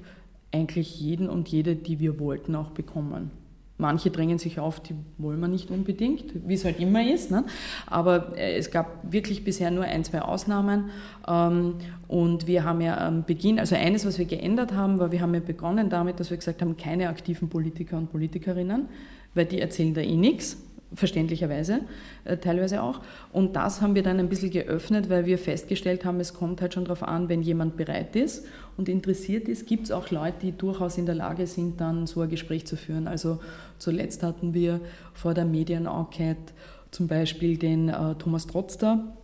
eigentlich 0.51 0.99
jeden 0.99 1.29
und 1.29 1.49
jede, 1.49 1.75
die 1.75 1.99
wir 1.99 2.19
wollten, 2.19 2.55
auch 2.55 2.69
bekommen. 2.69 3.42
Manche 3.77 4.11
drängen 4.11 4.37
sich 4.37 4.59
auf, 4.59 4.79
die 4.81 4.93
wollen 5.17 5.39
wir 5.39 5.47
nicht 5.47 5.71
unbedingt, 5.71 6.25
wie 6.47 6.53
es 6.53 6.63
halt 6.63 6.79
immer 6.79 7.05
ist. 7.07 7.31
Ne? 7.31 7.43
Aber 7.87 8.37
äh, 8.37 8.55
es 8.55 8.69
gab 8.69 9.11
wirklich 9.11 9.43
bisher 9.43 9.71
nur 9.71 9.83
ein, 9.83 10.03
zwei 10.03 10.21
Ausnahmen. 10.21 10.91
Ähm, 11.27 11.75
und 12.07 12.45
wir 12.45 12.63
haben 12.63 12.81
ja 12.81 12.97
am 12.97 13.25
Beginn, 13.25 13.59
also 13.59 13.75
eines, 13.75 14.05
was 14.05 14.19
wir 14.19 14.25
geändert 14.25 14.73
haben, 14.73 14.99
war, 14.99 15.11
wir 15.11 15.21
haben 15.21 15.33
ja 15.33 15.39
begonnen 15.39 15.89
damit, 15.89 16.19
dass 16.19 16.29
wir 16.29 16.37
gesagt 16.37 16.61
haben, 16.61 16.77
keine 16.77 17.09
aktiven 17.09 17.49
Politiker 17.49 17.97
und 17.97 18.11
Politikerinnen, 18.11 18.87
weil 19.33 19.45
die 19.45 19.59
erzählen 19.59 19.93
da 19.93 20.01
eh 20.01 20.17
nichts 20.17 20.57
verständlicherweise 20.95 21.81
äh, 22.25 22.37
teilweise 22.37 22.81
auch. 22.81 23.01
Und 23.31 23.55
das 23.55 23.81
haben 23.81 23.95
wir 23.95 24.03
dann 24.03 24.19
ein 24.19 24.29
bisschen 24.29 24.51
geöffnet, 24.51 25.09
weil 25.09 25.25
wir 25.25 25.37
festgestellt 25.37 26.05
haben, 26.05 26.19
es 26.19 26.33
kommt 26.33 26.61
halt 26.61 26.73
schon 26.73 26.85
darauf 26.85 27.03
an, 27.03 27.29
wenn 27.29 27.41
jemand 27.41 27.77
bereit 27.77 28.15
ist 28.15 28.45
und 28.77 28.89
interessiert 28.89 29.47
ist, 29.47 29.67
gibt 29.67 29.85
es 29.85 29.91
auch 29.91 30.09
Leute, 30.11 30.37
die 30.41 30.51
durchaus 30.51 30.97
in 30.97 31.05
der 31.05 31.15
Lage 31.15 31.47
sind, 31.47 31.81
dann 31.81 32.07
so 32.07 32.21
ein 32.21 32.29
Gespräch 32.29 32.65
zu 32.65 32.75
führen. 32.75 33.07
Also 33.07 33.39
zuletzt 33.77 34.23
hatten 34.23 34.53
wir 34.53 34.79
vor 35.13 35.33
der 35.33 35.45
Medienenquete 35.45 36.53
zum 36.91 37.07
Beispiel 37.07 37.57
den 37.57 37.89
äh, 37.89 38.15
Thomas 38.15 38.47
Trotzter, 38.47 39.15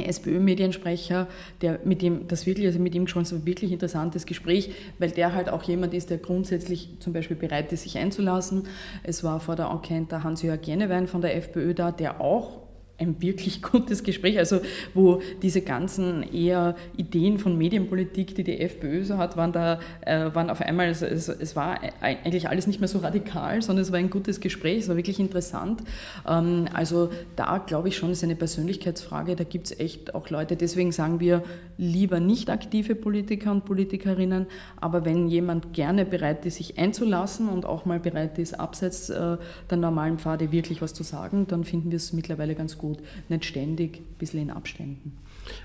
SPÖ-Mediensprecher, 0.00 1.28
der 1.60 1.80
mit 1.84 2.00
dem, 2.00 2.26
das 2.28 2.46
wirklich, 2.46 2.66
also 2.66 2.78
mit 2.78 2.94
ihm 2.94 3.06
schon 3.06 3.24
so 3.24 3.36
ein 3.36 3.46
wirklich 3.46 3.72
interessantes 3.72 4.24
Gespräch, 4.24 4.72
weil 4.98 5.10
der 5.10 5.34
halt 5.34 5.50
auch 5.50 5.62
jemand 5.64 5.92
ist, 5.92 6.10
der 6.10 6.18
grundsätzlich 6.18 6.88
zum 7.00 7.12
Beispiel 7.12 7.36
bereit 7.36 7.72
ist, 7.72 7.82
sich 7.82 7.98
einzulassen. 7.98 8.64
Es 9.02 9.22
war 9.22 9.40
vor 9.40 9.56
der 9.56 9.66
Enquete 9.66 10.06
der 10.10 10.24
Hans-Jörg 10.24 10.60
Jennewein 10.64 11.06
von 11.06 11.20
der 11.20 11.36
FPÖ 11.36 11.74
da, 11.74 11.92
der 11.92 12.20
auch 12.20 12.61
ein 13.02 13.20
wirklich 13.20 13.62
gutes 13.72 14.02
Gespräch, 14.02 14.38
also 14.38 14.60
wo 14.94 15.20
diese 15.42 15.60
ganzen 15.60 16.22
eher 16.32 16.76
Ideen 16.96 17.38
von 17.38 17.58
Medienpolitik, 17.58 18.34
die 18.34 18.44
die 18.44 18.60
FPÖ 18.60 19.04
so 19.04 19.18
hat, 19.18 19.36
waren 19.36 19.52
da, 19.52 19.80
äh, 20.02 20.34
waren 20.34 20.50
auf 20.50 20.60
einmal, 20.60 20.86
also 20.86 21.06
es, 21.06 21.28
es, 21.28 21.56
war 21.56 21.80
eigentlich 22.00 22.48
alles 22.48 22.66
nicht 22.66 22.80
mehr 22.80 22.88
so 22.88 22.98
radikal, 22.98 23.60
sondern 23.62 23.82
es 23.82 23.92
war 23.92 23.98
ein 23.98 24.10
gutes 24.10 24.40
Gespräch, 24.40 24.78
es 24.78 24.88
war 24.88 24.96
wirklich 24.96 25.20
interessant. 25.20 25.82
Ähm, 26.26 26.66
also 26.72 27.10
da 27.36 27.58
glaube 27.58 27.88
ich 27.88 27.96
schon, 27.96 28.10
ist 28.10 28.24
eine 28.24 28.36
Persönlichkeitsfrage, 28.36 29.36
da 29.36 29.44
gibt 29.44 29.66
es 29.66 29.80
echt 29.80 30.14
auch 30.14 30.30
Leute, 30.30 30.56
deswegen 30.56 30.92
sagen 30.92 31.20
wir 31.20 31.42
lieber 31.76 32.20
nicht 32.20 32.50
aktive 32.50 32.94
Politiker 32.94 33.50
und 33.50 33.64
Politikerinnen, 33.64 34.46
aber 34.80 35.04
wenn 35.04 35.28
jemand 35.28 35.72
gerne 35.72 36.04
bereit 36.04 36.46
ist, 36.46 36.56
sich 36.56 36.78
einzulassen 36.78 37.48
und 37.48 37.66
auch 37.66 37.84
mal 37.84 38.00
bereit 38.00 38.38
ist, 38.38 38.58
abseits 38.58 39.10
äh, 39.10 39.36
der 39.70 39.78
normalen 39.78 40.18
Pfade 40.18 40.52
wirklich 40.52 40.82
was 40.82 40.94
zu 40.94 41.02
sagen, 41.02 41.46
dann 41.48 41.64
finden 41.64 41.90
wir 41.90 41.96
es 41.96 42.12
mittlerweile 42.12 42.54
ganz 42.54 42.78
gut 42.78 42.91
gut, 42.94 43.04
nicht 43.28 43.44
ständig, 43.44 43.98
ein 43.98 44.18
bisschen 44.18 44.40
in 44.40 44.50
Abständen. 44.50 45.16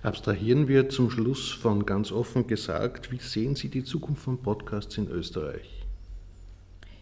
Abstrahieren 0.01 0.67
wir 0.67 0.89
zum 0.89 1.09
Schluss 1.09 1.51
von 1.51 1.85
ganz 1.85 2.11
offen 2.11 2.47
gesagt, 2.47 3.11
wie 3.11 3.19
sehen 3.19 3.55
Sie 3.55 3.69
die 3.69 3.83
Zukunft 3.83 4.23
von 4.23 4.39
Podcasts 4.39 4.97
in 4.97 5.07
Österreich? 5.07 5.85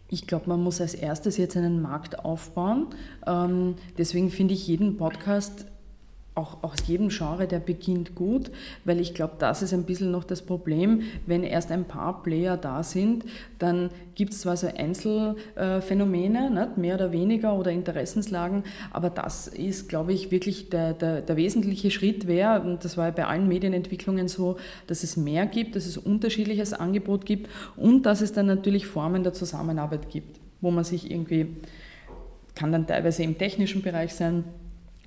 Ich 0.09 0.27
glaube, 0.27 0.49
man 0.49 0.61
muss 0.61 0.81
als 0.81 0.93
erstes 0.93 1.37
jetzt 1.37 1.57
einen 1.57 1.81
Markt 1.81 2.19
aufbauen. 2.19 2.87
Ähm, 3.25 3.75
deswegen 3.97 4.29
finde 4.29 4.53
ich 4.53 4.67
jeden 4.67 4.97
Podcast 4.97 5.65
auch 6.35 6.61
aus 6.63 6.85
jedem 6.85 7.07
Genre, 7.07 7.47
der 7.47 7.59
beginnt 7.59 8.13
gut, 8.13 8.51
weil 8.83 8.99
ich 8.99 9.13
glaube, 9.13 9.35
das 9.39 9.61
ist 9.61 9.73
ein 9.73 9.85
bisschen 9.85 10.11
noch 10.11 10.25
das 10.25 10.41
Problem. 10.41 11.03
Wenn 11.25 11.43
erst 11.43 11.71
ein 11.71 11.85
paar 11.85 12.21
Player 12.23 12.57
da 12.57 12.83
sind, 12.83 13.23
dann 13.57 13.89
gibt 14.15 14.33
es 14.33 14.41
zwar 14.41 14.57
so 14.57 14.67
Einzelphänomene, 14.67 16.51
nicht, 16.51 16.77
mehr 16.77 16.95
oder 16.95 17.13
weniger 17.13 17.53
oder 17.53 17.71
Interessenslagen, 17.71 18.63
aber 18.91 19.09
das 19.09 19.47
ist, 19.47 19.87
glaube 19.87 20.11
ich, 20.11 20.29
wirklich 20.29 20.69
der, 20.69 20.93
der, 20.93 21.21
der 21.21 21.37
wesentliche 21.37 21.89
Schritt 21.89 22.27
wäre, 22.27 22.61
und 22.61 22.83
das 22.83 22.97
war 22.97 23.05
ja 23.05 23.11
bei 23.11 23.25
allen 23.25 23.47
Medienentwicklungen 23.47 24.27
so, 24.27 24.57
dass 24.87 25.03
es 25.03 25.15
mehr 25.15 25.45
gibt, 25.45 25.77
dass 25.77 25.85
es 25.85 25.97
unterschiedliches 25.97 26.73
Angebot 26.73 27.25
gibt 27.25 27.49
und 27.77 28.05
dass 28.05 28.19
es 28.19 28.33
dann 28.33 28.47
natürlich 28.47 28.87
Formen 28.87 29.23
der 29.23 29.33
Zusammenarbeit 29.33 30.09
gibt, 30.09 30.39
wo 30.59 30.69
man 30.69 30.83
sich 30.83 31.09
irgendwie, 31.09 31.55
kann 32.55 32.73
dann 32.73 32.87
teilweise 32.87 33.23
im 33.23 33.37
technischen 33.37 33.81
Bereich 33.81 34.13
sein, 34.13 34.43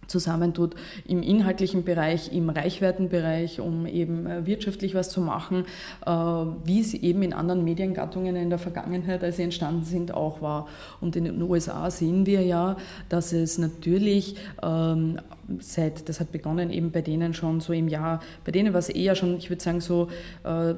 zusammentut 0.08 0.74
im 1.06 1.22
inhaltlichen 1.22 1.84
Bereich, 1.84 2.32
im 2.32 2.50
Reichweitenbereich, 2.50 3.60
um 3.60 3.86
eben 3.86 4.26
äh, 4.26 4.46
wirtschaftlich 4.46 4.94
was 4.94 5.10
zu 5.10 5.20
machen, 5.20 5.64
äh, 6.04 6.10
wie 6.10 6.80
es 6.80 6.94
eben 6.94 7.22
in 7.22 7.32
anderen 7.32 7.62
Mediengattungen 7.62 8.34
in 8.34 8.50
der 8.50 8.58
Vergangenheit, 8.58 9.22
als 9.22 9.36
sie 9.36 9.42
entstanden 9.44 9.84
sind, 9.84 10.12
auch 10.12 10.42
war. 10.42 10.66
Und 11.00 11.14
in 11.14 11.24
den 11.24 11.40
USA 11.42 11.90
sehen 11.90 12.26
wir 12.26 12.42
ja, 12.42 12.76
dass 13.08 13.32
es 13.32 13.58
natürlich 13.58 14.36
ähm, 14.62 15.20
seit, 15.60 16.08
das 16.08 16.20
hat 16.20 16.32
begonnen 16.32 16.70
eben 16.70 16.90
bei 16.90 17.02
denen 17.02 17.34
schon 17.34 17.60
so 17.60 17.72
im 17.72 17.88
Jahr, 17.88 18.20
bei 18.44 18.52
denen 18.52 18.72
war 18.72 18.80
es 18.80 18.88
eher 18.88 19.14
schon, 19.14 19.36
ich 19.36 19.50
würde 19.50 19.62
sagen 19.62 19.80
so, 19.80 20.08
äh, 20.44 20.74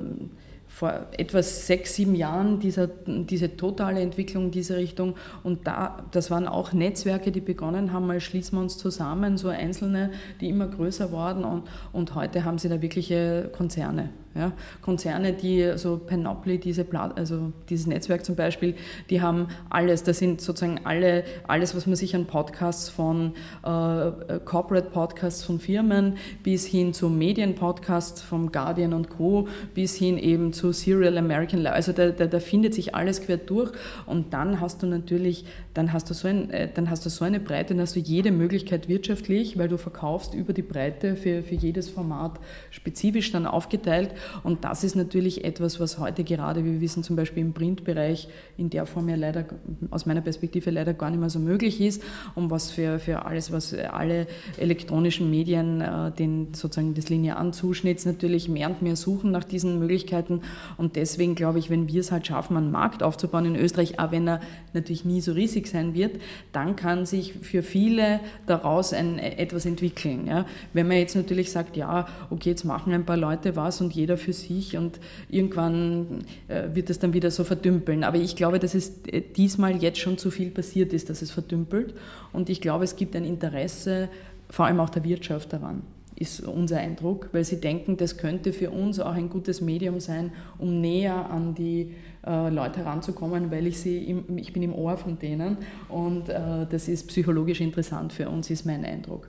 vor 0.81 1.09
etwa 1.19 1.43
sechs, 1.43 1.97
sieben 1.97 2.14
Jahren 2.14 2.59
dieser, 2.59 2.87
diese 2.87 3.55
totale 3.55 4.01
Entwicklung 4.01 4.45
in 4.47 4.51
diese 4.51 4.79
Richtung. 4.79 5.14
Und 5.43 5.66
da, 5.66 6.07
das 6.11 6.31
waren 6.31 6.49
auch 6.49 6.73
Netzwerke, 6.73 7.33
die 7.33 7.43
begonnen 7.43 7.93
haben, 7.93 8.07
mal 8.07 8.19
schließen 8.19 8.57
wir 8.57 8.62
uns 8.62 8.79
zusammen, 8.79 9.37
so 9.37 9.49
einzelne, 9.49 10.11
die 10.40 10.49
immer 10.49 10.69
größer 10.69 11.12
wurden. 11.12 11.45
Und, 11.45 11.64
und 11.93 12.14
heute 12.14 12.47
haben 12.47 12.57
sie 12.57 12.71
da 12.71 12.81
wirkliche 12.81 13.51
Konzerne. 13.55 14.09
Ja, 14.33 14.53
Konzerne, 14.81 15.33
die 15.33 15.73
so 15.75 15.97
Panoply, 15.99 16.59
diese 16.59 16.87
also 17.16 17.53
dieses 17.69 17.88
Netzwerk 17.88 18.25
zum 18.25 18.37
Beispiel, 18.37 18.77
die 19.11 19.21
haben 19.21 19.49
alles, 19.71 20.05
das 20.05 20.21
sind 20.21 20.40
sozusagen 20.40 20.83
alle, 20.85 21.25
alles, 21.49 21.75
was 21.75 21.88
man 21.88 21.97
sich 21.97 22.14
an 22.14 22.27
Podcasts 22.27 22.88
von 22.88 23.33
äh, 23.64 24.38
Corporate 24.45 24.90
Podcasts 24.90 25.43
von 25.43 25.59
Firmen 25.59 26.16
bis 26.45 26.64
hin 26.64 26.95
zu 26.95 27.09
Medienpodcasts 27.09 28.23
vom 28.23 28.53
Guardian 28.53 28.93
und 28.93 29.11
Co. 29.11 29.49
bis 29.75 29.97
hin 29.97 30.16
eben 30.16 30.53
zu 30.53 30.71
Serial 30.71 31.19
American 31.19 31.59
Life. 31.59 31.75
Also 31.75 31.93
da, 31.93 32.11
da, 32.11 32.27
da 32.27 32.38
findet 32.38 32.73
sich 32.75 32.95
alles 32.95 33.23
quer 33.23 33.37
durch 33.37 33.73
und 34.07 34.33
dann 34.33 34.61
hast 34.61 34.85
du 34.85 34.87
natürlich, 34.87 35.45
dann 35.75 35.93
hast 35.93 36.09
du 36.09 36.14
so 36.14 36.29
ein, 36.29 36.51
äh, 36.51 36.69
dann 36.73 36.88
hast 36.88 37.05
du 37.05 37.11
so 37.11 37.25
eine 37.25 37.40
Breite, 37.40 37.75
dann 37.75 37.83
hast 37.83 37.97
du 37.97 38.01
jede 38.01 38.31
Möglichkeit 38.31 38.88
wirtschaftlich, 38.88 39.59
weil 39.59 39.66
du 39.66 39.77
verkaufst 39.77 40.35
über 40.35 40.53
die 40.53 40.62
Breite 40.62 41.16
für, 41.16 41.43
für 41.43 41.57
jedes 41.57 41.90
Format 41.90 42.38
spezifisch 42.71 43.33
dann 43.33 43.45
aufgeteilt 43.45 44.14
und 44.43 44.65
das 44.65 44.85
ist 44.85 44.97
natürlich 44.97 45.45
etwas, 45.45 45.81
was 45.81 45.99
heute 45.99 46.25
gerade, 46.25 46.65
wie 46.65 46.73
wir 46.73 46.81
wissen, 46.81 47.03
zum 47.03 47.17
Beispiel 47.17 47.43
im 47.43 47.53
Printbereich 47.53 48.29
in 48.57 48.71
der 48.71 48.87
Form 48.87 49.09
ja 49.09 49.17
leider, 49.17 49.45
aus 49.91 50.07
meiner 50.07 50.21
Perspektive 50.21 50.71
leider 50.71 50.95
gar 50.95 51.11
nicht 51.11 51.21
mehr 51.21 51.31
so 51.31 51.39
möglich 51.39 51.81
ist 51.81 52.03
und 52.35 52.51
was 52.51 52.71
für, 52.71 52.99
für 52.99 53.25
alles, 53.25 53.53
was 53.53 53.75
alle 53.75 54.27
elektronischen 54.59 55.31
Medien 55.31 55.81
äh, 55.81 56.11
den 56.13 56.55
sozusagen 56.55 56.95
des 56.95 57.09
linearen 57.09 57.53
Zuschnitts 57.53 58.07
natürlich 58.07 58.49
mehr 58.49 58.69
und 58.69 58.83
mehr 58.83 58.97
suchen 58.97 59.31
nach 59.31 59.45
diesen 59.45 59.79
Möglichkeiten. 59.79 60.43
Und 60.77 60.97
deswegen 60.97 61.35
glaube 61.35 61.59
ich, 61.59 61.71
wenn 61.71 61.89
wir 61.89 62.01
es 62.01 62.13
halt 62.13 62.27
schaffen, 62.27 62.57
einen 62.57 62.71
Markt 62.71 63.03
aufzubauen 63.03 63.45
in 63.45 63.57
Österreich, 63.57 63.99
auch 63.99 64.13
wenn 64.13 64.29
er 64.29 64.41
natürlich 64.73 65.05
nie 65.05 65.21
so 65.21 65.33
riesig 65.33 65.67
sein 65.67 65.95
wird, 65.95 66.21
dann 66.53 66.77
kann 66.77 67.07
sich 67.07 67.35
für 67.35 67.63
viele 67.63 68.21
daraus 68.47 68.93
ein, 68.93 69.19
etwas 69.19 69.67
entwickeln. 69.67 70.27
Ja. 70.27 70.47
Wenn 70.73 70.89
man 70.89 70.97
jetzt 70.97 71.17
natürlich 71.17 71.51
sagt, 71.51 71.77
ja, 71.77 72.07
okay, 72.31 72.51
jetzt 72.51 72.65
machen 72.65 72.93
ein 72.93 73.05
paar 73.05 73.17
Leute 73.17 73.57
was 73.57 73.81
und 73.81 73.95
jeder 73.95 74.10
jeder 74.11 74.18
für 74.18 74.33
sich 74.33 74.77
und 74.77 74.99
irgendwann 75.29 76.25
äh, 76.49 76.68
wird 76.75 76.90
es 76.90 76.99
dann 76.99 77.12
wieder 77.12 77.31
so 77.31 77.44
verdümpeln. 77.44 78.05
Aber 78.05 78.18
ich 78.18 78.37
glaube, 78.37 78.59
dass 78.59 78.75
es 78.75 78.92
äh, 79.07 79.20
diesmal 79.20 79.77
jetzt 79.83 79.99
schon 79.99 80.18
zu 80.18 80.31
viel 80.31 80.51
passiert 80.51 80.92
ist, 80.92 81.09
dass 81.11 81.23
es 81.23 81.31
verdümpelt. 81.31 81.94
Und 82.33 82.51
ich 82.51 82.61
glaube, 82.61 82.85
es 82.85 82.96
gibt 82.96 83.14
ein 83.14 83.25
Interesse, 83.25 84.09
vor 84.49 84.66
allem 84.66 84.81
auch 84.81 84.90
der 84.90 85.05
Wirtschaft 85.05 85.53
daran 85.53 85.83
ist 86.16 86.40
unser 86.42 86.77
Eindruck, 86.77 87.31
weil 87.33 87.44
sie 87.44 87.62
denken, 87.62 87.96
das 87.96 88.18
könnte 88.18 88.53
für 88.53 88.70
uns 88.70 89.01
auch 89.01 89.14
ein 89.14 89.31
gutes 89.31 89.62
Medium 89.62 90.01
sein, 90.01 90.33
um 90.59 90.83
näher 90.83 91.31
an 91.31 91.55
die 91.55 91.94
äh, 92.27 92.51
Leute 92.51 92.81
heranzukommen, 92.81 93.51
weil 93.51 93.66
ich 93.66 93.81
sie, 93.81 94.05
im, 94.05 94.37
ich 94.37 94.53
bin 94.53 94.62
im 94.62 94.75
Ohr 94.75 94.99
von 94.99 95.18
denen 95.18 95.57
und 95.88 96.29
äh, 96.29 96.66
das 96.68 96.88
ist 96.88 97.09
psychologisch 97.09 97.62
interessant 97.62 98.12
für 98.12 98.29
uns, 98.29 98.51
ist 98.51 98.66
mein 98.66 98.85
Eindruck. 98.85 99.29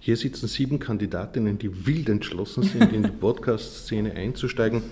Hier 0.00 0.16
sitzen 0.16 0.48
sieben 0.48 0.78
Kandidatinnen, 0.78 1.58
die 1.58 1.86
wild 1.86 2.08
entschlossen 2.08 2.62
sind, 2.62 2.92
in 2.92 3.02
die 3.02 3.10
Podcast-Szene 3.20 4.12
einzusteigen. 4.12 4.82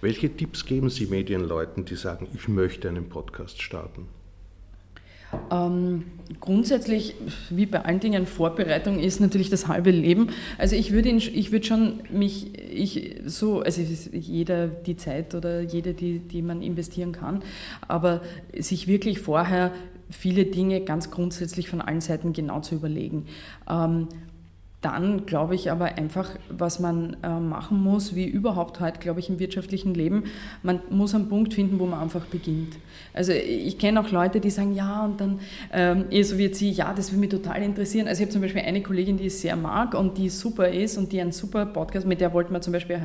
Welche 0.00 0.30
Tipps 0.30 0.66
geben 0.66 0.90
Sie 0.90 1.06
Medienleuten, 1.06 1.84
die 1.84 1.96
sagen, 1.96 2.28
ich 2.34 2.48
möchte 2.48 2.88
einen 2.88 3.08
Podcast 3.08 3.62
starten? 3.62 4.06
Ähm, 5.50 6.04
grundsätzlich, 6.40 7.14
wie 7.50 7.66
bei 7.66 7.84
allen 7.84 8.00
Dingen, 8.00 8.26
Vorbereitung 8.26 8.98
ist 8.98 9.20
natürlich 9.20 9.50
das 9.50 9.68
halbe 9.68 9.90
Leben. 9.90 10.30
Also 10.56 10.74
ich 10.74 10.92
würde, 10.92 11.10
ich 11.10 11.52
würde 11.52 11.66
schon 11.66 12.02
mich, 12.10 12.58
ich 12.58 13.16
so, 13.26 13.60
also 13.60 13.82
jeder 14.12 14.68
die 14.68 14.96
Zeit 14.96 15.34
oder 15.34 15.60
jede, 15.60 15.92
die, 15.92 16.20
die 16.20 16.40
man 16.40 16.62
investieren 16.62 17.12
kann, 17.12 17.42
aber 17.86 18.22
sich 18.58 18.86
wirklich 18.86 19.20
vorher 19.20 19.72
viele 20.10 20.44
Dinge 20.44 20.80
ganz 20.82 21.10
grundsätzlich 21.10 21.68
von 21.68 21.80
allen 21.80 22.00
Seiten 22.00 22.32
genau 22.32 22.60
zu 22.60 22.74
überlegen. 22.74 23.26
Ähm, 23.68 24.08
dann 24.80 25.26
glaube 25.26 25.56
ich 25.56 25.70
aber 25.72 25.86
einfach, 25.96 26.30
was 26.48 26.78
man 26.78 27.16
äh, 27.22 27.28
machen 27.40 27.82
muss, 27.82 28.14
wie 28.14 28.26
überhaupt 28.26 28.78
heute, 28.78 29.00
glaube 29.00 29.18
ich, 29.18 29.28
im 29.28 29.40
wirtschaftlichen 29.40 29.92
Leben, 29.92 30.24
man 30.62 30.80
muss 30.90 31.14
einen 31.14 31.28
Punkt 31.28 31.54
finden, 31.54 31.80
wo 31.80 31.86
man 31.86 32.00
einfach 32.00 32.26
beginnt. 32.26 32.76
Also 33.12 33.32
ich 33.32 33.76
kenne 33.78 34.00
auch 34.00 34.10
Leute, 34.12 34.40
die 34.40 34.50
sagen, 34.50 34.74
ja, 34.74 35.04
und 35.04 35.20
dann, 35.20 35.40
ähm, 35.72 36.04
eh 36.10 36.22
so 36.22 36.36
jetzt 36.36 36.58
sie, 36.58 36.70
ja, 36.70 36.92
das 36.94 37.10
würde 37.10 37.20
mich 37.20 37.30
total 37.30 37.62
interessieren. 37.62 38.06
Also 38.06 38.20
ich 38.20 38.26
habe 38.26 38.32
zum 38.32 38.42
Beispiel 38.42 38.62
eine 38.62 38.82
Kollegin, 38.82 39.16
die 39.16 39.26
ich 39.26 39.38
sehr 39.38 39.56
mag 39.56 39.94
und 39.94 40.16
die 40.16 40.28
super 40.28 40.68
ist 40.68 40.96
und 40.96 41.12
die 41.12 41.20
einen 41.20 41.32
super 41.32 41.66
Podcast, 41.66 42.06
mit 42.06 42.20
der 42.20 42.32
wollten 42.32 42.52
wir 42.52 42.60
zum 42.60 42.72
Beispiel, 42.72 43.00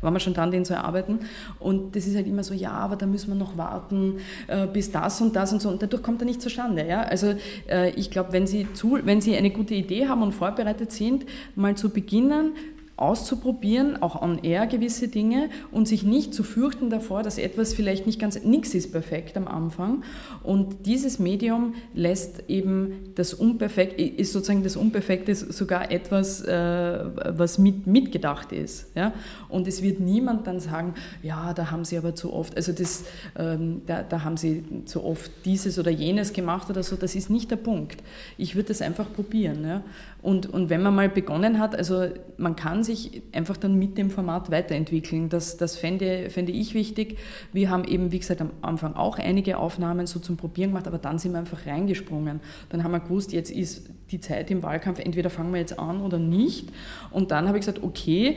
waren 0.00 0.14
wir 0.14 0.20
schon 0.20 0.34
dran, 0.34 0.50
den 0.50 0.64
zu 0.64 0.74
erarbeiten. 0.74 1.20
Und 1.58 1.94
das 1.94 2.06
ist 2.06 2.16
halt 2.16 2.26
immer 2.26 2.42
so, 2.42 2.54
ja, 2.54 2.70
aber 2.72 2.96
da 2.96 3.04
müssen 3.06 3.28
wir 3.28 3.34
noch 3.34 3.58
warten, 3.58 4.16
äh, 4.46 4.66
bis 4.66 4.90
das 4.90 5.20
und 5.20 5.36
das 5.36 5.52
und 5.52 5.60
so. 5.60 5.68
Und 5.68 5.82
dadurch 5.82 6.02
kommt 6.02 6.22
er 6.22 6.24
nicht 6.24 6.40
zustande. 6.40 6.86
Ja? 6.86 7.02
Also 7.02 7.34
äh, 7.68 7.90
ich 7.90 8.10
glaube, 8.10 8.32
wenn 8.32 8.48
wenn 8.48 9.20
Sie 9.20 9.36
eine 9.36 9.50
gute 9.50 9.74
Idee 9.74 10.08
haben 10.08 10.22
und 10.22 10.32
vorbereitet 10.32 10.92
sind, 10.92 11.17
mal 11.54 11.76
zu 11.76 11.90
beginnen, 11.90 12.52
auszuprobieren, 12.98 14.02
auch 14.02 14.20
on 14.20 14.42
air 14.42 14.66
gewisse 14.66 15.08
Dinge 15.08 15.50
und 15.70 15.86
sich 15.86 16.02
nicht 16.02 16.34
zu 16.34 16.42
fürchten 16.42 16.90
davor, 16.90 17.22
dass 17.22 17.38
etwas 17.38 17.72
vielleicht 17.72 18.06
nicht 18.06 18.18
ganz, 18.18 18.42
nichts 18.42 18.74
ist 18.74 18.90
perfekt 18.90 19.36
am 19.36 19.46
Anfang. 19.46 20.02
Und 20.42 20.86
dieses 20.86 21.18
Medium 21.20 21.74
lässt 21.94 22.44
eben 22.48 23.12
das 23.14 23.34
Unperfekte, 23.34 24.02
ist 24.02 24.32
sozusagen 24.32 24.64
das 24.64 24.76
Unperfekte 24.76 25.34
sogar 25.34 25.92
etwas, 25.92 26.42
äh, 26.42 27.04
was 27.38 27.58
mit, 27.58 27.86
mitgedacht 27.86 28.50
ist. 28.52 28.86
Ja? 28.96 29.12
Und 29.48 29.68
es 29.68 29.82
wird 29.82 30.00
niemand 30.00 30.48
dann 30.48 30.58
sagen, 30.58 30.94
ja, 31.22 31.54
da 31.54 31.70
haben 31.70 31.84
sie 31.84 31.96
aber 31.98 32.16
zu 32.16 32.32
oft, 32.32 32.56
also 32.56 32.72
das, 32.72 33.04
ähm, 33.38 33.82
da, 33.86 34.02
da 34.02 34.24
haben 34.24 34.36
sie 34.36 34.64
zu 34.86 35.04
oft 35.04 35.30
dieses 35.44 35.78
oder 35.78 35.90
jenes 35.90 36.32
gemacht 36.32 36.68
oder 36.68 36.82
so, 36.82 36.96
das 36.96 37.14
ist 37.14 37.30
nicht 37.30 37.50
der 37.50 37.56
Punkt. 37.56 38.02
Ich 38.36 38.56
würde 38.56 38.68
das 38.68 38.82
einfach 38.82 39.12
probieren. 39.12 39.64
Ja? 39.64 39.82
Und, 40.20 40.46
und 40.46 40.68
wenn 40.68 40.82
man 40.82 40.96
mal 40.96 41.08
begonnen 41.08 41.60
hat, 41.60 41.76
also 41.76 42.08
man 42.38 42.56
kann 42.56 42.82
sich 42.88 43.22
einfach 43.32 43.56
dann 43.56 43.78
mit 43.78 43.96
dem 43.96 44.10
Format 44.10 44.50
weiterentwickeln. 44.50 45.28
Das, 45.28 45.56
das 45.56 45.76
fände, 45.76 46.30
fände 46.30 46.50
ich 46.50 46.74
wichtig. 46.74 47.18
Wir 47.52 47.70
haben 47.70 47.84
eben, 47.84 48.10
wie 48.10 48.18
gesagt, 48.18 48.40
am 48.40 48.50
Anfang 48.62 48.94
auch 48.94 49.18
einige 49.18 49.58
Aufnahmen 49.58 50.06
so 50.06 50.18
zum 50.18 50.36
Probieren 50.36 50.70
gemacht, 50.70 50.88
aber 50.88 50.98
dann 50.98 51.18
sind 51.18 51.32
wir 51.32 51.38
einfach 51.38 51.66
reingesprungen. 51.66 52.40
Dann 52.70 52.82
haben 52.82 52.90
wir 52.90 53.00
gewusst, 53.00 53.32
jetzt 53.32 53.50
ist 53.50 53.88
die 54.10 54.20
Zeit 54.20 54.50
im 54.50 54.62
Wahlkampf, 54.62 54.98
entweder 54.98 55.30
fangen 55.30 55.52
wir 55.52 55.60
jetzt 55.60 55.78
an 55.78 56.00
oder 56.00 56.18
nicht. 56.18 56.70
Und 57.12 57.30
dann 57.30 57.46
habe 57.46 57.58
ich 57.58 57.66
gesagt, 57.66 57.84
okay, 57.84 58.36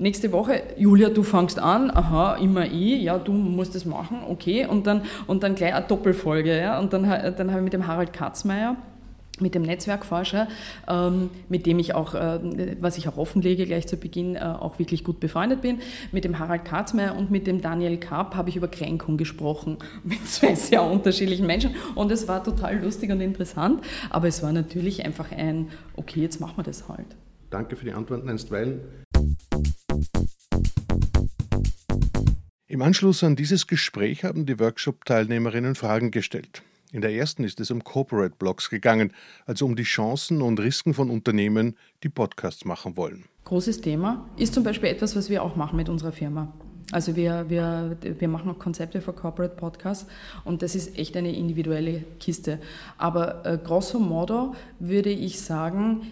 Nächste 0.00 0.30
Woche, 0.30 0.62
Julia, 0.76 1.08
du 1.08 1.24
fangst 1.24 1.58
an, 1.58 1.90
aha, 1.90 2.36
immer 2.36 2.66
ich, 2.66 3.02
ja, 3.02 3.18
du 3.18 3.32
musst 3.32 3.74
das 3.74 3.84
machen, 3.84 4.18
okay, 4.28 4.64
und 4.64 4.86
dann, 4.86 5.02
und 5.26 5.42
dann 5.42 5.56
gleich 5.56 5.74
eine 5.74 5.84
Doppelfolge, 5.84 6.56
ja, 6.56 6.78
und 6.78 6.92
dann, 6.92 7.02
dann 7.02 7.50
habe 7.50 7.58
ich 7.58 7.64
mit 7.64 7.72
dem 7.72 7.88
Harald 7.88 8.12
Katzmeier, 8.12 8.76
mit 9.40 9.54
dem 9.54 9.62
Netzwerkforscher, 9.62 10.48
ähm, 10.88 11.30
mit 11.48 11.66
dem 11.66 11.78
ich 11.78 11.94
auch, 11.94 12.14
äh, 12.14 12.76
was 12.80 12.98
ich 12.98 13.08
auch 13.08 13.16
offenlege 13.16 13.66
gleich 13.66 13.86
zu 13.86 13.96
Beginn, 13.96 14.36
äh, 14.36 14.40
auch 14.40 14.78
wirklich 14.78 15.04
gut 15.04 15.20
befreundet 15.20 15.62
bin. 15.62 15.78
Mit 16.12 16.24
dem 16.24 16.38
Harald 16.38 16.64
Katzmeier 16.64 17.16
und 17.16 17.30
mit 17.30 17.46
dem 17.46 17.60
Daniel 17.60 17.98
Kapp 17.98 18.34
habe 18.34 18.50
ich 18.50 18.56
über 18.56 18.68
Kränkung 18.68 19.16
gesprochen, 19.16 19.78
mit 20.04 20.26
zwei 20.28 20.54
sehr 20.54 20.82
unterschiedlichen 20.82 21.46
Menschen. 21.46 21.74
Und 21.94 22.10
es 22.12 22.28
war 22.28 22.42
total 22.42 22.78
lustig 22.78 23.10
und 23.10 23.20
interessant, 23.20 23.82
aber 24.10 24.28
es 24.28 24.42
war 24.42 24.52
natürlich 24.52 25.04
einfach 25.04 25.32
ein, 25.32 25.68
okay, 25.96 26.20
jetzt 26.20 26.40
machen 26.40 26.56
wir 26.56 26.64
das 26.64 26.88
halt. 26.88 27.06
Danke 27.50 27.76
für 27.76 27.84
die 27.84 27.92
Antworten 27.92 28.28
einstweilen. 28.28 28.80
Im 32.70 32.82
Anschluss 32.82 33.24
an 33.24 33.34
dieses 33.34 33.66
Gespräch 33.66 34.24
haben 34.24 34.44
die 34.44 34.60
Workshop-Teilnehmerinnen 34.60 35.74
Fragen 35.74 36.10
gestellt. 36.10 36.62
In 36.90 37.02
der 37.02 37.12
ersten 37.12 37.44
ist 37.44 37.60
es 37.60 37.70
um 37.70 37.84
Corporate 37.84 38.34
Blogs 38.38 38.70
gegangen, 38.70 39.12
also 39.44 39.66
um 39.66 39.76
die 39.76 39.82
Chancen 39.82 40.40
und 40.40 40.58
Risiken 40.58 40.94
von 40.94 41.10
Unternehmen, 41.10 41.76
die 42.02 42.08
Podcasts 42.08 42.64
machen 42.64 42.96
wollen. 42.96 43.24
Großes 43.44 43.80
Thema 43.82 44.28
ist 44.36 44.54
zum 44.54 44.64
Beispiel 44.64 44.88
etwas, 44.88 45.14
was 45.14 45.28
wir 45.28 45.42
auch 45.42 45.56
machen 45.56 45.76
mit 45.76 45.88
unserer 45.88 46.12
Firma. 46.12 46.52
Also 46.90 47.16
wir, 47.16 47.50
wir, 47.50 47.98
wir 48.00 48.28
machen 48.28 48.50
auch 48.50 48.58
Konzepte 48.58 49.02
für 49.02 49.12
Corporate 49.12 49.54
Podcasts 49.56 50.06
und 50.44 50.62
das 50.62 50.74
ist 50.74 50.98
echt 50.98 51.16
eine 51.18 51.36
individuelle 51.36 52.04
Kiste. 52.18 52.58
Aber 52.96 53.44
äh, 53.44 53.58
grosso 53.62 53.98
modo 53.98 54.54
würde 54.78 55.10
ich 55.10 55.40
sagen, 55.40 56.06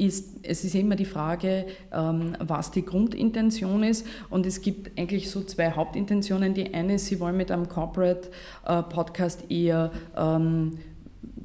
ist, 0.00 0.38
es 0.42 0.64
ist 0.64 0.74
immer 0.74 0.96
die 0.96 1.04
Frage, 1.04 1.66
ähm, 1.92 2.34
was 2.40 2.70
die 2.70 2.84
Grundintention 2.84 3.82
ist. 3.82 4.06
Und 4.30 4.46
es 4.46 4.62
gibt 4.62 4.98
eigentlich 4.98 5.30
so 5.30 5.42
zwei 5.42 5.70
Hauptintentionen. 5.72 6.54
Die 6.54 6.72
eine 6.72 6.94
ist, 6.94 7.06
Sie 7.06 7.20
wollen 7.20 7.36
mit 7.36 7.50
einem 7.50 7.68
Corporate 7.68 8.30
äh, 8.66 8.82
Podcast 8.82 9.50
eher 9.50 9.92
ähm, 10.16 10.78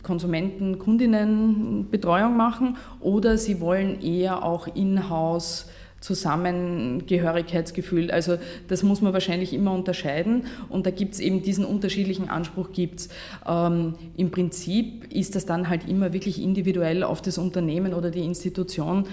Konsumenten, 0.03 0.79
Kundinnenbetreuung 0.79 2.37
machen 2.37 2.77
oder 3.01 3.37
Sie 3.37 3.59
wollen 3.59 4.01
eher 4.01 4.43
auch 4.43 4.67
in-house 4.67 5.67
Zusammengehörigkeitsgefühl. 6.05 8.11
Also 8.11 8.37
das 8.67 8.83
muss 8.83 9.01
man 9.01 9.13
wahrscheinlich 9.13 9.53
immer 9.53 9.73
unterscheiden 9.73 10.43
und 10.69 10.85
da 10.85 10.91
gibt 10.91 11.15
es 11.15 11.19
eben 11.19 11.41
diesen 11.41 11.65
unterschiedlichen 11.65 12.29
Anspruch 12.29 12.71
gibt's. 12.71 13.09
Ähm, 13.47 13.95
Im 14.15 14.29
Prinzip 14.29 15.11
ist 15.11 15.33
das 15.35 15.47
dann 15.47 15.67
halt 15.67 15.89
immer 15.89 16.13
wirklich 16.13 16.39
individuell 16.41 17.03
auf 17.03 17.23
das 17.23 17.39
Unternehmen 17.39 17.95
oder 17.95 18.11
die 18.11 18.23
Institution. 18.23 19.05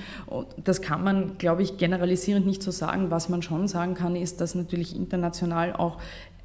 Das 0.62 0.82
kann 0.82 1.02
man, 1.02 1.38
glaube 1.38 1.62
ich, 1.62 1.78
generalisierend 1.78 2.44
nicht 2.46 2.62
so 2.62 2.70
sagen. 2.70 3.10
Was 3.10 3.30
man 3.30 3.40
schon 3.40 3.68
sagen 3.68 3.94
kann, 3.94 4.14
ist, 4.14 4.42
dass 4.42 4.54
natürlich 4.54 4.94
international 4.94 5.72
auch 5.72 5.96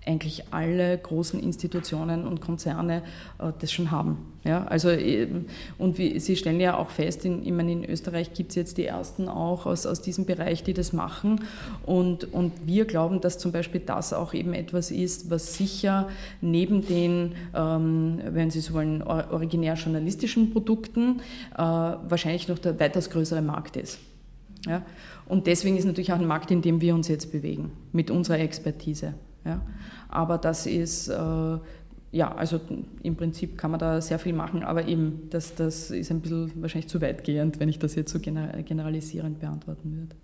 eigentlich 0.07 0.45
alle 0.51 0.97
großen 0.97 1.39
Institutionen 1.39 2.25
und 2.25 2.41
Konzerne 2.41 3.03
äh, 3.39 3.51
das 3.59 3.71
schon 3.71 3.91
haben. 3.91 4.17
Ja, 4.43 4.63
also, 4.65 4.89
äh, 4.89 5.27
und 5.77 5.97
wie, 5.97 6.19
Sie 6.19 6.37
stellen 6.37 6.59
ja 6.59 6.77
auch 6.77 6.89
fest, 6.89 7.25
in, 7.25 7.45
ich 7.45 7.51
meine, 7.51 7.71
in 7.73 7.83
Österreich 7.83 8.33
gibt 8.33 8.51
es 8.51 8.55
jetzt 8.55 8.77
die 8.77 8.85
ersten 8.85 9.27
auch 9.27 9.65
aus, 9.65 9.85
aus 9.85 10.01
diesem 10.01 10.25
Bereich, 10.25 10.63
die 10.63 10.73
das 10.73 10.93
machen. 10.93 11.41
Und, 11.85 12.31
und 12.33 12.53
wir 12.65 12.85
glauben, 12.85 13.19
dass 13.19 13.37
zum 13.37 13.51
Beispiel 13.51 13.81
das 13.81 14.13
auch 14.13 14.33
eben 14.33 14.53
etwas 14.53 14.89
ist, 14.89 15.29
was 15.29 15.55
sicher 15.55 16.07
neben 16.39 16.87
den, 16.87 17.33
ähm, 17.53 18.19
wenn 18.29 18.49
Sie 18.49 18.61
so 18.61 18.73
wollen, 18.73 19.01
originär 19.01 19.73
journalistischen 19.73 20.51
Produkten 20.51 21.19
äh, 21.55 21.57
wahrscheinlich 21.57 22.47
noch 22.47 22.59
der 22.59 22.79
weitaus 22.79 23.09
größere 23.09 23.41
Markt 23.41 23.75
ist. 23.75 23.99
Ja? 24.65 24.83
Und 25.27 25.47
deswegen 25.47 25.77
ist 25.77 25.85
natürlich 25.85 26.13
auch 26.13 26.19
ein 26.19 26.27
Markt, 26.27 26.51
in 26.51 26.61
dem 26.61 26.81
wir 26.81 26.95
uns 26.95 27.07
jetzt 27.07 27.31
bewegen, 27.31 27.71
mit 27.91 28.11
unserer 28.11 28.39
Expertise. 28.39 29.13
Ja? 29.45 29.61
Aber 30.17 30.39
das 30.39 30.65
ist, 30.65 31.09
äh, 31.09 31.57
ja, 32.11 32.33
also 32.35 32.59
im 33.03 33.15
Prinzip 33.15 33.55
kann 33.55 33.69
man 33.69 33.79
da 33.79 34.01
sehr 34.01 34.17
viel 34.17 34.33
machen, 34.33 34.63
aber 34.63 34.87
eben, 34.87 35.29
das, 35.29 35.53
das 35.53 35.91
ist 35.91 36.09
ein 36.09 36.21
bisschen 36.21 36.51
wahrscheinlich 36.59 36.89
zu 36.89 36.99
weitgehend, 37.01 37.59
wenn 37.59 37.69
ich 37.69 37.77
das 37.77 37.93
jetzt 37.93 38.11
so 38.11 38.19
generalisierend 38.19 39.39
beantworten 39.39 39.95
würde. 39.95 40.15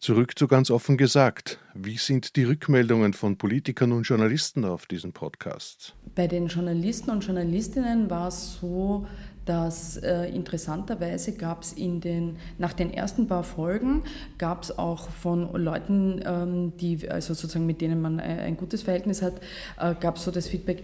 Zurück 0.00 0.38
zu 0.38 0.48
ganz 0.48 0.70
offen 0.70 0.98
gesagt. 0.98 1.60
Wie 1.72 1.96
sind 1.96 2.36
die 2.36 2.44
Rückmeldungen 2.44 3.14
von 3.14 3.38
Politikern 3.38 3.92
und 3.92 4.02
Journalisten 4.02 4.66
auf 4.66 4.84
diesen 4.84 5.14
Podcast? 5.14 5.94
Bei 6.14 6.26
den 6.26 6.48
Journalisten 6.48 7.10
und 7.10 7.24
Journalistinnen 7.24 8.10
war 8.10 8.28
es 8.28 8.58
so, 8.60 9.06
dass 9.44 9.96
äh, 9.96 10.26
interessanterweise 10.26 11.32
gab 11.32 11.62
es 11.62 11.72
in 11.72 12.00
den, 12.00 12.36
nach 12.58 12.72
den 12.72 12.92
ersten 12.92 13.26
paar 13.26 13.44
Folgen 13.44 14.02
gab 14.38 14.62
es 14.62 14.78
auch 14.78 15.08
von 15.10 15.52
Leuten, 15.54 16.20
ähm, 16.24 16.72
die, 16.80 17.10
also 17.10 17.34
sozusagen 17.34 17.66
mit 17.66 17.80
denen 17.80 18.00
man 18.00 18.20
ein, 18.20 18.38
äh, 18.38 18.42
ein 18.42 18.56
gutes 18.56 18.82
Verhältnis 18.82 19.22
hat, 19.22 19.34
äh, 19.80 19.94
gab 19.98 20.16
es 20.16 20.24
so 20.24 20.30
das 20.30 20.48
Feedback, 20.48 20.82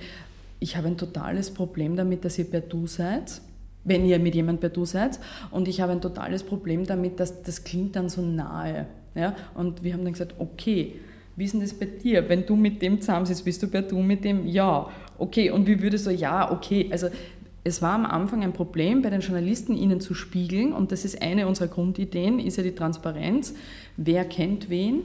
ich 0.60 0.76
habe 0.76 0.88
ein 0.88 0.96
totales 0.96 1.52
Problem 1.52 1.96
damit, 1.96 2.24
dass 2.24 2.38
ihr 2.38 2.50
per 2.50 2.60
Du 2.60 2.86
seid 2.86 3.40
wenn 3.84 4.04
ihr 4.04 4.18
mit 4.18 4.34
jemandem 4.34 4.60
per 4.60 4.70
Du 4.70 4.84
seid. 4.84 5.18
Und 5.50 5.66
ich 5.66 5.80
habe 5.80 5.92
ein 5.92 6.00
totales 6.00 6.42
Problem 6.42 6.84
damit, 6.86 7.18
dass 7.20 7.42
das 7.42 7.64
klingt 7.64 7.96
dann 7.96 8.08
so 8.08 8.20
nahe. 8.20 8.86
Ja? 9.14 9.34
Und 9.54 9.82
wir 9.82 9.94
haben 9.94 10.04
dann 10.04 10.12
gesagt, 10.12 10.34
okay, 10.38 10.94
wie 11.36 11.44
ist 11.44 11.54
denn 11.54 11.60
das 11.60 11.72
bei 11.72 11.86
dir? 11.86 12.28
Wenn 12.28 12.44
du 12.44 12.56
mit 12.56 12.82
dem 12.82 13.00
zusammensitzt, 13.00 13.44
bist 13.44 13.62
du 13.62 13.68
per 13.68 13.82
Du 13.82 13.98
mit 13.98 14.24
dem? 14.24 14.46
Ja. 14.46 14.88
Okay, 15.16 15.50
und 15.50 15.66
wie 15.66 15.80
würde 15.80 15.96
so, 15.96 16.10
ja, 16.10 16.50
okay. 16.50 16.88
Also 16.90 17.08
es 17.68 17.82
war 17.82 17.94
am 17.94 18.06
Anfang 18.06 18.42
ein 18.42 18.52
Problem 18.52 19.02
bei 19.02 19.10
den 19.10 19.20
Journalisten, 19.20 19.76
ihnen 19.76 20.00
zu 20.00 20.14
spiegeln, 20.14 20.72
und 20.72 20.90
das 20.90 21.04
ist 21.04 21.22
eine 21.22 21.46
unserer 21.46 21.68
Grundideen, 21.68 22.38
ist 22.38 22.56
ja 22.56 22.62
die 22.62 22.74
Transparenz. 22.74 23.54
Wer 23.96 24.24
kennt 24.24 24.70
wen? 24.70 25.02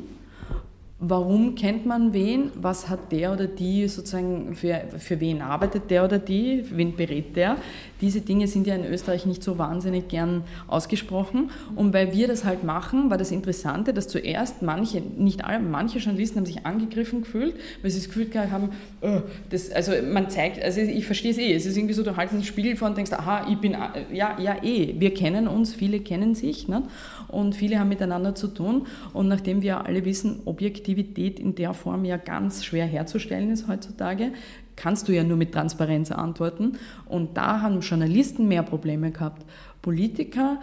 Warum 0.99 1.55
kennt 1.55 1.85
man 1.85 2.13
wen? 2.13 2.51
Was 2.55 2.87
hat 2.87 3.11
der 3.11 3.33
oder 3.33 3.47
die 3.47 3.89
sozusagen, 3.89 4.55
für, 4.55 4.85
für 4.97 5.19
wen 5.19 5.41
arbeitet 5.41 5.91
der 5.91 6.05
oder 6.05 6.17
die? 6.17 6.63
Wen 6.71 6.95
berät 6.95 7.35
der? 7.35 7.57
Diese 8.03 8.19
Dinge 8.19 8.49
sind 8.49 8.67
ja 8.67 8.75
in 8.75 8.83
Österreich 8.83 9.25
nicht 9.25 9.41
so 9.41 9.57
wahnsinnig 9.57 10.09
gern 10.09 10.43
ausgesprochen. 10.67 11.51
Und 11.73 11.93
weil 11.93 12.11
wir 12.11 12.27
das 12.27 12.43
halt 12.43 12.65
machen, 12.65 13.09
war 13.09 13.17
das 13.17 13.31
Interessante, 13.31 13.93
dass 13.93 14.09
zuerst 14.09 14.61
manche, 14.61 14.99
nicht 14.99 15.45
alle, 15.45 15.59
manche 15.59 15.99
Journalisten 15.99 16.39
haben 16.39 16.45
sich 16.45 16.65
angegriffen 16.65 17.21
gefühlt, 17.21 17.55
weil 17.81 17.91
sie 17.91 17.99
das 17.99 18.09
Gefühl 18.09 18.25
gehabt 18.25 18.51
haben, 18.51 18.71
oh, 19.01 19.21
das, 19.49 19.71
also 19.71 19.93
man 20.11 20.29
zeigt, 20.29 20.61
also 20.61 20.81
ich 20.81 21.05
verstehe 21.05 21.31
es 21.31 21.37
eh, 21.37 21.53
es 21.53 21.65
ist 21.65 21.77
irgendwie 21.77 21.93
so, 21.93 22.03
du 22.03 22.17
haltest 22.17 22.33
einen 22.35 22.43
Spiegel 22.43 22.75
vor 22.75 22.89
und 22.89 22.97
denkst, 22.97 23.13
aha, 23.13 23.47
ich 23.49 23.57
bin, 23.59 23.77
ja, 24.11 24.37
ja 24.37 24.61
eh, 24.61 24.95
wir 24.99 25.13
kennen 25.13 25.47
uns, 25.47 25.73
viele 25.73 26.01
kennen 26.01 26.35
sich 26.35 26.67
ne? 26.67 26.83
und 27.29 27.55
viele 27.55 27.79
haben 27.79 27.87
miteinander 27.87 28.35
zu 28.35 28.49
tun. 28.49 28.85
Und 29.13 29.29
nachdem 29.29 29.61
wir 29.61 29.85
alle 29.85 30.03
wissen, 30.03 30.41
Objektivität 30.43 31.39
in 31.39 31.55
der 31.55 31.73
Form 31.73 32.03
ja 32.03 32.17
ganz 32.17 32.65
schwer 32.65 32.85
herzustellen 32.85 33.49
ist 33.49 33.69
heutzutage, 33.69 34.33
kannst 34.75 35.07
du 35.07 35.11
ja 35.11 35.23
nur 35.23 35.37
mit 35.37 35.51
Transparenz 35.53 36.11
antworten. 36.11 36.73
Und 37.05 37.37
da 37.37 37.61
haben 37.61 37.81
Journalisten 37.81 38.47
mehr 38.47 38.63
Probleme 38.63 39.11
gehabt. 39.11 39.45
Politiker 39.81 40.59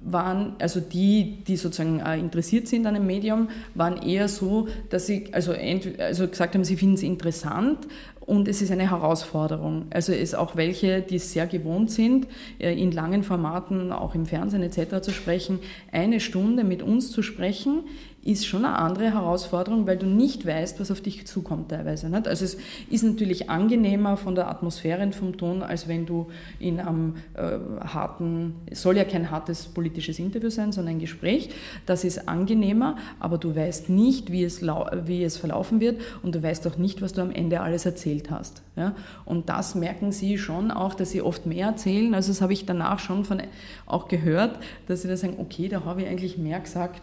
waren, 0.00 0.54
also 0.58 0.80
die, 0.80 1.42
die 1.46 1.56
sozusagen 1.56 2.00
interessiert 2.20 2.68
sind 2.68 2.86
an 2.86 2.94
einem 2.94 3.06
Medium, 3.06 3.48
waren 3.74 4.00
eher 4.00 4.28
so, 4.28 4.68
dass 4.90 5.06
sie 5.06 5.28
also, 5.32 5.52
also 5.98 6.28
gesagt 6.28 6.54
haben, 6.54 6.64
sie 6.64 6.76
finden 6.76 6.94
es 6.94 7.02
interessant 7.02 7.88
und 8.20 8.46
es 8.46 8.60
ist 8.60 8.70
eine 8.70 8.90
Herausforderung. 8.90 9.86
Also 9.88 10.12
es 10.12 10.34
auch 10.34 10.54
welche, 10.54 11.00
die 11.00 11.16
es 11.16 11.32
sehr 11.32 11.46
gewohnt 11.46 11.90
sind, 11.90 12.26
äh, 12.58 12.74
in 12.74 12.92
langen 12.92 13.22
Formaten, 13.22 13.90
auch 13.90 14.14
im 14.14 14.26
Fernsehen 14.26 14.62
etc. 14.62 15.00
zu 15.00 15.12
sprechen, 15.12 15.60
eine 15.92 16.20
Stunde 16.20 16.62
mit 16.62 16.82
uns 16.82 17.10
zu 17.10 17.22
sprechen, 17.22 17.84
ist 18.24 18.46
schon 18.46 18.64
eine 18.64 18.76
andere 18.76 19.12
Herausforderung, 19.12 19.86
weil 19.86 19.96
du 19.96 20.06
nicht 20.06 20.44
weißt, 20.44 20.80
was 20.80 20.90
auf 20.90 21.00
dich 21.00 21.26
zukommt 21.26 21.70
teilweise. 21.70 22.10
Nicht? 22.10 22.26
Also 22.26 22.44
es 22.44 22.58
ist 22.90 23.04
natürlich 23.04 23.48
angenehmer 23.48 24.16
von 24.16 24.34
der 24.34 24.48
Atmosphäre 24.48 25.02
und 25.02 25.14
vom 25.14 25.36
Ton, 25.36 25.62
als 25.62 25.88
wenn 25.88 26.04
du 26.04 26.26
in 26.58 26.80
einem 26.80 27.14
äh, 27.34 27.58
harten, 27.86 28.56
es 28.66 28.82
soll 28.82 28.96
ja 28.96 29.04
kein 29.04 29.30
hartes 29.30 29.66
politisches 29.66 30.18
Interview 30.18 30.50
sein, 30.50 30.72
sondern 30.72 30.96
ein 30.96 30.98
Gespräch. 30.98 31.50
Das 31.86 32.04
ist 32.04 32.28
angenehmer, 32.28 32.96
aber 33.20 33.38
du 33.38 33.54
weißt 33.54 33.88
nicht, 33.88 34.32
wie 34.32 34.42
es, 34.42 34.62
wie 34.62 35.22
es 35.22 35.36
verlaufen 35.36 35.80
wird 35.80 36.00
und 36.22 36.34
du 36.34 36.42
weißt 36.42 36.66
auch 36.66 36.76
nicht, 36.76 37.00
was 37.00 37.12
du 37.12 37.22
am 37.22 37.30
Ende 37.30 37.60
alles 37.60 37.86
erzählt 37.86 38.30
hast. 38.30 38.62
Ja? 38.76 38.94
Und 39.24 39.48
das 39.48 39.74
merken 39.74 40.10
sie 40.12 40.38
schon 40.38 40.70
auch, 40.70 40.94
dass 40.94 41.12
sie 41.12 41.22
oft 41.22 41.46
mehr 41.46 41.68
erzählen. 41.68 42.14
Also 42.14 42.32
das 42.32 42.42
habe 42.42 42.52
ich 42.52 42.66
danach 42.66 42.98
schon 42.98 43.24
von, 43.24 43.40
auch 43.86 44.08
gehört, 44.08 44.58
dass 44.86 45.02
sie 45.02 45.08
da 45.08 45.16
sagen, 45.16 45.36
okay, 45.38 45.68
da 45.68 45.84
habe 45.84 46.02
ich 46.02 46.08
eigentlich 46.08 46.36
mehr 46.36 46.60
gesagt, 46.60 47.02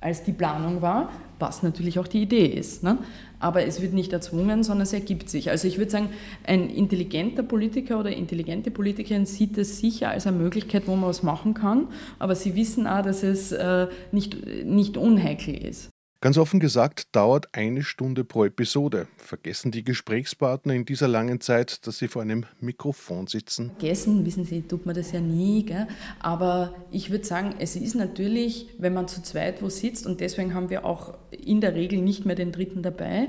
als 0.00 0.22
die 0.22 0.32
Planung 0.32 0.82
war, 0.82 1.10
was 1.38 1.62
natürlich 1.62 1.98
auch 1.98 2.06
die 2.06 2.22
Idee 2.22 2.46
ist. 2.46 2.82
Ne? 2.82 2.98
Aber 3.38 3.64
es 3.64 3.82
wird 3.82 3.92
nicht 3.92 4.12
erzwungen, 4.12 4.62
sondern 4.62 4.82
es 4.82 4.92
ergibt 4.92 5.28
sich. 5.28 5.50
Also 5.50 5.68
ich 5.68 5.78
würde 5.78 5.90
sagen, 5.90 6.10
ein 6.44 6.70
intelligenter 6.70 7.42
Politiker 7.42 7.98
oder 7.98 8.10
intelligente 8.10 8.70
Politikerin 8.70 9.26
sieht 9.26 9.58
es 9.58 9.78
sicher 9.78 10.10
als 10.10 10.26
eine 10.26 10.36
Möglichkeit, 10.36 10.86
wo 10.86 10.96
man 10.96 11.08
was 11.08 11.22
machen 11.22 11.54
kann, 11.54 11.88
aber 12.18 12.34
sie 12.34 12.54
wissen 12.54 12.86
auch, 12.86 13.02
dass 13.02 13.22
es 13.22 13.52
äh, 13.52 13.88
nicht, 14.12 14.46
nicht 14.64 14.96
unheikel 14.96 15.54
ist. 15.54 15.90
Ganz 16.22 16.38
offen 16.38 16.60
gesagt 16.60 17.14
dauert 17.14 17.48
eine 17.52 17.82
Stunde 17.82 18.24
pro 18.24 18.46
Episode. 18.46 19.06
Vergessen 19.18 19.70
die 19.70 19.84
Gesprächspartner 19.84 20.72
in 20.72 20.86
dieser 20.86 21.08
langen 21.08 21.42
Zeit, 21.42 21.86
dass 21.86 21.98
sie 21.98 22.08
vor 22.08 22.22
einem 22.22 22.46
Mikrofon 22.58 23.26
sitzen? 23.26 23.72
Vergessen, 23.78 24.24
wissen 24.24 24.46
Sie, 24.46 24.62
tut 24.62 24.86
man 24.86 24.94
das 24.94 25.12
ja 25.12 25.20
nie. 25.20 25.64
Gell? 25.64 25.86
Aber 26.18 26.74
ich 26.90 27.10
würde 27.10 27.26
sagen, 27.26 27.54
es 27.58 27.76
ist 27.76 27.94
natürlich, 27.94 28.66
wenn 28.78 28.94
man 28.94 29.08
zu 29.08 29.22
zweit 29.22 29.60
wo 29.60 29.68
sitzt 29.68 30.06
und 30.06 30.20
deswegen 30.20 30.54
haben 30.54 30.70
wir 30.70 30.86
auch 30.86 31.18
in 31.30 31.60
der 31.60 31.74
Regel 31.74 32.00
nicht 32.00 32.24
mehr 32.24 32.34
den 32.34 32.50
Dritten 32.50 32.82
dabei, 32.82 33.28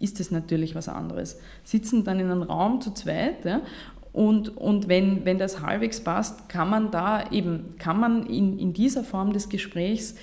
ist 0.00 0.18
es 0.18 0.32
natürlich 0.32 0.74
was 0.74 0.88
anderes. 0.88 1.38
Sitzen 1.62 2.02
dann 2.02 2.18
in 2.18 2.32
einem 2.32 2.42
Raum 2.42 2.80
zu 2.80 2.92
zweit 2.92 3.44
ja, 3.44 3.62
und, 4.14 4.56
und 4.56 4.86
wenn, 4.86 5.24
wenn 5.24 5.38
das 5.38 5.60
halbwegs 5.60 6.00
passt, 6.00 6.48
kann 6.48 6.70
man 6.70 6.92
da 6.92 7.32
eben, 7.32 7.74
kann 7.78 7.98
man 7.98 8.26
in, 8.26 8.60
in 8.60 8.72
dieser 8.72 9.02
Form 9.02 9.32
des 9.32 9.48
Gesprächs 9.48 10.14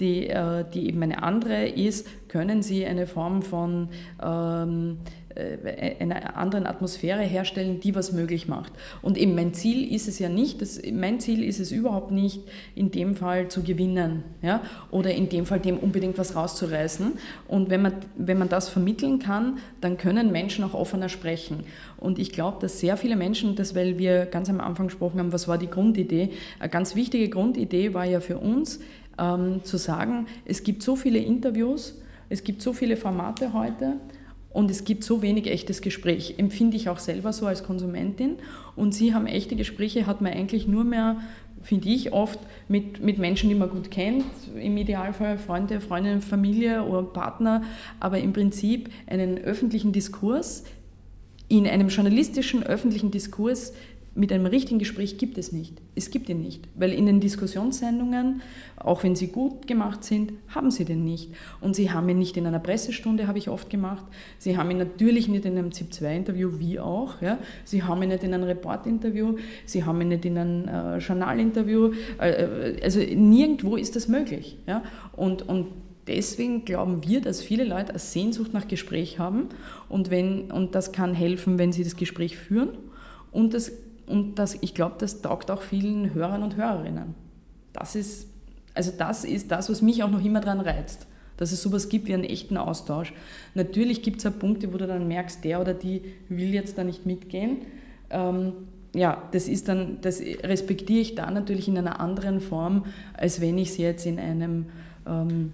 die, 0.00 0.28
äh, 0.28 0.64
die 0.72 0.88
eben 0.88 1.02
eine 1.02 1.22
andere 1.22 1.68
ist, 1.68 2.06
können 2.28 2.62
Sie 2.62 2.86
eine 2.86 3.06
Form 3.06 3.42
von 3.42 3.88
ähm, 4.22 4.98
äh, 5.34 5.94
einer 6.00 6.36
anderen 6.36 6.66
Atmosphäre 6.66 7.22
herstellen, 7.22 7.78
die 7.80 7.94
was 7.94 8.12
möglich 8.12 8.48
macht. 8.48 8.72
Und 9.00 9.16
eben 9.16 9.34
mein 9.34 9.54
Ziel 9.54 9.92
ist 9.92 10.08
es 10.08 10.18
ja 10.18 10.28
nicht, 10.28 10.60
das, 10.60 10.80
mein 10.92 11.20
Ziel 11.20 11.44
ist 11.44 11.60
es 11.60 11.70
überhaupt 11.70 12.10
nicht, 12.10 12.42
in 12.74 12.90
dem 12.90 13.14
Fall 13.14 13.48
zu 13.48 13.62
gewinnen 13.62 14.24
ja? 14.42 14.60
oder 14.90 15.14
in 15.14 15.28
dem 15.28 15.46
Fall 15.46 15.60
dem 15.60 15.78
unbedingt 15.78 16.18
was 16.18 16.34
rauszureißen. 16.34 17.12
Und 17.46 17.70
wenn 17.70 17.82
man, 17.82 17.94
wenn 18.16 18.38
man 18.38 18.48
das 18.48 18.68
vermitteln 18.68 19.20
kann, 19.20 19.58
dann 19.80 19.98
können 19.98 20.32
Menschen 20.32 20.64
auch 20.64 20.74
offener 20.74 21.08
sprechen. 21.08 21.64
Und 21.96 22.18
ich 22.18 22.32
glaube, 22.32 22.58
dass 22.60 22.80
sehr 22.80 22.96
viele 22.96 23.14
Menschen, 23.14 23.54
das 23.54 23.74
weil 23.74 23.98
wir 23.98 24.26
ganz 24.26 24.50
am 24.50 24.60
Anfang 24.60 24.88
gesprochen 24.88 25.20
haben, 25.20 25.32
was 25.32 25.46
war 25.46 25.58
die 25.58 25.70
Grundidee, 25.70 26.30
eine 26.58 26.70
ganz 26.70 26.96
wichtige 26.96 27.28
Grundidee 27.28 27.94
war 27.94 28.04
ja 28.04 28.20
für 28.20 28.38
uns, 28.38 28.80
ähm, 29.20 29.62
zu 29.62 29.76
sagen, 29.76 30.26
es 30.44 30.64
gibt 30.64 30.82
so 30.82 30.96
viele 30.96 31.18
Interviews, 31.18 32.00
es 32.28 32.42
gibt 32.42 32.62
so 32.62 32.72
viele 32.72 32.96
Formate 32.96 33.52
heute 33.52 33.98
und 34.52 34.70
es 34.70 34.84
gibt 34.84 35.04
so 35.04 35.22
wenig 35.22 35.46
echtes 35.46 35.80
Gespräch. 35.80 36.34
Empfinde 36.38 36.76
ich 36.76 36.88
auch 36.88 36.98
selber 36.98 37.32
so 37.32 37.46
als 37.46 37.62
Konsumentin. 37.62 38.36
Und 38.74 38.94
Sie 38.94 39.14
haben 39.14 39.26
echte 39.26 39.54
Gespräche, 39.54 40.06
hat 40.06 40.20
man 40.20 40.32
eigentlich 40.32 40.66
nur 40.66 40.84
mehr, 40.84 41.18
finde 41.62 41.88
ich, 41.88 42.12
oft 42.12 42.40
mit, 42.66 43.00
mit 43.00 43.18
Menschen, 43.18 43.48
die 43.48 43.54
man 43.54 43.70
gut 43.70 43.90
kennt, 43.90 44.24
im 44.60 44.76
Idealfall 44.76 45.38
Freunde, 45.38 45.80
Freundinnen, 45.80 46.20
Familie 46.20 46.82
oder 46.82 47.02
Partner, 47.02 47.62
aber 48.00 48.18
im 48.18 48.32
Prinzip 48.32 48.90
einen 49.06 49.38
öffentlichen 49.38 49.92
Diskurs, 49.92 50.64
in 51.48 51.66
einem 51.66 51.88
journalistischen 51.88 52.62
öffentlichen 52.62 53.10
Diskurs 53.10 53.72
mit 54.14 54.32
einem 54.32 54.46
richtigen 54.46 54.80
Gespräch 54.80 55.18
gibt 55.18 55.38
es 55.38 55.52
nicht. 55.52 55.80
Es 55.94 56.10
gibt 56.10 56.28
ihn 56.28 56.40
nicht, 56.40 56.66
weil 56.74 56.92
in 56.92 57.06
den 57.06 57.20
Diskussionssendungen, 57.20 58.42
auch 58.76 59.04
wenn 59.04 59.14
sie 59.14 59.28
gut 59.28 59.68
gemacht 59.68 60.02
sind, 60.02 60.32
haben 60.48 60.72
sie 60.72 60.84
den 60.84 61.04
nicht. 61.04 61.30
Und 61.60 61.76
sie 61.76 61.92
haben 61.92 62.08
ihn 62.08 62.18
nicht 62.18 62.36
in 62.36 62.44
einer 62.46 62.58
Pressestunde, 62.58 63.28
habe 63.28 63.38
ich 63.38 63.48
oft 63.48 63.70
gemacht. 63.70 64.04
Sie 64.38 64.56
haben 64.56 64.70
ihn 64.72 64.78
natürlich 64.78 65.28
nicht 65.28 65.44
in 65.44 65.56
einem 65.56 65.70
ZIP-2-Interview, 65.70 66.58
wie 66.58 66.80
auch. 66.80 67.22
Ja. 67.22 67.38
Sie 67.64 67.84
haben 67.84 68.02
ihn 68.02 68.08
nicht 68.08 68.24
in 68.24 68.34
einem 68.34 68.44
Report-Interview, 68.44 69.36
sie 69.64 69.84
haben 69.84 70.00
ihn 70.00 70.08
nicht 70.08 70.24
in 70.24 70.38
einem 70.38 70.68
äh, 70.68 70.98
Journalinterview. 70.98 71.92
Äh, 72.20 72.30
äh, 72.30 72.82
also 72.82 72.98
nirgendwo 72.98 73.76
ist 73.76 73.94
das 73.94 74.08
möglich. 74.08 74.56
Ja. 74.66 74.82
Und, 75.12 75.48
und 75.48 75.68
deswegen 76.08 76.64
glauben 76.64 77.06
wir, 77.06 77.20
dass 77.20 77.40
viele 77.42 77.62
Leute 77.62 77.90
eine 77.90 78.00
Sehnsucht 78.00 78.52
nach 78.52 78.66
Gespräch 78.66 79.20
haben 79.20 79.50
und, 79.88 80.10
wenn, 80.10 80.50
und 80.50 80.74
das 80.74 80.90
kann 80.90 81.14
helfen, 81.14 81.58
wenn 81.58 81.70
sie 81.70 81.84
das 81.84 81.94
Gespräch 81.94 82.36
führen. 82.36 82.70
Und 83.30 83.54
das 83.54 83.70
und 84.10 84.34
das, 84.36 84.58
ich 84.60 84.74
glaube, 84.74 84.96
das 84.98 85.22
taugt 85.22 85.50
auch 85.50 85.62
vielen 85.62 86.14
Hörern 86.14 86.42
und 86.42 86.56
Hörerinnen. 86.56 87.14
Das 87.72 87.94
ist, 87.94 88.28
also 88.74 88.92
das 88.96 89.24
ist 89.24 89.50
das, 89.50 89.70
was 89.70 89.82
mich 89.82 90.02
auch 90.02 90.10
noch 90.10 90.24
immer 90.24 90.40
daran 90.40 90.60
reizt, 90.60 91.06
dass 91.36 91.52
es 91.52 91.62
sowas 91.62 91.88
gibt 91.88 92.08
wie 92.08 92.14
einen 92.14 92.24
echten 92.24 92.56
Austausch. 92.56 93.12
Natürlich 93.54 94.02
gibt 94.02 94.18
es 94.18 94.26
auch 94.26 94.38
Punkte, 94.38 94.72
wo 94.72 94.78
du 94.78 94.86
dann 94.86 95.08
merkst, 95.08 95.44
der 95.44 95.60
oder 95.60 95.74
die 95.74 96.02
will 96.28 96.52
jetzt 96.52 96.76
da 96.76 96.84
nicht 96.84 97.06
mitgehen. 97.06 97.58
Ähm, 98.10 98.52
ja, 98.94 99.22
das 99.32 99.46
ist 99.46 99.68
dann, 99.68 100.00
das 100.00 100.20
respektiere 100.20 101.00
ich 101.00 101.14
da 101.14 101.30
natürlich 101.30 101.68
in 101.68 101.78
einer 101.78 102.00
anderen 102.00 102.40
Form, 102.40 102.86
als 103.14 103.40
wenn 103.40 103.56
ich 103.56 103.70
es 103.70 103.76
jetzt 103.76 104.04
in 104.04 104.18
einem 104.18 104.66
ähm, 105.06 105.52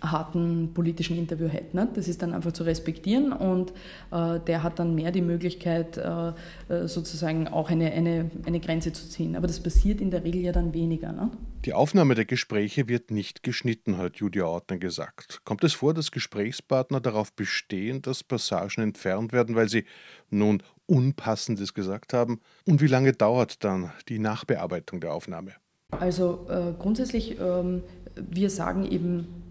harten 0.00 0.72
politischen 0.74 1.16
Interview 1.16 1.48
hätte. 1.48 1.76
Ne? 1.76 1.88
Das 1.94 2.08
ist 2.08 2.22
dann 2.22 2.32
einfach 2.32 2.52
zu 2.52 2.62
respektieren 2.62 3.32
und 3.32 3.72
äh, 4.12 4.38
der 4.40 4.62
hat 4.62 4.78
dann 4.78 4.94
mehr 4.94 5.10
die 5.10 5.22
Möglichkeit, 5.22 5.96
äh, 5.96 6.32
äh, 6.68 6.88
sozusagen 6.88 7.48
auch 7.48 7.70
eine, 7.70 7.90
eine, 7.92 8.30
eine 8.46 8.60
Grenze 8.60 8.92
zu 8.92 9.08
ziehen. 9.08 9.36
Aber 9.36 9.46
das 9.46 9.60
passiert 9.60 10.00
in 10.00 10.10
der 10.10 10.24
Regel 10.24 10.40
ja 10.42 10.52
dann 10.52 10.72
weniger. 10.72 11.12
Ne? 11.12 11.30
Die 11.64 11.72
Aufnahme 11.72 12.14
der 12.14 12.24
Gespräche 12.24 12.88
wird 12.88 13.10
nicht 13.10 13.42
geschnitten, 13.42 13.98
hat 13.98 14.16
Julia 14.16 14.44
Ortner 14.44 14.78
gesagt. 14.78 15.40
Kommt 15.44 15.64
es 15.64 15.72
vor, 15.72 15.94
dass 15.94 16.12
Gesprächspartner 16.12 17.00
darauf 17.00 17.32
bestehen, 17.32 18.00
dass 18.02 18.22
Passagen 18.22 18.82
entfernt 18.82 19.32
werden, 19.32 19.56
weil 19.56 19.68
sie 19.68 19.84
nun 20.30 20.62
Unpassendes 20.86 21.74
gesagt 21.74 22.12
haben? 22.12 22.40
Und 22.66 22.80
wie 22.80 22.86
lange 22.86 23.12
dauert 23.12 23.64
dann 23.64 23.92
die 24.08 24.18
Nachbearbeitung 24.18 25.00
der 25.00 25.12
Aufnahme? 25.12 25.52
Also 25.90 26.46
äh, 26.48 26.72
grundsätzlich, 26.78 27.38
ähm, 27.40 27.82
wir 28.14 28.50
sagen 28.50 28.84
eben, 28.90 29.47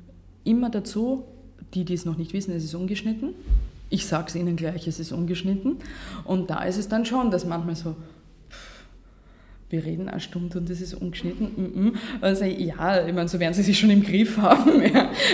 immer 0.47 0.69
dazu, 0.69 1.23
die, 1.73 1.85
die 1.85 1.93
es 1.93 2.05
noch 2.05 2.17
nicht 2.17 2.33
wissen, 2.33 2.53
es 2.55 2.63
ist 2.63 2.75
ungeschnitten. 2.75 3.33
Ich 3.89 4.05
sage 4.05 4.25
es 4.27 4.35
ihnen 4.35 4.55
gleich, 4.55 4.87
es 4.87 4.99
ist 4.99 5.11
ungeschnitten. 5.11 5.77
Und 6.25 6.49
da 6.49 6.63
ist 6.63 6.77
es 6.77 6.87
dann 6.87 7.05
schon, 7.05 7.31
dass 7.31 7.45
manchmal 7.45 7.75
so, 7.75 7.95
wir 9.69 9.83
reden 9.83 10.07
eine 10.07 10.19
Stunde 10.21 10.59
und 10.59 10.69
es 10.69 10.81
ist 10.81 10.93
ungeschnitten. 10.93 11.97
Also 12.21 12.45
ja, 12.45 13.05
ich 13.05 13.13
meine, 13.13 13.27
so 13.27 13.39
werden 13.39 13.53
sie 13.53 13.63
sich 13.63 13.77
schon 13.77 13.89
im 13.89 14.03
Griff 14.03 14.37
haben. 14.41 14.81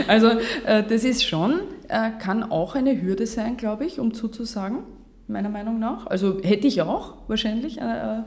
Also 0.08 0.30
äh, 0.66 0.84
das 0.84 1.04
ist 1.04 1.24
schon, 1.24 1.62
äh, 1.88 2.10
kann 2.20 2.44
auch 2.44 2.76
eine 2.76 3.00
Hürde 3.02 3.28
sein, 3.28 3.58
glaube 3.58 3.86
ich, 3.86 4.00
um 4.00 4.14
zuzusagen, 4.14 4.80
meiner 5.28 5.50
Meinung 5.50 5.80
nach. 5.80 6.08
Also 6.08 6.42
hätte 6.44 6.68
ich 6.68 6.82
auch 6.82 7.14
wahrscheinlich. 7.28 7.80
Äh, 7.80 8.24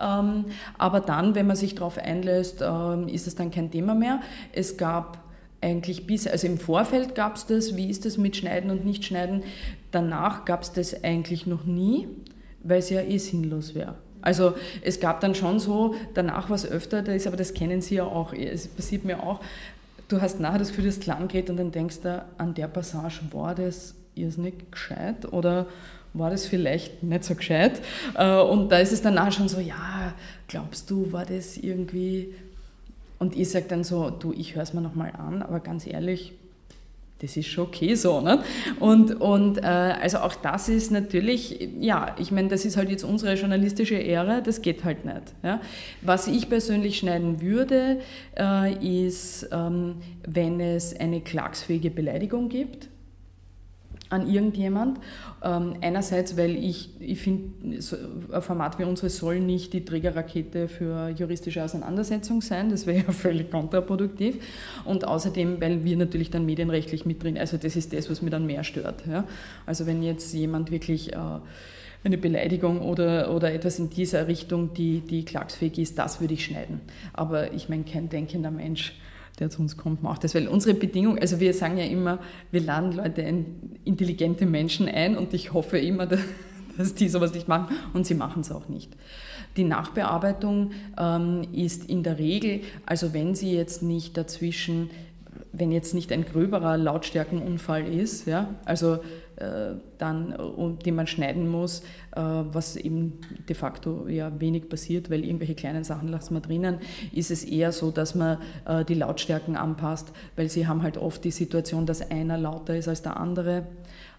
ähm, 0.00 0.46
aber 0.78 1.00
dann, 1.00 1.34
wenn 1.34 1.46
man 1.46 1.56
sich 1.56 1.74
darauf 1.74 1.98
einlässt, 1.98 2.62
ähm, 2.62 3.08
ist 3.08 3.26
es 3.26 3.34
dann 3.34 3.50
kein 3.50 3.70
Thema 3.70 3.94
mehr. 3.94 4.20
Es 4.52 4.78
gab 4.78 5.29
eigentlich 5.60 6.06
bis, 6.06 6.26
also 6.26 6.46
im 6.46 6.58
Vorfeld 6.58 7.14
gab 7.14 7.36
es 7.36 7.46
das, 7.46 7.76
wie 7.76 7.90
ist 7.90 8.04
das 8.04 8.16
mit 8.16 8.36
Schneiden 8.36 8.70
und 8.70 8.84
Nicht-Schneiden, 8.84 9.42
danach 9.90 10.44
gab 10.44 10.62
es 10.62 10.72
das 10.72 11.04
eigentlich 11.04 11.46
noch 11.46 11.64
nie, 11.64 12.08
weil 12.62 12.78
es 12.78 12.90
ja 12.90 13.02
eh 13.02 13.18
sinnlos 13.18 13.74
wäre. 13.74 13.96
Also 14.22 14.54
es 14.82 15.00
gab 15.00 15.20
dann 15.20 15.34
schon 15.34 15.58
so, 15.58 15.94
danach 16.14 16.50
war 16.50 16.56
es 16.56 16.66
öfter, 16.66 17.02
das 17.02 17.16
ist, 17.16 17.26
aber 17.26 17.36
das 17.36 17.54
kennen 17.54 17.80
Sie 17.80 17.96
ja 17.96 18.04
auch, 18.04 18.32
es 18.32 18.68
passiert 18.68 19.04
mir 19.04 19.22
auch, 19.22 19.40
du 20.08 20.20
hast 20.20 20.40
nachher 20.40 20.58
das 20.58 20.68
Gefühl, 20.68 20.86
das 20.86 21.06
lang 21.06 21.28
geht 21.28 21.48
und 21.48 21.56
dann 21.56 21.72
denkst 21.72 22.00
du, 22.02 22.24
an 22.36 22.54
der 22.54 22.68
Passage 22.68 23.20
war 23.32 23.54
das 23.54 23.94
irrsinnig 24.14 24.70
gescheit 24.70 25.32
oder 25.32 25.66
war 26.12 26.30
das 26.30 26.46
vielleicht 26.46 27.02
nicht 27.02 27.24
so 27.24 27.34
gescheit? 27.34 27.80
Äh, 28.16 28.40
und 28.40 28.70
da 28.70 28.78
ist 28.78 28.92
es 28.92 29.00
danach 29.00 29.32
schon 29.32 29.48
so, 29.48 29.60
ja, 29.60 30.12
glaubst 30.48 30.90
du, 30.90 31.12
war 31.12 31.24
das 31.24 31.56
irgendwie 31.56 32.34
und 33.20 33.36
ich 33.36 33.50
sage 33.50 33.66
dann 33.68 33.84
so, 33.84 34.10
du, 34.10 34.32
ich 34.32 34.56
höre 34.56 34.62
es 34.62 34.74
mir 34.74 34.80
nochmal 34.80 35.12
an, 35.12 35.42
aber 35.42 35.60
ganz 35.60 35.86
ehrlich, 35.86 36.32
das 37.20 37.36
ist 37.36 37.48
schon 37.48 37.66
okay 37.66 37.94
so. 37.94 38.20
Ne? 38.20 38.42
Und, 38.80 39.20
und 39.20 39.58
äh, 39.58 39.60
also 39.62 40.18
auch 40.18 40.34
das 40.34 40.68
ist 40.68 40.90
natürlich, 40.90 41.68
ja, 41.78 42.16
ich 42.18 42.32
meine, 42.32 42.48
das 42.48 42.64
ist 42.64 42.76
halt 42.76 42.88
jetzt 42.88 43.04
unsere 43.04 43.34
journalistische 43.34 44.02
Ära, 44.02 44.40
das 44.40 44.62
geht 44.62 44.84
halt 44.84 45.04
nicht. 45.04 45.34
Ja? 45.42 45.60
Was 46.00 46.26
ich 46.26 46.48
persönlich 46.48 46.96
schneiden 46.96 47.42
würde, 47.42 48.00
äh, 48.38 49.06
ist, 49.06 49.48
ähm, 49.52 49.96
wenn 50.26 50.58
es 50.60 50.98
eine 50.98 51.20
klagsfähige 51.20 51.90
Beleidigung 51.90 52.48
gibt 52.48 52.88
an 54.10 54.28
irgendjemand. 54.28 54.98
Ähm, 55.42 55.74
einerseits, 55.80 56.36
weil 56.36 56.56
ich, 56.56 56.90
ich 57.00 57.20
finde, 57.20 57.80
so 57.80 57.96
ein 58.32 58.42
Format 58.42 58.78
wie 58.78 58.84
unseres 58.84 59.16
soll 59.16 59.40
nicht 59.40 59.72
die 59.72 59.84
Trägerrakete 59.84 60.68
für 60.68 61.08
juristische 61.08 61.64
Auseinandersetzung 61.64 62.42
sein, 62.42 62.68
das 62.68 62.86
wäre 62.86 63.04
ja 63.06 63.12
völlig 63.12 63.50
kontraproduktiv. 63.50 64.36
Und 64.84 65.06
außerdem, 65.06 65.60
weil 65.60 65.84
wir 65.84 65.96
natürlich 65.96 66.30
dann 66.30 66.44
medienrechtlich 66.44 67.06
mit 67.06 67.22
drin, 67.22 67.38
also 67.38 67.56
das 67.56 67.76
ist 67.76 67.92
das, 67.92 68.10
was 68.10 68.20
mir 68.20 68.30
dann 68.30 68.44
mehr 68.44 68.64
stört. 68.64 69.06
Ja? 69.06 69.24
Also 69.64 69.86
wenn 69.86 70.02
jetzt 70.02 70.34
jemand 70.34 70.70
wirklich... 70.70 71.12
Äh, 71.14 71.16
eine 72.02 72.16
Beleidigung 72.16 72.80
oder, 72.80 73.34
oder 73.34 73.52
etwas 73.52 73.78
in 73.78 73.90
dieser 73.90 74.26
Richtung, 74.26 74.72
die, 74.72 75.00
die 75.00 75.22
klagsfähig 75.24 75.78
ist, 75.78 75.98
das 75.98 76.18
würde 76.20 76.32
ich 76.32 76.46
schneiden. 76.46 76.80
Aber 77.12 77.52
ich 77.52 77.68
meine, 77.68 77.84
kein 77.84 78.08
denkender 78.08 78.50
Mensch 78.50 78.94
der 79.40 79.50
zu 79.50 79.60
uns 79.60 79.76
kommt, 79.76 80.02
macht 80.02 80.22
das. 80.22 80.34
Weil 80.34 80.46
unsere 80.46 80.74
Bedingung, 80.74 81.18
also 81.18 81.40
wir 81.40 81.54
sagen 81.54 81.78
ja 81.78 81.84
immer, 81.84 82.18
wir 82.50 82.60
laden 82.60 82.92
Leute, 82.92 83.22
intelligente 83.84 84.46
Menschen 84.46 84.88
ein 84.88 85.16
und 85.16 85.34
ich 85.34 85.52
hoffe 85.52 85.78
immer, 85.78 86.06
dass 86.78 86.94
die 86.94 87.08
sowas 87.08 87.34
nicht 87.34 87.48
machen 87.48 87.74
und 87.94 88.06
sie 88.06 88.14
machen 88.14 88.42
es 88.42 88.52
auch 88.52 88.68
nicht. 88.68 88.94
Die 89.56 89.64
Nachbearbeitung 89.64 90.70
ähm, 90.96 91.42
ist 91.52 91.90
in 91.90 92.02
der 92.02 92.18
Regel, 92.18 92.60
also 92.86 93.12
wenn 93.12 93.34
sie 93.34 93.52
jetzt 93.52 93.82
nicht 93.82 94.16
dazwischen, 94.16 94.90
wenn 95.52 95.72
jetzt 95.72 95.94
nicht 95.94 96.12
ein 96.12 96.24
gröberer 96.24 96.76
Lautstärkenunfall 96.76 97.86
ist, 97.92 98.26
ja, 98.26 98.54
also 98.64 99.00
äh, 99.40 99.74
dann, 99.98 100.34
den 100.84 100.94
man 100.94 101.06
schneiden 101.06 101.48
muss, 101.48 101.80
äh, 102.14 102.20
was 102.20 102.76
eben 102.76 103.20
de 103.48 103.56
facto 103.56 104.06
ja 104.08 104.30
wenig 104.40 104.68
passiert, 104.68 105.10
weil 105.10 105.24
irgendwelche 105.24 105.54
kleinen 105.54 105.84
Sachen 105.84 106.08
lassen 106.08 106.34
wir 106.34 106.40
drinnen, 106.40 106.78
ist 107.12 107.30
es 107.30 107.44
eher 107.44 107.72
so, 107.72 107.90
dass 107.90 108.14
man 108.14 108.38
äh, 108.66 108.84
die 108.84 108.94
Lautstärken 108.94 109.56
anpasst, 109.56 110.12
weil 110.36 110.48
sie 110.48 110.66
haben 110.66 110.82
halt 110.82 110.96
oft 110.96 111.24
die 111.24 111.30
Situation, 111.30 111.86
dass 111.86 112.10
einer 112.10 112.38
lauter 112.38 112.76
ist 112.76 112.88
als 112.88 113.02
der 113.02 113.16
andere. 113.16 113.66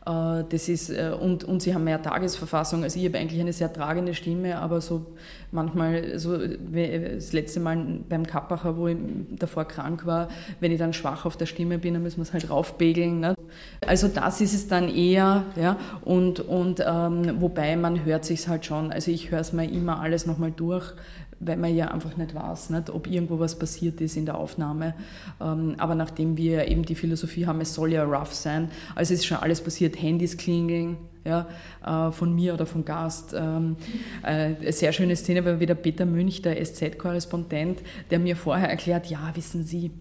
Äh, 0.06 0.44
das 0.50 0.68
ist, 0.68 0.90
äh, 0.90 1.12
und, 1.20 1.44
und 1.44 1.62
sie 1.62 1.74
haben 1.74 1.84
mehr 1.84 2.02
Tagesverfassung. 2.02 2.84
Also 2.84 3.00
ich 3.00 3.06
habe 3.06 3.20
eigentlich 3.20 3.40
eine 3.40 3.54
sehr 3.54 3.72
tragende 3.72 4.14
Stimme, 4.14 4.58
aber 4.58 4.82
so 4.82 5.06
manchmal, 5.52 6.18
so 6.18 6.38
das 6.38 7.34
letzte 7.34 7.60
Mal 7.60 7.78
beim 8.10 8.26
Kappacher, 8.26 8.78
wo 8.78 8.88
ich 8.88 8.98
davor 9.38 9.66
krank 9.66 10.06
war, 10.06 10.30
wenn 10.60 10.72
ich 10.72 10.80
dann 10.80 10.94
schwach 10.94 11.26
auf 11.26 11.38
der 11.38 11.46
Stimme 11.46 11.78
bin, 11.78 11.94
dann 11.94 12.04
müssen 12.04 12.18
wir 12.18 12.24
es 12.24 12.34
halt 12.34 12.50
raufbegeln. 12.50 13.20
Ne? 13.20 13.36
Also 13.86 14.08
das 14.08 14.42
ist 14.42 14.54
es 14.54 14.68
dann 14.68 14.90
eher, 14.90 15.46
ja, 15.56 15.78
und, 16.04 16.40
und 16.40 16.84
ähm, 16.86 17.42
wobei 17.42 17.76
man 17.76 18.06
hört 18.06 18.26
sich 18.26 18.48
halt 18.48 18.66
schon, 18.66 18.92
also 18.92 19.12
ich 19.12 19.30
höre 19.30 19.42
es 19.42 19.54
mir 19.54 19.70
immer 19.70 20.00
alles 20.00 20.26
nochmal 20.26 20.52
durch, 20.52 20.94
weil 21.42 21.58
man 21.58 21.76
ja 21.76 21.88
einfach 21.88 22.16
nicht 22.18 22.34
weiß, 22.36 22.70
nicht, 22.70 22.90
ob 22.90 23.08
irgendwo 23.08 23.40
was 23.40 23.58
passiert 23.58 24.00
ist 24.00 24.16
in 24.16 24.26
der 24.26 24.38
Aufnahme. 24.38 24.94
Ähm, 25.42 25.76
aber 25.78 25.96
nachdem 25.96 26.38
wir 26.38 26.68
eben 26.68 26.84
die 26.84 26.96
Philosophie 26.96 27.46
haben, 27.46 27.62
es 27.62 27.74
soll 27.74 27.92
ja 27.92 28.04
rough 28.04 28.34
sein, 28.34 28.70
also 28.96 29.14
ist 29.14 29.26
schon 29.26 29.38
alles 29.38 29.62
passiert, 29.62 30.02
Handys 30.02 30.38
klingeln, 30.38 30.98
ja, 31.26 31.48
äh, 31.86 32.12
von 32.12 32.34
mir 32.34 32.54
oder 32.54 32.66
vom 32.66 32.86
Gast. 32.86 33.34
Ähm, 33.34 33.76
äh, 34.24 34.56
eine 34.56 34.72
sehr 34.72 34.94
schöne 34.94 35.16
Szene 35.16 35.44
war 35.44 35.60
wieder 35.60 35.76
Peter 35.76 36.06
Münch, 36.06 36.42
der 36.42 36.64
SZ-Korrespondent, 36.64 37.80
der 38.10 38.20
mir 38.20 38.36
vorher 38.36 38.70
erklärt, 38.70 39.08
ja, 39.08 39.32
wissen 39.34 39.64
Sie, 39.64 39.92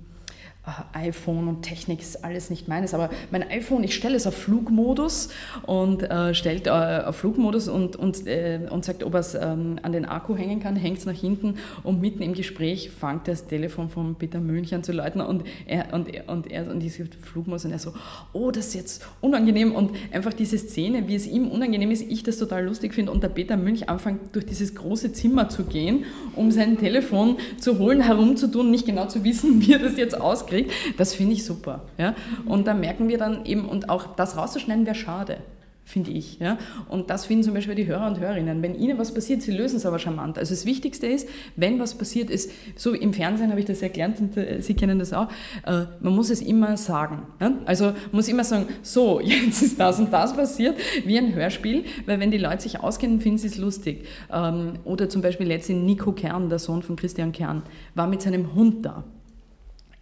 iPhone 0.92 1.48
und 1.48 1.62
Technik 1.62 2.00
ist 2.00 2.22
alles 2.22 2.50
nicht 2.50 2.68
meines, 2.68 2.92
aber 2.92 3.08
mein 3.30 3.42
iPhone, 3.48 3.82
ich 3.82 3.94
stelle 3.94 4.16
es 4.16 4.26
auf 4.26 4.36
Flugmodus 4.36 5.30
und 5.62 6.02
äh, 6.02 6.34
stellt 6.34 6.66
äh, 6.66 6.70
auf 6.70 7.16
Flugmodus 7.16 7.68
und, 7.68 7.96
und, 7.96 8.26
äh, 8.26 8.60
und 8.68 8.84
sagt, 8.84 9.02
ob 9.02 9.14
er 9.14 9.20
es 9.20 9.34
ähm, 9.34 9.78
an 9.82 9.92
den 9.92 10.04
Akku 10.04 10.36
hängen 10.36 10.60
kann, 10.60 10.76
hängt 10.76 10.98
es 10.98 11.06
nach 11.06 11.14
hinten 11.14 11.54
und 11.82 12.02
mitten 12.02 12.22
im 12.22 12.34
Gespräch 12.34 12.90
fängt 12.90 13.26
das 13.26 13.46
Telefon 13.46 13.88
von 13.88 14.16
Peter 14.16 14.38
Münch 14.38 14.74
an 14.74 14.82
zu 14.82 14.92
läuten 14.92 15.22
und 15.22 15.44
er 15.66 15.94
und 15.94 16.12
er 16.12 16.28
und 16.28 16.50
er 16.50 16.70
und 16.70 16.80
diese 16.80 17.06
Flugmodus 17.06 17.64
und 17.64 17.72
er 17.72 17.78
so, 17.78 17.94
oh, 18.34 18.50
das 18.50 18.68
ist 18.68 18.74
jetzt 18.74 19.06
unangenehm 19.22 19.74
und 19.74 19.92
einfach 20.12 20.34
diese 20.34 20.58
Szene, 20.58 21.08
wie 21.08 21.14
es 21.14 21.26
ihm 21.26 21.48
unangenehm 21.48 21.90
ist, 21.90 22.02
ich 22.02 22.22
das 22.22 22.36
total 22.36 22.66
lustig 22.66 22.92
finde 22.92 23.12
und 23.12 23.22
der 23.22 23.30
Peter 23.30 23.56
Münch 23.56 23.88
anfängt 23.88 24.34
durch 24.34 24.44
dieses 24.44 24.74
große 24.74 25.14
Zimmer 25.14 25.48
zu 25.48 25.64
gehen, 25.64 26.04
um 26.36 26.50
sein 26.50 26.76
Telefon 26.76 27.38
zu 27.58 27.78
holen, 27.78 28.02
herumzutun, 28.02 28.70
nicht 28.70 28.84
genau 28.84 29.06
zu 29.06 29.24
wissen, 29.24 29.62
wie 29.66 29.72
er 29.72 29.78
das 29.78 29.96
jetzt 29.96 30.20
auskriegt 30.20 30.49
kriegt, 30.50 30.72
das 30.98 31.14
finde 31.14 31.32
ich 31.34 31.44
super. 31.44 31.86
Ja? 31.98 32.14
Und 32.44 32.66
da 32.66 32.74
merken 32.74 33.08
wir 33.08 33.18
dann 33.18 33.44
eben, 33.46 33.68
und 33.68 33.88
auch 33.88 34.14
das 34.16 34.36
rauszuschneiden 34.36 34.84
wäre 34.84 34.94
schade 34.94 35.38
finde 35.90 36.12
ich. 36.12 36.38
Ja? 36.38 36.56
Und 36.88 37.10
das 37.10 37.26
finden 37.26 37.44
zum 37.44 37.54
Beispiel 37.54 37.74
die 37.74 37.86
Hörer 37.86 38.06
und 38.06 38.20
Hörerinnen. 38.20 38.62
Wenn 38.62 38.74
ihnen 38.74 38.98
was 38.98 39.12
passiert, 39.12 39.42
sie 39.42 39.50
lösen 39.50 39.76
es 39.76 39.86
aber 39.86 39.98
charmant. 39.98 40.38
Also 40.38 40.54
das 40.54 40.64
Wichtigste 40.64 41.06
ist, 41.06 41.28
wenn 41.56 41.78
was 41.78 41.94
passiert 41.94 42.30
ist, 42.30 42.50
so 42.76 42.92
im 42.92 43.12
Fernsehen 43.12 43.50
habe 43.50 43.60
ich 43.60 43.66
das 43.66 43.82
erklärt 43.82 44.20
und 44.20 44.36
äh, 44.36 44.60
Sie 44.60 44.74
kennen 44.74 44.98
das 44.98 45.12
auch, 45.12 45.28
äh, 45.66 45.84
man 46.00 46.14
muss 46.14 46.30
es 46.30 46.40
immer 46.40 46.76
sagen. 46.76 47.22
Ja? 47.40 47.52
Also 47.66 47.86
man 47.86 47.94
muss 48.12 48.28
immer 48.28 48.44
sagen, 48.44 48.66
so, 48.82 49.20
jetzt 49.24 49.62
ist 49.62 49.80
das 49.80 49.98
und 49.98 50.12
das 50.12 50.34
passiert, 50.34 50.76
wie 51.04 51.18
ein 51.18 51.34
Hörspiel, 51.34 51.84
weil 52.06 52.20
wenn 52.20 52.30
die 52.30 52.38
Leute 52.38 52.62
sich 52.62 52.80
auskennen, 52.80 53.20
finden 53.20 53.38
sie 53.38 53.48
es 53.48 53.58
lustig. 53.58 54.06
Ähm, 54.32 54.74
oder 54.84 55.08
zum 55.08 55.22
Beispiel 55.22 55.46
letztens 55.46 55.84
Nico 55.84 56.12
Kern, 56.12 56.48
der 56.48 56.58
Sohn 56.58 56.82
von 56.82 56.96
Christian 56.96 57.32
Kern, 57.32 57.62
war 57.94 58.06
mit 58.06 58.22
seinem 58.22 58.54
Hund 58.54 58.86
da 58.86 59.04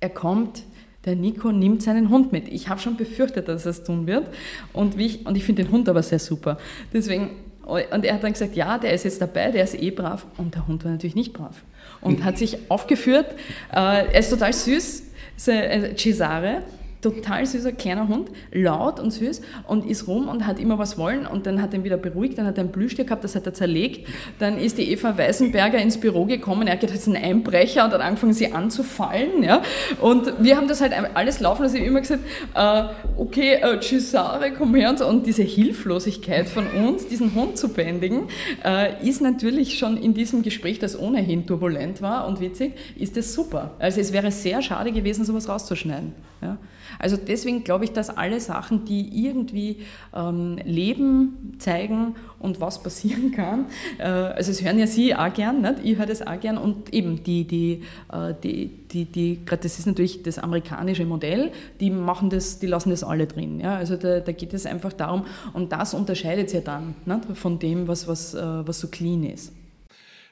er 0.00 0.10
kommt, 0.10 0.62
der 1.04 1.16
Nico 1.16 1.52
nimmt 1.52 1.82
seinen 1.82 2.10
Hund 2.10 2.32
mit. 2.32 2.48
Ich 2.48 2.68
habe 2.68 2.80
schon 2.80 2.96
befürchtet, 2.96 3.48
dass 3.48 3.64
er 3.64 3.70
es 3.70 3.84
tun 3.84 4.06
wird. 4.06 4.28
Und, 4.72 4.98
ich, 5.00 5.26
und 5.26 5.36
ich 5.36 5.44
finde 5.44 5.62
den 5.64 5.72
Hund 5.72 5.88
aber 5.88 6.02
sehr 6.02 6.18
super. 6.18 6.58
Deswegen, 6.92 7.30
und 7.64 8.04
er 8.04 8.14
hat 8.14 8.24
dann 8.24 8.32
gesagt, 8.32 8.56
ja, 8.56 8.78
der 8.78 8.92
ist 8.92 9.04
jetzt 9.04 9.20
dabei, 9.20 9.50
der 9.50 9.64
ist 9.64 9.80
eh 9.80 9.90
brav. 9.90 10.26
Und 10.36 10.54
der 10.54 10.66
Hund 10.66 10.84
war 10.84 10.92
natürlich 10.92 11.14
nicht 11.14 11.32
brav. 11.32 11.62
Und 12.00 12.24
hat 12.24 12.38
sich 12.38 12.70
aufgeführt. 12.70 13.26
Äh, 13.72 14.06
er 14.12 14.18
ist 14.18 14.30
total 14.30 14.52
süß, 14.52 15.04
Cesare 15.36 16.62
total 17.00 17.46
süßer 17.46 17.72
kleiner 17.72 18.08
Hund, 18.08 18.30
laut 18.52 18.98
und 19.00 19.12
süß 19.12 19.40
und 19.66 19.86
ist 19.86 20.08
rum 20.08 20.28
und 20.28 20.46
hat 20.46 20.58
immer 20.58 20.78
was 20.78 20.98
wollen 20.98 21.26
und 21.26 21.46
dann 21.46 21.62
hat 21.62 21.72
er 21.72 21.80
ihn 21.80 21.84
wieder 21.84 21.96
beruhigt, 21.96 22.38
dann 22.38 22.46
hat 22.46 22.58
er 22.58 22.64
ein 22.64 22.72
Plüschtier 22.72 23.04
gehabt, 23.04 23.24
das 23.24 23.34
hat 23.34 23.46
er 23.46 23.54
zerlegt, 23.54 24.08
dann 24.38 24.58
ist 24.58 24.78
die 24.78 24.90
Eva 24.90 25.16
Weißenberger 25.16 25.78
ins 25.78 25.98
Büro 25.98 26.24
gekommen, 26.24 26.66
er 26.66 26.74
hat 26.74 26.80
gedacht, 26.80 26.96
das 26.96 27.06
ist 27.06 27.14
ein 27.14 27.22
Einbrecher 27.22 27.84
und 27.84 27.92
hat 27.92 28.00
angefangen, 28.00 28.32
sie 28.32 28.52
anzufallen, 28.52 29.42
ja, 29.42 29.62
und 30.00 30.32
wir 30.40 30.56
haben 30.56 30.68
das 30.68 30.80
halt 30.80 30.92
alles 31.14 31.40
laufen 31.40 31.62
lassen, 31.62 31.76
immer 31.76 32.00
gesagt, 32.00 32.22
äh, 32.54 32.84
okay, 33.16 33.54
äh, 33.54 33.80
Cesare, 33.80 34.52
komm 34.52 34.74
her 34.74 34.90
und 34.90 34.98
so, 34.98 35.06
und 35.06 35.26
diese 35.26 35.42
Hilflosigkeit 35.42 36.48
von 36.48 36.66
uns, 36.66 37.06
diesen 37.06 37.34
Hund 37.34 37.56
zu 37.56 37.68
bändigen, 37.68 38.28
äh, 38.64 39.06
ist 39.06 39.20
natürlich 39.20 39.78
schon 39.78 39.96
in 39.96 40.14
diesem 40.14 40.42
Gespräch, 40.42 40.78
das 40.78 40.98
ohnehin 40.98 41.46
turbulent 41.46 42.02
war 42.02 42.26
und 42.26 42.40
witzig, 42.40 42.72
ist 42.96 43.16
das 43.16 43.32
super. 43.32 43.72
Also 43.78 44.00
es 44.00 44.12
wäre 44.12 44.30
sehr 44.30 44.62
schade 44.62 44.92
gewesen, 44.92 45.24
sowas 45.24 45.48
rauszuschneiden, 45.48 46.14
ja. 46.42 46.58
Also 46.98 47.16
deswegen 47.16 47.64
glaube 47.64 47.84
ich, 47.84 47.92
dass 47.92 48.10
alle 48.10 48.40
Sachen, 48.40 48.84
die 48.84 49.26
irgendwie 49.26 49.78
ähm, 50.14 50.58
Leben 50.64 51.54
zeigen 51.58 52.14
und 52.38 52.60
was 52.60 52.82
passieren 52.82 53.32
kann, 53.36 53.66
äh, 53.98 54.04
also 54.04 54.50
es 54.50 54.62
hören 54.62 54.78
ja 54.78 54.86
Sie 54.86 55.14
auch 55.14 55.32
gern, 55.32 55.60
nicht? 55.60 55.76
ich 55.82 55.98
höre 55.98 56.06
das 56.06 56.26
auch 56.26 56.38
gern 56.40 56.58
und 56.58 56.92
eben 56.92 57.22
die, 57.22 57.44
die, 57.44 57.82
äh, 58.12 58.34
die, 58.42 58.68
die, 58.88 59.04
die 59.04 59.44
gerade 59.44 59.62
das 59.62 59.78
ist 59.78 59.86
natürlich 59.86 60.22
das 60.22 60.38
amerikanische 60.38 61.04
Modell, 61.04 61.52
die 61.80 61.90
machen 61.90 62.30
das, 62.30 62.58
die 62.58 62.66
lassen 62.66 62.90
das 62.90 63.04
alle 63.04 63.26
drin. 63.26 63.60
Ja? 63.60 63.76
Also 63.76 63.96
da, 63.96 64.20
da 64.20 64.32
geht 64.32 64.54
es 64.54 64.66
einfach 64.66 64.92
darum, 64.92 65.26
und 65.52 65.72
das 65.72 65.94
unterscheidet 65.94 66.50
sich 66.50 66.60
ja 66.60 66.64
dann 66.64 66.94
nicht? 67.04 67.36
von 67.36 67.58
dem, 67.58 67.88
was, 67.88 68.06
was, 68.06 68.34
äh, 68.34 68.40
was 68.40 68.80
so 68.80 68.88
clean 68.88 69.24
ist. 69.24 69.52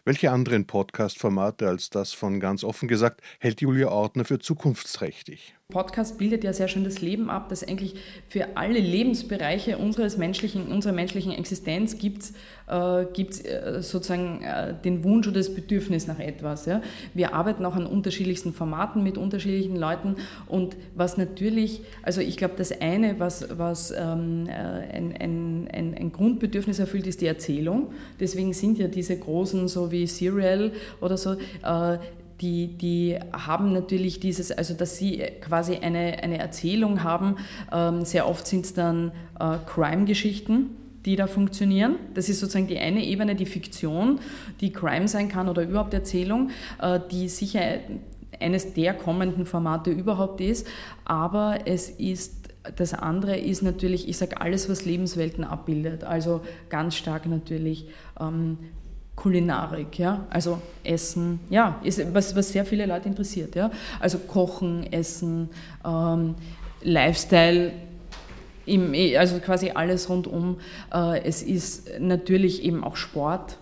Welche 0.04 0.30
anderen 0.30 0.68
Podcast-Formate 0.68 1.66
als 1.66 1.90
das 1.90 2.12
von 2.12 2.38
ganz 2.38 2.62
offen 2.62 2.86
gesagt 2.86 3.22
hält 3.40 3.60
Julia 3.60 3.88
Ortner 3.88 4.24
für 4.24 4.38
zukunftsträchtig? 4.38 5.56
Podcast 5.72 6.16
bildet 6.16 6.44
ja 6.44 6.52
sehr 6.52 6.68
schön 6.68 6.84
das 6.84 7.00
Leben 7.00 7.28
ab, 7.28 7.48
dass 7.48 7.66
eigentlich 7.66 7.96
für 8.28 8.56
alle 8.56 8.78
Lebensbereiche 8.78 9.78
unseres 9.78 10.16
menschlichen, 10.16 10.68
unserer 10.68 10.92
menschlichen 10.92 11.32
Existenz 11.32 11.98
gibt 11.98 12.22
es 12.22 12.32
äh, 12.70 13.02
äh, 13.02 13.82
sozusagen 13.82 14.42
äh, 14.42 14.74
den 14.84 15.02
Wunsch 15.02 15.26
oder 15.26 15.38
das 15.38 15.52
Bedürfnis 15.52 16.06
nach 16.06 16.20
etwas. 16.20 16.66
Ja? 16.66 16.82
Wir 17.14 17.34
arbeiten 17.34 17.66
auch 17.66 17.74
an 17.74 17.84
unterschiedlichsten 17.84 18.52
Formaten 18.52 19.02
mit 19.02 19.18
unterschiedlichen 19.18 19.74
Leuten 19.74 20.14
und 20.46 20.76
was 20.94 21.16
natürlich, 21.16 21.82
also 22.02 22.20
ich 22.20 22.36
glaube, 22.36 22.54
das 22.56 22.80
eine, 22.80 23.18
was, 23.18 23.58
was 23.58 23.90
ähm, 23.90 24.46
äh, 24.46 24.52
ein, 24.52 25.16
ein, 25.18 25.68
ein, 25.72 25.94
ein, 25.94 26.12
Grundbedürfnis 26.12 26.78
erfüllt, 26.78 27.08
ist 27.08 27.20
die 27.20 27.26
Erzählung. 27.26 27.92
Deswegen 28.20 28.52
sind 28.52 28.78
ja 28.78 28.86
diese 28.86 29.18
großen, 29.18 29.66
so 29.66 29.90
wie 29.90 30.06
Serial 30.06 30.70
oder 31.00 31.16
so, 31.16 31.32
äh, 31.32 31.98
die, 32.40 32.68
die 32.68 33.18
haben 33.32 33.72
natürlich 33.72 34.20
dieses, 34.20 34.52
also 34.52 34.74
dass 34.74 34.96
sie 34.98 35.22
quasi 35.40 35.76
eine, 35.76 36.22
eine 36.22 36.38
Erzählung 36.38 37.02
haben. 37.02 37.36
Ähm, 37.72 38.04
sehr 38.04 38.28
oft 38.28 38.46
sind 38.46 38.66
es 38.66 38.74
dann 38.74 39.12
äh, 39.40 39.56
Crime-Geschichten, 39.66 40.76
die 41.04 41.16
da 41.16 41.26
funktionieren. 41.26 41.96
Das 42.14 42.28
ist 42.28 42.40
sozusagen 42.40 42.66
die 42.66 42.78
eine 42.78 43.04
Ebene, 43.04 43.34
die 43.34 43.46
Fiktion, 43.46 44.20
die 44.60 44.72
Crime 44.72 45.08
sein 45.08 45.28
kann 45.28 45.48
oder 45.48 45.62
überhaupt 45.62 45.94
Erzählung, 45.94 46.50
äh, 46.80 47.00
die 47.10 47.28
sicher 47.28 47.62
eines 48.38 48.74
der 48.74 48.92
kommenden 48.92 49.46
Formate 49.46 49.90
überhaupt 49.90 50.40
ist. 50.40 50.66
Aber 51.04 51.60
es 51.64 51.88
ist 51.88 52.46
das 52.74 52.94
andere 52.94 53.38
ist 53.38 53.62
natürlich, 53.62 54.08
ich 54.08 54.16
sage 54.16 54.40
alles, 54.40 54.68
was 54.68 54.84
Lebenswelten 54.84 55.44
abbildet. 55.44 56.02
Also 56.02 56.40
ganz 56.68 56.96
stark 56.96 57.26
natürlich 57.26 57.86
ähm, 58.20 58.58
Kulinarik, 59.16 59.98
ja, 59.98 60.26
also 60.30 60.60
Essen, 60.84 61.40
ja, 61.48 61.80
ist 61.82 62.14
was, 62.14 62.36
was 62.36 62.52
sehr 62.52 62.66
viele 62.66 62.84
Leute 62.86 63.08
interessiert, 63.08 63.56
ja. 63.56 63.70
Also 63.98 64.18
Kochen, 64.18 64.92
Essen, 64.92 65.48
ähm, 65.84 66.34
Lifestyle, 66.82 67.72
im, 68.66 68.92
also 69.18 69.38
quasi 69.38 69.70
alles 69.70 70.08
rundum. 70.10 70.58
Äh, 70.92 71.22
es 71.22 71.42
ist 71.42 71.88
natürlich 71.98 72.62
eben 72.62 72.84
auch 72.84 72.96
Sport, 72.96 73.58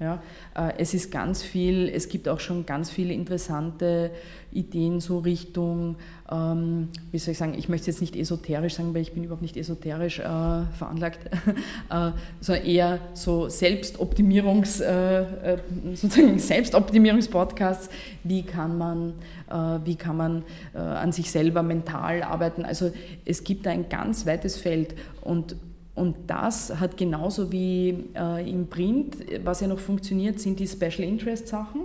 ja. 0.00 0.22
Äh, 0.56 0.72
es 0.78 0.94
ist 0.94 1.12
ganz 1.12 1.42
viel, 1.42 1.88
es 1.88 2.08
gibt 2.08 2.28
auch 2.28 2.40
schon 2.40 2.64
ganz 2.64 2.90
viele 2.90 3.12
interessante 3.12 4.10
Ideen 4.50 5.00
so 5.00 5.18
Richtung, 5.18 5.96
ähm, 6.30 6.88
wie 7.12 7.18
soll 7.18 7.32
ich 7.32 7.38
sagen, 7.38 7.54
ich 7.56 7.68
möchte 7.68 7.88
jetzt 7.88 8.00
nicht 8.00 8.16
esoterisch 8.16 8.74
sagen, 8.74 8.94
weil 8.94 9.02
ich 9.02 9.12
bin 9.12 9.22
überhaupt 9.22 9.42
nicht 9.42 9.56
esoterisch 9.56 10.18
äh, 10.18 10.22
veranlagt, 10.22 11.20
äh, 11.90 12.10
sondern 12.40 12.64
eher 12.64 12.98
so 13.14 13.48
Selbstoptimierungs, 13.48 14.80
äh, 14.80 15.20
äh 15.20 15.58
sozusagen 15.94 16.38
Selbstoptimierungspodcasts, 16.38 17.90
wie 18.24 18.42
kann 18.42 18.78
man, 18.78 19.12
äh, 19.50 19.54
wie 19.84 19.96
kann 19.96 20.16
man 20.16 20.44
an 20.72 21.12
sich 21.12 21.30
selber 21.30 21.62
mental 21.62 22.22
arbeiten. 22.22 22.64
Also 22.64 22.92
es 23.24 23.44
gibt 23.44 23.66
da 23.66 23.70
ein 23.70 23.88
ganz 23.88 24.24
weites 24.24 24.56
Feld 24.56 24.94
und 25.20 25.56
und 26.00 26.16
das 26.28 26.80
hat 26.80 26.96
genauso 26.96 27.52
wie 27.52 28.06
äh, 28.16 28.50
im 28.50 28.68
Print, 28.68 29.18
was 29.44 29.60
ja 29.60 29.68
noch 29.68 29.78
funktioniert, 29.78 30.40
sind 30.40 30.58
die 30.58 30.66
Special 30.66 31.06
Interest 31.06 31.46
Sachen. 31.46 31.82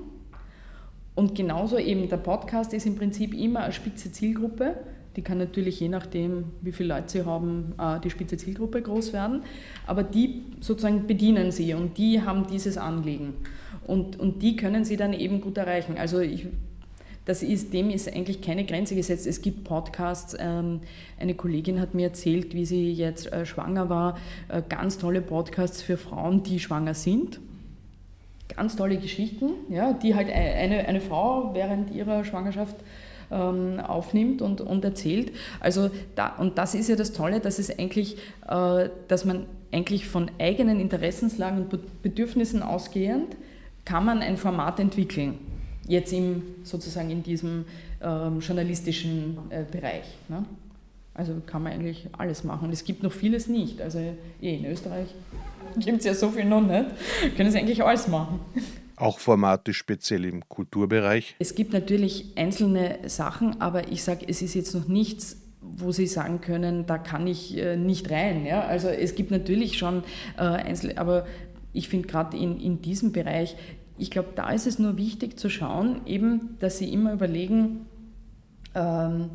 Und 1.15 1.35
genauso 1.35 1.77
eben 1.77 2.07
der 2.07 2.15
Podcast 2.15 2.71
ist 2.73 2.85
im 2.85 2.95
Prinzip 2.95 3.33
immer 3.33 3.63
eine 3.63 3.73
spitze 3.73 4.13
Zielgruppe. 4.13 4.77
Die 5.17 5.21
kann 5.21 5.37
natürlich 5.37 5.81
je 5.81 5.89
nachdem, 5.89 6.45
wie 6.61 6.71
viele 6.71 6.95
Leute 6.95 7.09
sie 7.09 7.25
haben, 7.25 7.73
äh, 7.77 7.99
die 7.99 8.09
spitze 8.09 8.37
Zielgruppe 8.37 8.81
groß 8.81 9.11
werden. 9.11 9.43
Aber 9.85 10.01
die 10.01 10.43
sozusagen 10.61 11.07
bedienen 11.07 11.51
sie 11.51 11.73
und 11.73 11.97
die 11.97 12.21
haben 12.21 12.47
dieses 12.47 12.77
Anliegen. 12.77 13.33
Und, 13.85 14.17
und 14.17 14.41
die 14.41 14.55
können 14.55 14.85
sie 14.85 14.95
dann 14.95 15.11
eben 15.11 15.41
gut 15.41 15.57
erreichen. 15.57 15.97
Also 15.97 16.21
ich 16.21 16.47
das 17.25 17.41
ist, 17.41 17.73
dem 17.73 17.89
ist 17.89 18.07
eigentlich 18.13 18.41
keine 18.41 18.65
Grenze 18.65 18.95
gesetzt. 18.95 19.25
Es 19.25 19.41
gibt 19.41 19.63
Podcasts. 19.63 20.35
Ähm, 20.39 20.81
eine 21.19 21.33
Kollegin 21.33 21.81
hat 21.81 21.95
mir 21.95 22.07
erzählt, 22.07 22.53
wie 22.53 22.65
sie 22.65 22.93
jetzt 22.93 23.31
äh, 23.33 23.45
schwanger 23.45 23.89
war. 23.89 24.17
Äh, 24.47 24.61
ganz 24.69 24.99
tolle 24.99 25.21
Podcasts 25.21 25.81
für 25.81 25.97
Frauen, 25.97 26.43
die 26.43 26.59
schwanger 26.59 26.93
sind. 26.93 27.39
Ganz 28.55 28.75
tolle 28.75 28.97
Geschichten, 28.97 29.51
ja, 29.69 29.93
die 29.93 30.13
halt 30.13 30.29
eine, 30.29 30.87
eine 30.87 31.01
Frau 31.01 31.49
während 31.55 31.89
ihrer 31.89 32.23
Schwangerschaft 32.23 32.75
ähm, 33.31 33.79
aufnimmt 33.79 34.43
und, 34.43 34.61
und 34.61 34.85
erzählt. 34.85 35.31
Also 35.59 35.89
da, 36.13 36.35
und 36.37 36.59
das 36.59 36.75
ist 36.75 36.87
ja 36.87 36.95
das 36.95 37.11
Tolle, 37.11 37.39
dass 37.39 37.57
es 37.57 37.75
eigentlich, 37.77 38.17
äh, 38.47 38.89
dass 39.07 39.25
man 39.25 39.47
eigentlich 39.71 40.07
von 40.07 40.29
eigenen 40.37 40.79
Interessenslagen 40.79 41.63
und 41.63 42.03
Bedürfnissen 42.03 42.61
ausgehend 42.61 43.35
kann 43.83 44.05
man 44.05 44.19
ein 44.19 44.37
Format 44.37 44.79
entwickeln 44.79 45.39
jetzt 45.87 46.11
im, 46.13 46.43
sozusagen 46.63 47.09
in 47.09 47.23
diesem 47.23 47.65
ähm, 48.01 48.39
journalistischen 48.39 49.37
äh, 49.49 49.63
Bereich. 49.69 50.05
Ne? 50.27 50.45
Also 51.13 51.41
kann 51.45 51.63
man 51.63 51.73
eigentlich 51.73 52.07
alles 52.17 52.43
machen. 52.43 52.67
Und 52.67 52.73
es 52.73 52.83
gibt 52.83 53.03
noch 53.03 53.11
vieles 53.11 53.47
nicht. 53.47 53.81
Also 53.81 53.99
eh, 53.99 54.15
in 54.55 54.65
Österreich 54.65 55.13
gibt 55.77 55.99
es 55.99 56.05
ja 56.05 56.13
so 56.13 56.29
viel 56.31 56.45
noch 56.45 56.61
nicht. 56.61 56.85
Können 57.37 57.51
Sie 57.51 57.57
eigentlich 57.57 57.83
alles 57.83 58.07
machen. 58.07 58.39
Auch 58.97 59.19
Formate 59.19 59.73
speziell 59.73 60.25
im 60.25 60.47
Kulturbereich? 60.47 61.35
Es 61.39 61.55
gibt 61.55 61.73
natürlich 61.73 62.33
einzelne 62.35 62.99
Sachen, 63.07 63.59
aber 63.61 63.91
ich 63.91 64.03
sage, 64.03 64.25
es 64.27 64.41
ist 64.41 64.53
jetzt 64.53 64.73
noch 64.73 64.87
nichts, 64.87 65.37
wo 65.61 65.91
Sie 65.91 66.07
sagen 66.07 66.41
können, 66.41 66.85
da 66.85 66.97
kann 66.97 67.27
ich 67.27 67.57
äh, 67.57 67.75
nicht 67.75 68.09
rein. 68.09 68.45
Ja? 68.45 68.61
Also 68.65 68.87
es 68.87 69.15
gibt 69.15 69.31
natürlich 69.31 69.77
schon 69.77 70.03
äh, 70.37 70.41
einzelne, 70.41 70.97
aber 70.97 71.25
ich 71.73 71.89
finde 71.89 72.07
gerade 72.07 72.37
in, 72.37 72.59
in 72.59 72.81
diesem 72.81 73.11
Bereich 73.11 73.55
ich 73.97 74.11
glaube, 74.11 74.29
da 74.35 74.49
ist 74.49 74.67
es 74.67 74.79
nur 74.79 74.97
wichtig 74.97 75.39
zu 75.39 75.49
schauen, 75.49 76.01
eben, 76.05 76.57
dass 76.59 76.77
Sie 76.77 76.91
immer 76.91 77.13
überlegen, 77.13 77.85
ähm, 78.73 79.29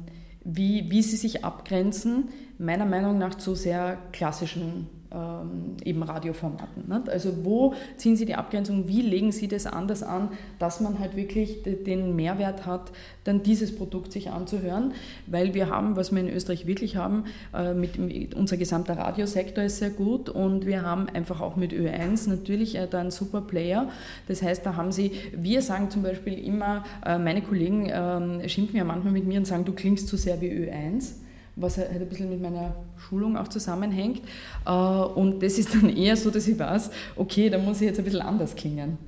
wie, 0.44 0.90
wie 0.90 1.02
Sie 1.02 1.16
sich 1.16 1.44
abgrenzen, 1.44 2.28
meiner 2.58 2.86
Meinung 2.86 3.18
nach 3.18 3.34
zu 3.34 3.54
sehr 3.54 3.98
klassischen 4.12 4.86
ähm, 5.12 5.76
eben 5.84 6.02
Radioformaten. 6.02 6.88
Nicht? 6.88 7.08
Also 7.08 7.44
wo 7.44 7.74
ziehen 7.96 8.16
Sie 8.16 8.26
die 8.26 8.34
Abgrenzung, 8.34 8.88
wie 8.88 9.02
legen 9.02 9.32
Sie 9.32 9.48
das 9.48 9.66
anders 9.66 10.02
an, 10.02 10.28
dass 10.58 10.80
man 10.80 10.98
halt 10.98 11.16
wirklich 11.16 11.62
den 11.64 12.14
Mehrwert 12.16 12.66
hat, 12.66 12.92
dann 13.24 13.42
dieses 13.42 13.74
Produkt 13.74 14.12
sich 14.12 14.30
anzuhören, 14.30 14.92
weil 15.26 15.54
wir 15.54 15.68
haben, 15.68 15.96
was 15.96 16.12
wir 16.12 16.20
in 16.20 16.28
Österreich 16.28 16.66
wirklich 16.66 16.96
haben, 16.96 17.24
äh, 17.54 17.74
mit, 17.74 17.98
mit 17.98 18.34
unser 18.34 18.56
gesamter 18.56 18.96
Radiosektor 18.96 19.64
ist 19.64 19.78
sehr 19.78 19.90
gut 19.90 20.28
und 20.28 20.66
wir 20.66 20.82
haben 20.82 21.08
einfach 21.08 21.40
auch 21.40 21.56
mit 21.56 21.72
Ö1 21.72 22.28
natürlich 22.28 22.76
äh, 22.76 22.86
da 22.88 23.00
einen 23.00 23.10
super 23.10 23.40
Player. 23.40 23.88
Das 24.28 24.42
heißt, 24.42 24.64
da 24.64 24.76
haben 24.76 24.92
Sie, 24.92 25.12
wir 25.32 25.62
sagen 25.62 25.90
zum 25.90 26.02
Beispiel 26.02 26.34
immer, 26.34 26.84
äh, 27.04 27.18
meine 27.18 27.42
Kollegen 27.42 27.90
ähm, 27.92 28.48
schimpfen 28.48 28.76
ja 28.76 28.84
manchmal 28.84 29.12
mit 29.12 29.26
mir 29.26 29.38
und 29.38 29.46
sagen, 29.46 29.64
du 29.64 29.72
klingst 29.72 30.08
zu 30.08 30.16
sehr 30.16 30.40
wie 30.40 30.50
Ö1 30.50 31.14
was 31.60 31.78
halt 31.78 31.90
ein 31.90 32.08
bisschen 32.08 32.30
mit 32.30 32.40
meiner 32.40 32.74
Schulung 32.96 33.36
auch 33.36 33.48
zusammenhängt. 33.48 34.22
Äh, 34.66 34.70
und 34.70 35.42
das 35.42 35.58
ist 35.58 35.74
dann 35.74 35.94
eher 35.94 36.16
so, 36.16 36.30
dass 36.30 36.46
ich 36.46 36.58
weiß, 36.58 36.90
okay, 37.16 37.50
da 37.50 37.58
muss 37.58 37.80
ich 37.80 37.88
jetzt 37.88 37.98
ein 37.98 38.04
bisschen 38.04 38.22
anders 38.22 38.54
klingen. 38.54 38.98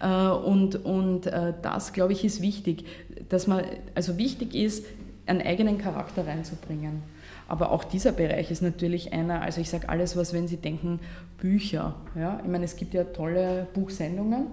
Äh, 0.00 0.28
und, 0.28 0.84
und 0.84 1.26
äh, 1.26 1.52
das, 1.62 1.92
glaube 1.92 2.12
ich, 2.12 2.24
ist 2.24 2.40
wichtig, 2.40 2.84
dass 3.28 3.46
man, 3.46 3.64
also 3.94 4.18
wichtig 4.18 4.54
ist, 4.54 4.84
einen 5.26 5.40
eigenen 5.40 5.78
Charakter 5.78 6.26
reinzubringen. 6.26 7.02
Aber 7.48 7.72
auch 7.72 7.84
dieser 7.84 8.12
Bereich 8.12 8.50
ist 8.50 8.62
natürlich 8.62 9.12
einer, 9.12 9.42
also 9.42 9.60
ich 9.60 9.68
sage 9.68 9.88
alles, 9.88 10.16
was, 10.16 10.32
wenn 10.32 10.48
Sie 10.48 10.56
denken, 10.56 11.00
Bücher. 11.38 11.94
Ja? 12.14 12.40
Ich 12.42 12.50
meine, 12.50 12.64
es 12.64 12.76
gibt 12.76 12.94
ja 12.94 13.04
tolle 13.04 13.66
Buchsendungen, 13.74 14.46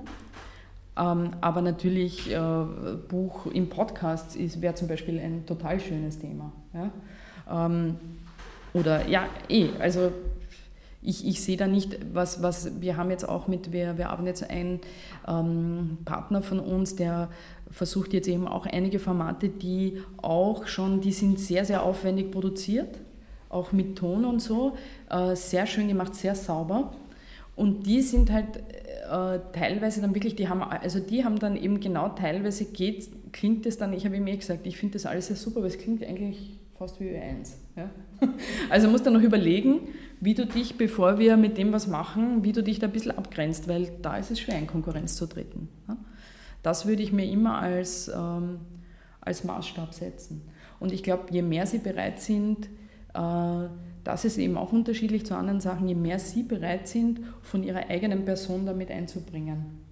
ähm, 0.97 1.31
aber 1.39 1.61
natürlich 1.61 2.29
Buch 3.07 3.45
im 3.47 3.69
Podcast 3.69 4.37
wäre 4.61 4.75
zum 4.75 4.89
Beispiel 4.89 5.19
ein 5.19 5.45
total 5.45 5.79
schönes 5.79 6.19
Thema. 6.19 6.51
Ja? 6.73 6.91
Ähm, 7.51 7.95
oder 8.73 9.07
ja, 9.07 9.27
eh, 9.49 9.69
also 9.79 10.11
ich, 11.01 11.27
ich 11.27 11.41
sehe 11.41 11.57
da 11.57 11.67
nicht, 11.67 11.97
was, 12.13 12.43
was 12.43 12.79
wir 12.79 12.95
haben 12.95 13.09
jetzt 13.09 13.27
auch 13.27 13.47
mit, 13.47 13.71
wir, 13.71 13.97
wir 13.97 14.09
haben 14.09 14.27
jetzt 14.27 14.49
einen 14.49 14.79
ähm, 15.27 15.97
Partner 16.05 16.41
von 16.41 16.59
uns, 16.59 16.95
der 16.95 17.29
versucht 17.71 18.13
jetzt 18.13 18.27
eben 18.27 18.47
auch 18.47 18.65
einige 18.65 18.99
Formate, 18.99 19.49
die 19.49 20.01
auch 20.21 20.67
schon, 20.67 21.01
die 21.01 21.11
sind 21.11 21.39
sehr, 21.39 21.65
sehr 21.65 21.83
aufwendig 21.83 22.31
produziert, 22.31 22.99
auch 23.49 23.71
mit 23.71 23.97
Ton 23.97 24.25
und 24.25 24.41
so, 24.41 24.77
äh, 25.09 25.35
sehr 25.35 25.65
schön 25.65 25.87
gemacht, 25.87 26.13
sehr 26.15 26.35
sauber. 26.35 26.93
Und 27.55 27.85
die 27.85 28.01
sind 28.01 28.31
halt 28.31 28.57
äh, 28.57 29.39
teilweise 29.53 30.01
dann 30.01 30.13
wirklich, 30.15 30.35
die 30.35 30.47
haben, 30.47 30.61
also 30.61 30.99
die 30.99 31.25
haben 31.25 31.39
dann 31.39 31.55
eben 31.55 31.79
genau 31.79 32.09
teilweise 32.09 32.65
geht, 32.65 33.09
klingt 33.33 33.65
es 33.65 33.77
dann, 33.77 33.91
ich 33.93 34.05
habe 34.05 34.15
ihm 34.15 34.27
eh 34.27 34.37
gesagt, 34.37 34.67
ich 34.67 34.77
finde 34.77 34.93
das 34.93 35.05
alles 35.05 35.27
sehr 35.27 35.35
super, 35.35 35.57
aber 35.57 35.67
es 35.67 35.77
klingt 35.77 36.03
eigentlich 36.03 36.60
fast 36.81 36.99
wie 36.99 37.09
Ö1. 37.09 37.51
Ja? 37.75 37.91
Also 38.71 38.87
musst 38.89 39.05
du 39.05 39.11
noch 39.11 39.21
überlegen, 39.21 39.81
wie 40.19 40.33
du 40.33 40.47
dich, 40.47 40.77
bevor 40.77 41.19
wir 41.19 41.37
mit 41.37 41.59
dem 41.59 41.71
was 41.71 41.85
machen, 41.85 42.43
wie 42.43 42.53
du 42.53 42.63
dich 42.63 42.79
da 42.79 42.87
ein 42.87 42.93
bisschen 42.93 43.15
abgrenzt, 43.15 43.67
weil 43.67 43.91
da 44.01 44.17
ist 44.17 44.31
es 44.31 44.39
schwer, 44.39 44.57
in 44.57 44.65
Konkurrenz 44.65 45.15
zu 45.15 45.27
treten. 45.27 45.69
Ja? 45.87 45.97
Das 46.63 46.87
würde 46.87 47.03
ich 47.03 47.11
mir 47.11 47.25
immer 47.25 47.59
als, 47.59 48.07
ähm, 48.07 48.61
als 49.19 49.43
Maßstab 49.43 49.93
setzen. 49.93 50.41
Und 50.79 50.91
ich 50.91 51.03
glaube, 51.03 51.25
je 51.29 51.43
mehr 51.43 51.67
sie 51.67 51.77
bereit 51.77 52.19
sind, 52.19 52.65
äh, 53.13 53.67
das 54.03 54.25
ist 54.25 54.39
eben 54.39 54.57
auch 54.57 54.71
unterschiedlich 54.73 55.23
zu 55.23 55.35
anderen 55.35 55.61
Sachen, 55.61 55.87
je 55.87 55.93
mehr 55.93 56.17
sie 56.17 56.41
bereit 56.41 56.87
sind, 56.87 57.19
von 57.43 57.61
ihrer 57.61 57.91
eigenen 57.91 58.25
Person 58.25 58.65
damit 58.65 58.89
einzubringen 58.89 59.90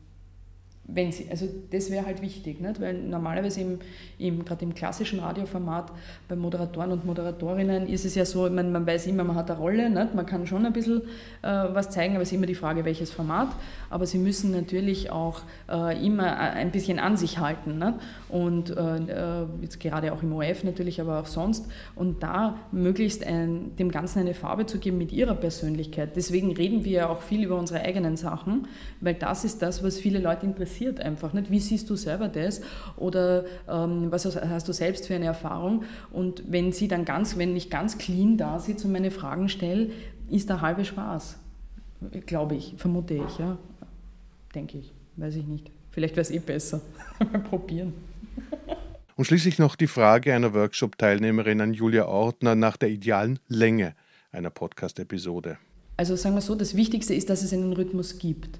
wenn 0.94 1.12
sie, 1.12 1.28
also 1.30 1.48
das 1.72 1.92
wäre 1.92 2.06
halt 2.06 2.22
wichtig, 2.22 2.62
nicht? 2.62 2.82
weil 2.82 2.94
normalerweise 2.94 3.62
im, 3.62 3.80
im, 4.18 4.46
gerade 4.46 4.66
im 4.66 4.74
klassischen 4.74 5.20
Radioformat 5.20 5.92
bei 6.28 6.36
Moderatoren 6.36 6.92
und 6.92 7.06
Moderatorinnen 7.06 7.88
ist 7.88 8.06
es 8.06 8.16
ja 8.16 8.26
so, 8.26 8.50
man, 8.50 8.72
man 8.72 8.86
weiß 8.86 9.08
immer, 9.08 9.24
man 9.24 9.36
hat 9.36 9.52
eine 9.52 9.60
Rolle, 9.60 9.90
nicht? 9.90 10.16
man 10.16 10.26
kann 10.26 10.48
schon 10.48 10.66
ein 10.66 10.74
bisschen 10.74 11.02
äh, 11.42 11.48
was 11.48 11.90
zeigen, 11.90 12.16
aber 12.16 12.24
es 12.24 12.30
ist 12.30 12.36
immer 12.36 12.46
die 12.46 12.56
Frage, 12.56 12.86
welches 12.86 13.12
Format, 13.12 13.50
aber 13.90 14.06
sie 14.06 14.18
müssen 14.18 14.52
natürlich 14.52 15.12
auch 15.12 15.42
äh, 15.70 16.06
immer 16.06 16.38
ein 16.38 16.72
bisschen 16.72 17.00
an 17.00 17.18
sich 17.18 17.40
halten 17.40 17.80
nicht? 17.80 17.94
und 18.30 18.76
äh, 18.76 19.44
äh 19.44 19.46
jetzt 19.62 19.80
gerade 19.80 20.14
auch 20.14 20.24
im 20.24 20.34
OF 20.34 20.64
natürlich, 20.64 21.02
aber 21.02 21.20
auch 21.20 21.26
sonst 21.26 21.66
und 21.96 22.24
da 22.24 22.58
möglichst 22.72 23.26
ein, 23.26 23.76
dem 23.78 23.92
Ganzen 23.92 24.20
eine 24.20 24.34
Farbe 24.34 24.66
zu 24.66 24.80
geben 24.80 24.98
mit 24.98 25.12
ihrer 25.12 25.36
Persönlichkeit. 25.36 26.16
Deswegen 26.16 26.52
reden 26.52 26.84
wir 26.84 26.92
ja 26.92 27.10
auch 27.10 27.22
viel 27.22 27.44
über 27.44 27.58
unsere 27.58 27.82
eigenen 27.82 28.18
Sachen, 28.18 28.68
weil 29.02 29.14
das 29.14 29.46
ist 29.46 29.62
das, 29.62 29.84
was 29.84 29.98
viele 29.98 30.20
Leute 30.20 30.46
interessiert 30.46 30.78
interessiert 30.80 30.99
einfach. 30.99 31.34
Nicht? 31.34 31.51
Wie 31.51 31.59
siehst 31.59 31.89
du 31.89 31.95
selber 31.95 32.27
das? 32.27 32.61
Oder 32.97 33.45
ähm, 33.67 34.11
was 34.11 34.25
hast 34.25 34.67
du 34.67 34.73
selbst 34.73 35.07
für 35.07 35.15
eine 35.15 35.25
Erfahrung? 35.25 35.84
Und 36.11 36.43
wenn 36.47 36.71
sie 36.71 36.88
dann 36.88 37.05
ganz, 37.05 37.38
wenn 37.38 37.55
ich 37.55 37.69
ganz 37.69 37.97
clean 37.97 38.38
da 38.38 38.59
sitze 38.59 38.88
und 38.88 38.93
meine 38.93 39.11
Fragen 39.11 39.49
stelle, 39.49 39.91
ist 40.30 40.49
der 40.49 40.61
halbe 40.61 40.86
Spaß. 40.86 41.38
Glaube 42.25 42.55
ich, 42.55 42.75
vermute 42.77 43.15
ich, 43.15 43.39
ja. 43.39 43.57
Denke 44.55 44.77
ich, 44.77 44.93
weiß 45.17 45.36
ich 45.36 45.45
nicht. 45.45 45.69
Vielleicht 45.91 46.15
wäre 46.15 46.21
es 46.21 46.32
eh 46.32 46.39
besser. 46.39 46.82
Mal 47.32 47.41
probieren. 47.41 47.93
Und 49.15 49.25
schließlich 49.25 49.59
noch 49.59 49.75
die 49.75 49.88
Frage 49.88 50.34
einer 50.34 50.53
Workshop-Teilnehmerin 50.53 51.59
an 51.59 51.73
Julia 51.73 52.05
Ortner 52.05 52.55
nach 52.55 52.77
der 52.77 52.89
idealen 52.89 53.39
Länge 53.49 53.95
einer 54.32 54.49
Podcast-Episode. 54.49 55.57
Also 55.97 56.15
sagen 56.15 56.36
wir 56.36 56.41
so, 56.41 56.55
das 56.55 56.75
Wichtigste 56.75 57.13
ist, 57.13 57.30
dass 57.30 57.43
es 57.43 57.51
einen 57.51 57.73
Rhythmus 57.73 58.17
gibt. 58.19 58.59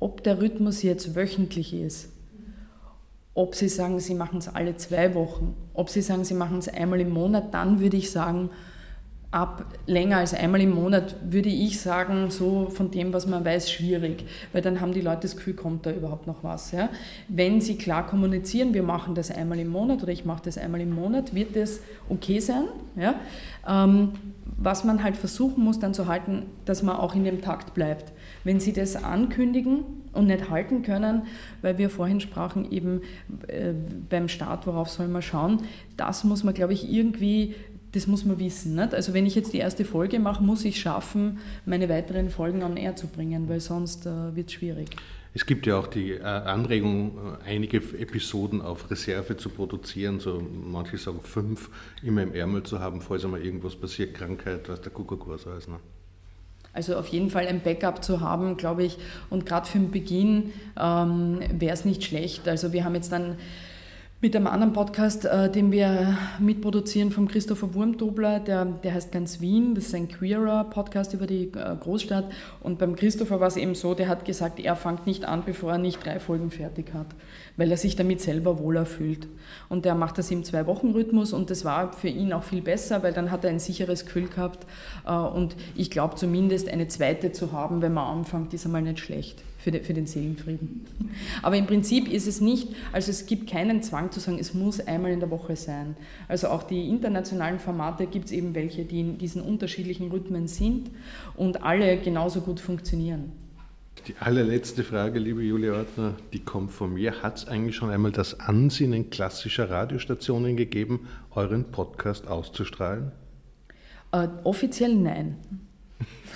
Ob 0.00 0.24
der 0.24 0.40
Rhythmus 0.40 0.82
jetzt 0.82 1.14
wöchentlich 1.14 1.74
ist, 1.74 2.08
ob 3.34 3.54
Sie 3.54 3.68
sagen, 3.68 4.00
Sie 4.00 4.14
machen 4.14 4.38
es 4.38 4.48
alle 4.48 4.76
zwei 4.76 5.14
Wochen, 5.14 5.54
ob 5.74 5.88
Sie 5.88 6.02
sagen, 6.02 6.24
Sie 6.24 6.34
machen 6.34 6.58
es 6.58 6.68
einmal 6.68 7.00
im 7.00 7.10
Monat, 7.10 7.54
dann 7.54 7.80
würde 7.80 7.96
ich 7.96 8.10
sagen, 8.10 8.50
ab 9.30 9.64
länger 9.86 10.16
als 10.16 10.34
einmal 10.34 10.60
im 10.60 10.70
Monat 10.70 11.14
würde 11.22 11.48
ich 11.48 11.80
sagen, 11.80 12.30
so 12.30 12.68
von 12.68 12.90
dem, 12.90 13.12
was 13.12 13.28
man 13.28 13.44
weiß, 13.44 13.70
schwierig, 13.70 14.24
weil 14.52 14.60
dann 14.60 14.80
haben 14.80 14.92
die 14.92 15.00
Leute 15.00 15.22
das 15.22 15.36
Gefühl, 15.36 15.54
kommt 15.54 15.86
da 15.86 15.92
überhaupt 15.92 16.26
noch 16.26 16.42
was. 16.42 16.72
Ja? 16.72 16.88
Wenn 17.28 17.60
sie 17.60 17.76
klar 17.76 18.06
kommunizieren, 18.06 18.74
wir 18.74 18.82
machen 18.82 19.14
das 19.14 19.30
einmal 19.30 19.60
im 19.60 19.68
Monat 19.68 20.02
oder 20.02 20.10
ich 20.10 20.24
mache 20.24 20.42
das 20.44 20.58
einmal 20.58 20.80
im 20.80 20.92
Monat, 20.92 21.32
wird 21.32 21.54
das 21.54 21.78
okay 22.08 22.40
sein. 22.40 22.64
Ja? 22.96 23.14
Ähm, 23.68 24.12
was 24.56 24.82
man 24.82 25.04
halt 25.04 25.16
versuchen 25.16 25.62
muss 25.62 25.78
dann 25.78 25.94
zu 25.94 26.08
halten, 26.08 26.42
dass 26.64 26.82
man 26.82 26.96
auch 26.96 27.14
in 27.14 27.22
dem 27.22 27.40
Takt 27.40 27.72
bleibt. 27.72 28.12
Wenn 28.44 28.60
sie 28.60 28.72
das 28.72 28.96
ankündigen 28.96 29.84
und 30.12 30.26
nicht 30.26 30.50
halten 30.50 30.82
können, 30.82 31.22
weil 31.62 31.78
wir 31.78 31.90
vorhin 31.90 32.20
sprachen, 32.20 32.70
eben 32.70 33.02
äh, 33.46 33.72
beim 34.08 34.28
Start, 34.28 34.66
worauf 34.66 34.88
soll 34.88 35.08
man 35.08 35.22
schauen, 35.22 35.62
das 35.96 36.24
muss 36.24 36.44
man, 36.44 36.54
glaube 36.54 36.72
ich, 36.72 36.90
irgendwie 36.90 37.54
das 37.92 38.06
muss 38.06 38.24
man 38.24 38.38
wissen. 38.38 38.76
Nicht? 38.76 38.94
Also 38.94 39.14
wenn 39.14 39.26
ich 39.26 39.34
jetzt 39.34 39.52
die 39.52 39.58
erste 39.58 39.84
Folge 39.84 40.18
mache, 40.18 40.42
muss 40.42 40.64
ich 40.64 40.80
schaffen, 40.80 41.38
meine 41.66 41.88
weiteren 41.88 42.30
Folgen 42.30 42.62
an 42.62 42.76
Air 42.76 42.96
zu 42.96 43.08
bringen, 43.08 43.48
weil 43.48 43.60
sonst 43.60 44.06
äh, 44.06 44.34
wird 44.34 44.48
es 44.48 44.54
schwierig. 44.54 44.90
Es 45.32 45.46
gibt 45.46 45.66
ja 45.66 45.78
auch 45.78 45.86
die 45.86 46.12
äh, 46.12 46.22
Anregung, 46.22 47.36
einige 47.44 47.78
Episoden 47.78 48.60
auf 48.60 48.90
Reserve 48.90 49.36
zu 49.36 49.48
produzieren, 49.48 50.18
so 50.18 50.42
manche 50.42 50.98
sagen 50.98 51.20
fünf 51.22 51.70
immer 52.02 52.22
im 52.22 52.34
Ärmel 52.34 52.64
zu 52.64 52.80
haben, 52.80 53.00
falls 53.00 53.24
einmal 53.24 53.44
irgendwas 53.44 53.76
passiert, 53.76 54.14
Krankheit, 54.14 54.68
was 54.68 54.80
der 54.80 54.90
Kuckuck 54.90 55.28
was 55.28 55.46
alles. 55.46 55.68
Ne? 55.68 55.78
Also 56.72 56.96
auf 56.96 57.08
jeden 57.08 57.30
Fall 57.30 57.46
ein 57.48 57.60
Backup 57.60 58.04
zu 58.04 58.20
haben, 58.20 58.56
glaube 58.56 58.84
ich, 58.84 58.96
und 59.28 59.44
gerade 59.44 59.66
für 59.66 59.78
den 59.78 59.90
Beginn 59.90 60.52
ähm, 60.78 61.40
wäre 61.52 61.74
es 61.74 61.84
nicht 61.84 62.04
schlecht. 62.04 62.46
Also 62.48 62.72
wir 62.72 62.84
haben 62.84 62.94
jetzt 62.94 63.10
dann 63.10 63.36
mit 64.22 64.36
einem 64.36 64.48
anderen 64.48 64.74
Podcast, 64.74 65.24
äh, 65.24 65.50
den 65.50 65.72
wir 65.72 66.18
mitproduzieren 66.38 67.10
vom 67.10 67.26
Christopher 67.26 67.72
Wurmdobler, 67.72 68.38
der, 68.38 68.66
der 68.66 68.92
heißt 68.92 69.12
ganz 69.12 69.40
Wien, 69.40 69.74
das 69.74 69.86
ist 69.86 69.94
ein 69.94 70.08
queerer 70.08 70.64
Podcast 70.64 71.14
über 71.14 71.26
die 71.26 71.44
äh, 71.44 71.76
Großstadt. 71.80 72.30
Und 72.60 72.78
beim 72.78 72.96
Christopher 72.96 73.40
war 73.40 73.48
es 73.48 73.56
eben 73.56 73.74
so, 73.74 73.94
der 73.94 74.08
hat 74.08 74.26
gesagt, 74.26 74.60
er 74.60 74.76
fängt 74.76 75.06
nicht 75.06 75.24
an, 75.24 75.44
bevor 75.46 75.72
er 75.72 75.78
nicht 75.78 76.04
drei 76.04 76.20
Folgen 76.20 76.50
fertig 76.50 76.92
hat, 76.92 77.06
weil 77.56 77.70
er 77.70 77.78
sich 77.78 77.96
damit 77.96 78.20
selber 78.20 78.58
wohler 78.58 78.84
fühlt. 78.84 79.26
Und 79.70 79.86
der 79.86 79.94
macht 79.94 80.18
das 80.18 80.30
im 80.30 80.44
Zwei-Wochen-Rhythmus 80.44 81.32
und 81.32 81.48
das 81.48 81.64
war 81.64 81.94
für 81.94 82.08
ihn 82.08 82.34
auch 82.34 82.42
viel 82.42 82.60
besser, 82.60 83.02
weil 83.02 83.14
dann 83.14 83.30
hat 83.30 83.44
er 83.44 83.50
ein 83.50 83.58
sicheres 83.58 84.04
Gefühl 84.04 84.28
gehabt. 84.28 84.66
Äh, 85.06 85.12
und 85.12 85.56
ich 85.74 85.90
glaube 85.90 86.16
zumindest 86.16 86.68
eine 86.68 86.88
zweite 86.88 87.32
zu 87.32 87.52
haben, 87.52 87.80
wenn 87.80 87.94
man 87.94 88.18
anfängt, 88.18 88.52
ist 88.52 88.66
einmal 88.66 88.82
nicht 88.82 88.98
schlecht 88.98 89.42
für, 89.60 89.70
den, 89.70 89.84
für 89.84 89.94
den 89.94 90.06
Seelenfrieden. 90.06 90.86
Aber 91.42 91.56
im 91.56 91.66
Prinzip 91.66 92.10
ist 92.10 92.26
es 92.26 92.40
nicht, 92.40 92.68
also 92.92 93.10
es 93.10 93.26
gibt 93.26 93.48
keinen 93.48 93.82
Zwang 93.82 94.10
zu 94.10 94.20
sagen, 94.20 94.38
es 94.38 94.54
muss 94.54 94.80
einmal 94.80 95.12
in 95.12 95.20
der 95.20 95.30
Woche 95.30 95.56
sein. 95.56 95.96
Also 96.28 96.48
auch 96.48 96.62
die 96.62 96.88
internationalen 96.88 97.58
Formate 97.58 98.06
gibt 98.06 98.26
es 98.26 98.32
eben 98.32 98.54
welche, 98.54 98.84
die 98.84 99.00
in 99.00 99.18
diesen 99.18 99.42
unterschiedlichen 99.42 100.10
Rhythmen 100.10 100.48
sind 100.48 100.90
und 101.36 101.62
alle 101.62 101.98
genauso 101.98 102.40
gut 102.40 102.60
funktionieren. 102.60 103.32
Die 104.06 104.14
allerletzte 104.18 104.82
Frage, 104.82 105.18
liebe 105.18 105.42
Julia 105.42 105.74
Ortner, 105.74 106.14
die 106.32 106.38
kommt 106.38 106.72
von 106.72 106.94
mir. 106.94 107.22
Hat 107.22 107.36
es 107.36 107.48
eigentlich 107.48 107.76
schon 107.76 107.90
einmal 107.90 108.12
das 108.12 108.40
Ansinnen 108.40 109.10
klassischer 109.10 109.68
Radiostationen 109.68 110.56
gegeben, 110.56 111.06
euren 111.32 111.70
Podcast 111.70 112.26
auszustrahlen? 112.26 113.12
Äh, 114.12 114.28
offiziell 114.42 114.94
nein. 114.94 115.36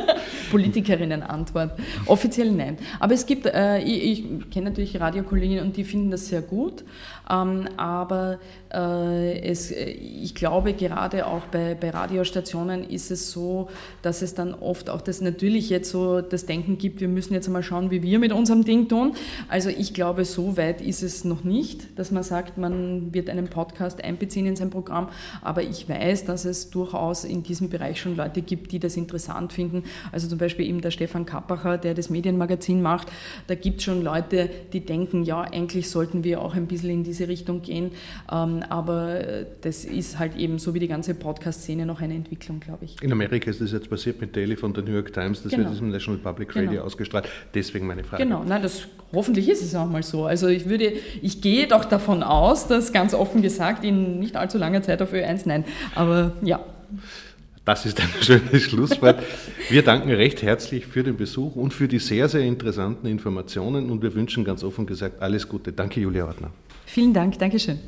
Politikerinnen-Antwort. 0.53 1.71
Offiziell 2.05 2.51
nein. 2.51 2.77
Aber 2.99 3.13
es 3.13 3.25
gibt, 3.25 3.47
äh, 3.47 3.79
ich, 3.79 4.23
ich 4.23 4.49
kenne 4.51 4.69
natürlich 4.69 4.99
Radiokolleginnen 4.99 5.65
und 5.65 5.75
die 5.75 5.83
finden 5.83 6.11
das 6.11 6.27
sehr 6.27 6.41
gut, 6.41 6.83
ähm, 7.29 7.67
aber 7.75 8.39
es, 8.73 9.71
ich 9.71 10.33
glaube, 10.33 10.73
gerade 10.73 11.27
auch 11.27 11.41
bei, 11.51 11.75
bei 11.75 11.91
Radiostationen 11.91 12.83
ist 12.89 13.11
es 13.11 13.31
so, 13.31 13.69
dass 14.01 14.23
es 14.23 14.33
dann 14.33 14.55
oft 14.55 14.89
auch 14.89 15.01
das 15.01 15.21
natürlich 15.21 15.69
jetzt 15.69 15.91
so 15.91 16.21
das 16.21 16.47
Denken 16.47 16.79
gibt, 16.79 16.99
wir 16.99 17.07
müssen 17.07 17.33
jetzt 17.33 17.47
mal 17.49 17.61
schauen, 17.61 17.91
wie 17.91 18.01
wir 18.01 18.17
mit 18.17 18.31
unserem 18.31 18.65
Ding 18.65 18.87
tun. 18.87 19.13
Also 19.47 19.69
ich 19.69 19.93
glaube, 19.93 20.25
so 20.25 20.57
weit 20.57 20.81
ist 20.81 21.03
es 21.03 21.23
noch 21.23 21.43
nicht, 21.43 21.99
dass 21.99 22.09
man 22.09 22.23
sagt, 22.23 22.57
man 22.57 23.13
wird 23.13 23.29
einen 23.29 23.47
Podcast 23.47 24.03
einbeziehen 24.03 24.47
in 24.47 24.55
sein 24.55 24.71
Programm, 24.71 25.09
aber 25.43 25.61
ich 25.61 25.87
weiß, 25.87 26.25
dass 26.25 26.45
es 26.45 26.71
durchaus 26.71 27.25
in 27.25 27.43
diesem 27.43 27.69
Bereich 27.69 28.01
schon 28.01 28.15
Leute 28.15 28.41
gibt, 28.41 28.71
die 28.71 28.79
das 28.79 28.97
interessant 28.97 29.53
finden. 29.53 29.83
Also 30.11 30.27
zum 30.27 30.39
Beispiel 30.39 30.67
eben 30.67 30.81
der 30.81 30.91
Stefan 30.91 31.27
Kappacher, 31.27 31.77
der 31.77 31.93
das 31.93 32.09
Medienmagazin 32.09 32.81
macht, 32.81 33.07
da 33.45 33.53
gibt 33.53 33.77
es 33.77 33.83
schon 33.83 34.03
Leute, 34.03 34.49
die 34.73 34.79
denken, 34.79 35.23
ja, 35.23 35.41
eigentlich 35.41 35.91
sollten 35.91 36.23
wir 36.23 36.41
auch 36.41 36.55
ein 36.55 36.65
bisschen 36.65 36.89
in 36.89 37.03
diese 37.03 37.27
Richtung 37.27 37.61
gehen. 37.61 37.91
Ähm, 38.31 38.62
aber 38.69 39.27
äh, 39.27 39.45
das 39.61 39.85
ist 39.85 40.19
halt 40.19 40.35
eben 40.35 40.59
so 40.59 40.73
wie 40.73 40.79
die 40.79 40.87
ganze 40.87 41.13
Podcast-Szene 41.13 41.85
noch 41.85 42.01
eine 42.01 42.13
Entwicklung, 42.13 42.59
glaube 42.59 42.85
ich. 42.85 43.01
In 43.01 43.11
Amerika 43.11 43.49
ist 43.49 43.61
das 43.61 43.71
jetzt 43.71 43.89
passiert 43.89 44.21
mit 44.21 44.35
Daily 44.35 44.55
von 44.55 44.73
der 44.73 44.83
New 44.83 44.93
York 44.93 45.13
Times, 45.13 45.43
das 45.43 45.51
genau. 45.51 45.69
wird 45.69 45.79
im 45.79 45.89
National 45.89 46.19
Public 46.19 46.55
Radio 46.55 46.71
genau. 46.71 46.83
ausgestrahlt. 46.83 47.27
Deswegen 47.53 47.87
meine 47.87 48.03
Frage. 48.03 48.23
Genau, 48.23 48.43
nein, 48.43 48.61
das, 48.61 48.87
hoffentlich 49.13 49.49
ist 49.49 49.61
es 49.61 49.75
auch 49.75 49.87
mal 49.87 50.03
so. 50.03 50.25
Also 50.25 50.47
ich 50.47 50.67
würde, 50.69 50.93
ich 51.21 51.41
gehe 51.41 51.67
doch 51.67 51.85
davon 51.85 52.23
aus, 52.23 52.67
dass 52.67 52.93
ganz 52.93 53.13
offen 53.13 53.41
gesagt 53.41 53.83
in 53.83 54.19
nicht 54.19 54.35
allzu 54.35 54.57
langer 54.57 54.81
Zeit 54.81 55.01
auf 55.01 55.13
Ö1, 55.13 55.43
nein, 55.45 55.65
aber 55.95 56.33
ja. 56.41 56.63
Das 57.65 57.85
ist 57.85 57.99
ein 58.01 58.09
schönes 58.21 58.61
Schlusswort. 58.63 59.23
Wir 59.69 59.83
danken 59.83 60.09
recht 60.09 60.41
herzlich 60.41 60.85
für 60.85 61.03
den 61.03 61.15
Besuch 61.15 61.55
und 61.55 61.73
für 61.73 61.87
die 61.87 61.99
sehr, 61.99 62.27
sehr 62.27 62.41
interessanten 62.41 63.07
Informationen 63.07 63.89
und 63.89 64.01
wir 64.01 64.13
wünschen 64.15 64.43
ganz 64.43 64.63
offen 64.63 64.85
gesagt 64.85 65.21
alles 65.21 65.47
Gute. 65.47 65.71
Danke, 65.71 66.01
Julia 66.01 66.25
Ortner. 66.25 66.51
Vielen 66.85 67.13
Dank, 67.13 67.39
Dankeschön. 67.39 67.79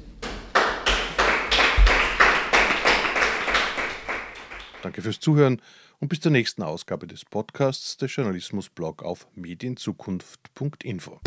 Danke 4.86 5.02
fürs 5.02 5.20
Zuhören 5.20 5.64
und 6.00 6.10
bis 6.10 6.20
zur 6.20 6.32
nächsten 6.32 6.62
Ausgabe 6.62 7.08
des 7.08 7.26
Podcasts 7.26 7.98
der 7.98 8.08
Journalismusblog 8.08 9.02
auf 9.02 9.26
medienzukunft.info. 9.34 11.20